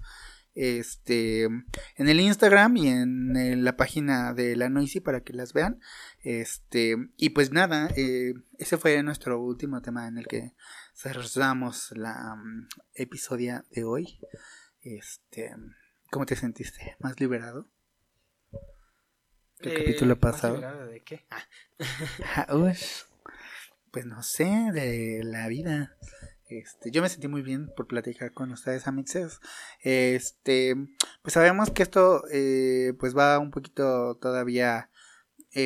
este 0.55 1.45
en 1.45 2.09
el 2.09 2.21
Instagram 2.21 2.77
y 2.77 2.89
en, 2.89 3.37
en 3.37 3.65
la 3.65 3.77
página 3.77 4.35
de 4.35 4.57
la 4.57 4.69
Noisy 4.69 5.01
para 5.01 5.23
que 5.23 5.33
las 5.33 5.53
vean. 5.53 5.81
Este, 6.23 6.97
y 7.17 7.31
pues 7.31 7.53
nada, 7.53 7.91
eh, 7.97 8.35
ese 8.59 8.77
fue 8.77 9.03
nuestro 9.03 9.41
último 9.41 9.81
tema 9.81 10.09
en 10.09 10.19
el 10.19 10.27
que 10.27 10.55
cerramos 10.95 11.93
la 11.93 12.37
mm, 12.37 12.69
episodia 12.95 13.65
de 13.71 13.85
hoy. 13.85 14.21
Este, 14.83 15.55
¿cómo 16.11 16.27
te 16.27 16.37
sentiste? 16.37 16.97
¿Más 16.99 17.21
liberado? 17.21 17.71
¿Qué 19.59 19.75
capítulo 19.75 20.15
¿más 20.15 20.21
pasado? 20.21 20.55
liberado 20.57 20.87
¿De 20.87 21.01
qué? 21.01 21.27
Ah, 21.31 22.47
Ah. 22.49 23.07
Pues 23.91 24.07
no 24.07 24.23
sé, 24.23 24.45
de 24.73 25.23
la 25.25 25.49
vida. 25.49 25.97
Este, 26.51 26.91
yo 26.91 27.01
me 27.01 27.09
sentí 27.09 27.29
muy 27.29 27.43
bien 27.43 27.73
por 27.77 27.87
platicar 27.87 28.33
con 28.33 28.51
ustedes, 28.51 28.87
amixes. 28.87 29.41
Este, 29.81 30.75
pues 31.23 31.35
sabemos 31.35 31.71
que 31.71 31.83
esto, 31.83 32.25
eh, 32.33 32.93
pues 32.99 33.17
va 33.17 33.39
un 33.39 33.51
poquito 33.51 34.17
todavía 34.17 34.91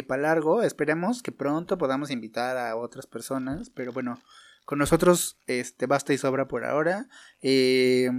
para 0.06 0.22
largo. 0.22 0.62
Esperemos 0.62 1.22
que 1.22 1.32
pronto 1.32 1.78
podamos 1.78 2.10
invitar 2.10 2.56
a 2.56 2.76
otras 2.76 3.06
personas, 3.06 3.70
pero 3.70 3.92
bueno, 3.92 4.18
con 4.64 4.78
nosotros, 4.78 5.38
este, 5.46 5.86
basta 5.86 6.12
y 6.12 6.18
sobra 6.18 6.48
por 6.48 6.64
ahora. 6.64 7.08
Eh, 7.42 8.10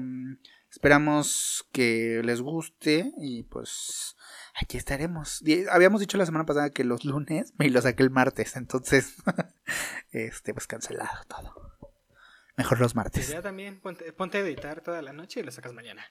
esperamos 0.70 1.68
que 1.72 2.22
les 2.24 2.42
guste 2.42 3.12
y 3.18 3.44
pues 3.44 4.16
aquí 4.62 4.78
estaremos. 4.78 5.44
Habíamos 5.72 6.02
dicho 6.02 6.18
la 6.18 6.26
semana 6.26 6.46
pasada 6.46 6.70
que 6.70 6.84
los 6.84 7.04
lunes 7.04 7.54
y 7.60 7.70
lo 7.70 7.82
saqué 7.82 8.04
el 8.04 8.12
martes, 8.12 8.56
entonces, 8.56 9.16
este, 10.12 10.54
pues 10.54 10.68
cancelado 10.68 11.24
todo. 11.28 11.65
Mejor 12.58 12.80
los 12.80 12.96
martes. 12.96 13.28
ya 13.30 13.42
también 13.42 13.80
ponte, 13.82 14.12
ponte 14.14 14.38
a 14.38 14.42
editar 14.42 14.82
toda 14.82 15.02
la 15.02 15.12
noche 15.14 15.40
y 15.42 15.44
lo 15.44 15.52
sacas 15.52 15.74
mañana. 15.74 16.06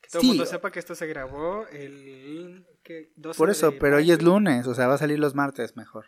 Que 0.00 0.08
todo 0.08 0.20
Sí. 0.22 0.26
el 0.28 0.30
mundo 0.36 0.46
sepa 0.46 0.72
que 0.72 0.78
esto 0.78 0.94
se 0.94 1.06
grabó 1.06 1.66
el 1.68 2.66
¿qué? 2.82 3.12
12 3.16 3.38
Por 3.38 3.50
eso, 3.50 3.70
de 3.70 3.78
pero 3.78 3.96
hoy 3.98 4.10
es 4.10 4.22
lunes, 4.22 4.66
o 4.66 4.74
sea, 4.74 4.86
va 4.88 4.94
a 4.94 4.98
salir 4.98 5.18
los 5.18 5.34
martes 5.34 5.76
mejor. 5.76 6.06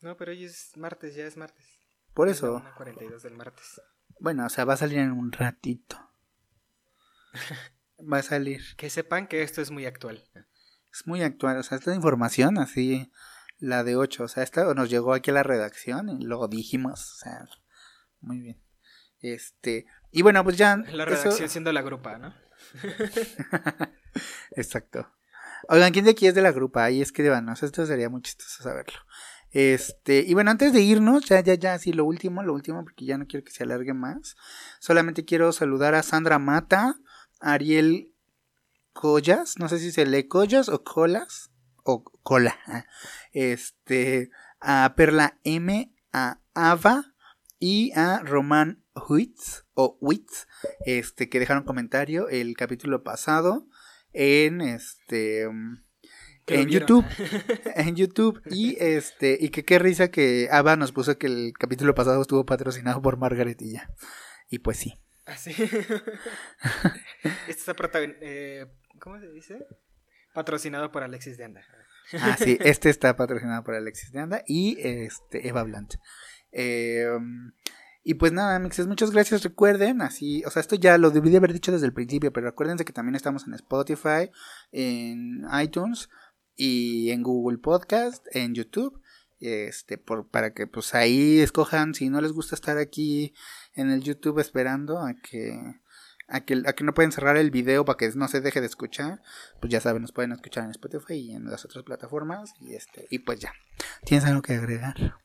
No, 0.00 0.16
pero 0.16 0.32
hoy 0.32 0.44
es 0.44 0.76
martes, 0.76 1.14
ya 1.14 1.24
es 1.26 1.36
martes. 1.36 1.66
Por 2.12 2.28
eso, 2.28 2.62
1:42 2.78 3.22
del 3.22 3.34
martes. 3.34 3.80
bueno, 4.20 4.46
o 4.46 4.48
sea, 4.50 4.64
va 4.64 4.74
a 4.74 4.76
salir 4.76 4.98
en 4.98 5.12
un 5.12 5.32
ratito. 5.32 5.96
Va 8.12 8.18
a 8.18 8.22
salir. 8.22 8.60
Que 8.76 8.90
sepan 8.90 9.26
que 9.28 9.42
esto 9.42 9.62
es 9.62 9.70
muy 9.70 9.86
actual. 9.86 10.22
Es 10.92 11.06
muy 11.06 11.22
actual, 11.22 11.56
o 11.58 11.62
sea, 11.62 11.78
esta 11.78 11.94
información 11.94 12.58
así, 12.58 13.10
la 13.58 13.82
de 13.84 13.96
8, 13.96 14.24
o 14.24 14.28
sea, 14.28 14.42
esta 14.42 14.72
nos 14.74 14.90
llegó 14.90 15.14
aquí 15.14 15.30
a 15.30 15.34
la 15.34 15.42
redacción 15.42 16.08
y 16.20 16.24
luego 16.24 16.48
dijimos, 16.48 17.00
o 17.14 17.16
sea, 17.24 17.48
muy 18.24 18.40
bien. 18.40 18.60
Este, 19.20 19.86
y 20.10 20.22
bueno, 20.22 20.42
pues 20.44 20.56
ya... 20.56 20.76
La 20.76 21.04
eso- 21.04 21.24
redacción 21.24 21.48
siendo 21.48 21.72
la 21.72 21.82
grupa, 21.82 22.18
¿no? 22.18 22.34
Exacto. 24.52 25.08
Oigan, 25.68 25.92
¿quién 25.92 26.04
de 26.04 26.10
aquí 26.12 26.26
es 26.26 26.34
de 26.34 26.42
la 26.42 26.52
grupa? 26.52 26.84
Ahí 26.84 27.00
escríbanos, 27.00 27.62
esto 27.62 27.86
sería 27.86 28.10
muy 28.10 28.22
chistoso 28.22 28.62
saberlo. 28.62 28.98
Este, 29.50 30.18
y 30.26 30.34
bueno, 30.34 30.50
antes 30.50 30.72
de 30.72 30.80
irnos, 30.82 31.24
ya, 31.26 31.40
ya, 31.40 31.54
ya, 31.54 31.78
sí, 31.78 31.92
lo 31.92 32.04
último, 32.04 32.42
lo 32.42 32.52
último, 32.52 32.82
porque 32.82 33.04
ya 33.06 33.16
no 33.16 33.26
quiero 33.26 33.44
que 33.44 33.52
se 33.52 33.62
alargue 33.62 33.94
más. 33.94 34.36
Solamente 34.80 35.24
quiero 35.24 35.52
saludar 35.52 35.94
a 35.94 36.02
Sandra 36.02 36.38
Mata, 36.38 36.96
Ariel 37.40 38.12
Collas, 38.92 39.58
no 39.58 39.68
sé 39.68 39.78
si 39.78 39.90
se 39.92 40.06
lee 40.06 40.28
Collas 40.28 40.68
o 40.68 40.82
Colas, 40.82 41.50
o 41.84 42.02
Cola, 42.22 42.56
este, 43.32 44.30
a 44.60 44.94
Perla 44.96 45.38
M, 45.44 45.94
a 46.12 46.40
Ava 46.54 47.13
y 47.66 47.92
a 47.96 48.18
Román 48.18 48.84
Huitz, 49.08 49.64
o 49.72 49.96
Witz, 50.02 50.46
este, 50.84 51.30
que 51.30 51.38
dejaron 51.40 51.64
comentario 51.64 52.28
el 52.28 52.54
capítulo 52.56 53.02
pasado 53.02 53.66
en 54.12 54.60
este 54.60 55.44
lo 55.44 56.54
en. 56.54 56.68
YouTube 56.68 57.06
en 57.74 57.96
YouTube 57.96 58.42
y 58.50 58.76
este 58.78 59.38
y 59.40 59.48
que 59.48 59.64
qué 59.64 59.78
risa 59.78 60.10
que 60.10 60.48
Ava 60.52 60.76
nos 60.76 60.92
puso 60.92 61.16
que 61.16 61.26
el 61.26 61.54
capítulo 61.58 61.94
pasado 61.94 62.20
estuvo 62.20 62.44
patrocinado 62.44 63.00
por 63.00 63.16
Margaret 63.16 63.60
y 63.62 63.72
ya 63.72 63.88
y 64.50 64.58
pues 64.58 64.76
sí 64.76 65.00
Así. 65.24 65.52
Esto 67.48 67.72
está 67.72 67.74
protagon- 67.74 68.18
eh, 68.20 68.66
¿Cómo 69.00 69.18
se 69.20 69.30
dice? 69.32 69.66
Patrocinado 70.34 70.92
por 70.92 71.02
Alexis 71.02 71.38
de 71.38 71.44
Anda. 71.44 71.62
ah 72.20 72.36
sí 72.38 72.58
este 72.60 72.90
está 72.90 73.16
patrocinado 73.16 73.64
por 73.64 73.74
Alexis 73.74 74.12
de 74.12 74.20
Anda 74.20 74.42
y 74.46 74.76
este 74.80 75.48
Eva 75.48 75.62
Blunt 75.62 75.94
Eh, 76.54 77.06
y 78.06 78.14
pues 78.14 78.32
nada, 78.32 78.58
mixes, 78.58 78.86
muchas 78.86 79.10
gracias. 79.10 79.42
Recuerden, 79.42 80.02
así, 80.02 80.44
o 80.44 80.50
sea, 80.50 80.60
esto 80.60 80.76
ya 80.76 80.98
lo 80.98 81.10
debí 81.10 81.30
de 81.30 81.38
haber 81.38 81.52
dicho 81.52 81.72
desde 81.72 81.86
el 81.86 81.94
principio, 81.94 82.32
pero 82.32 82.48
acuérdense 82.48 82.84
que 82.84 82.92
también 82.92 83.16
estamos 83.16 83.46
en 83.46 83.54
Spotify, 83.54 84.30
en 84.72 85.46
iTunes 85.62 86.10
y 86.54 87.10
en 87.10 87.22
Google 87.22 87.58
Podcast, 87.58 88.24
en 88.32 88.54
YouTube. 88.54 89.00
Este, 89.40 89.98
por, 89.98 90.28
para 90.30 90.54
que 90.54 90.66
pues 90.66 90.94
ahí 90.94 91.40
escojan 91.40 91.92
si 91.92 92.08
no 92.08 92.20
les 92.20 92.32
gusta 92.32 92.54
estar 92.54 92.78
aquí 92.78 93.34
en 93.74 93.90
el 93.90 94.00
YouTube 94.00 94.38
esperando 94.38 95.00
a 95.00 95.12
que 95.14 95.58
a 96.28 96.40
que, 96.40 96.62
a 96.64 96.72
que 96.72 96.84
no 96.84 96.94
pueden 96.94 97.12
cerrar 97.12 97.36
el 97.36 97.50
video 97.50 97.84
para 97.84 97.98
que 97.98 98.10
no 98.14 98.28
se 98.28 98.40
deje 98.40 98.60
de 98.60 98.66
escuchar, 98.66 99.20
pues 99.60 99.70
ya 99.70 99.80
saben, 99.80 100.02
nos 100.02 100.12
pueden 100.12 100.32
escuchar 100.32 100.64
en 100.64 100.70
Spotify 100.70 101.14
y 101.14 101.32
en 101.32 101.44
las 101.44 101.64
otras 101.64 101.84
plataformas 101.84 102.54
y 102.60 102.74
este 102.74 103.06
y 103.10 103.18
pues 103.18 103.40
ya. 103.40 103.52
¿Tienes 104.04 104.24
algo 104.24 104.40
que 104.40 104.54
agregar? 104.54 105.16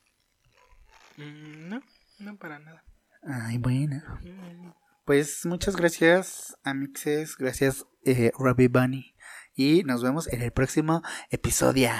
Mm, 1.20 1.68
no, 1.68 1.82
no 2.20 2.36
para 2.38 2.58
nada. 2.58 2.82
Ay, 3.22 3.58
bueno. 3.58 4.02
Mm. 4.22 4.72
Pues 5.04 5.44
muchas 5.44 5.76
gracias, 5.76 6.56
Amixes. 6.64 7.36
Gracias, 7.36 7.84
eh, 8.04 8.32
Robbie 8.38 8.68
Bunny. 8.68 9.14
Y 9.54 9.82
nos 9.82 10.02
vemos 10.02 10.32
en 10.32 10.40
el 10.42 10.52
próximo 10.52 11.02
episodio. 11.28 11.90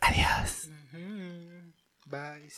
Adiós. 0.00 0.68
Ujú. 0.92 1.72
Bye. 2.06 2.52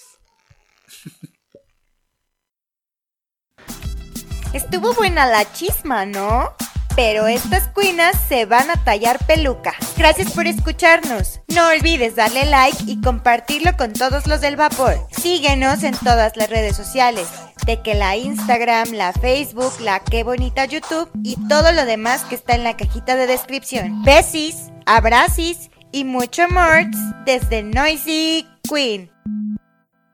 Estuvo 4.53 4.93
buena 4.95 5.27
la 5.27 5.51
chisma, 5.53 6.05
¿no? 6.05 6.55
Pero 6.97 7.27
estas 7.27 7.69
cuinas 7.69 8.17
se 8.29 8.45
van 8.45 8.71
a 8.71 8.83
tallar 8.85 9.25
peluca. 9.27 9.75
Gracias 9.99 10.31
por 10.31 10.47
escucharnos. 10.47 11.41
No 11.49 11.67
olvides 11.71 12.15
darle 12.15 12.45
like 12.45 12.85
y 12.87 13.01
compartirlo 13.01 13.77
con 13.77 13.93
todos 13.93 14.29
los 14.29 14.41
del 14.41 14.55
vapor. 14.55 14.95
Síguenos 15.11 15.83
en 15.83 15.93
todas 15.97 16.37
las 16.37 16.49
redes 16.49 16.77
sociales. 16.77 17.27
de 17.67 17.83
que 17.83 17.95
la 17.95 18.17
Instagram, 18.17 18.93
la 18.93 19.13
Facebook, 19.13 19.73
la 19.81 20.01
qué 20.01 20.23
bonita 20.23 20.65
YouTube 20.65 21.11
y 21.23 21.37
todo 21.49 21.71
lo 21.73 21.85
demás 21.85 22.25
que 22.25 22.35
está 22.35 22.55
en 22.55 22.65
la 22.65 22.79
cajita 22.79 23.15
de 23.15 23.27
descripción. 23.27 24.03
Besis, 24.05 24.71
abracis 24.87 25.69
y 25.93 26.05
mucho 26.05 26.49
more 26.49 26.89
desde 27.27 27.63
Noisy 27.63 28.47
Queen. 28.67 29.11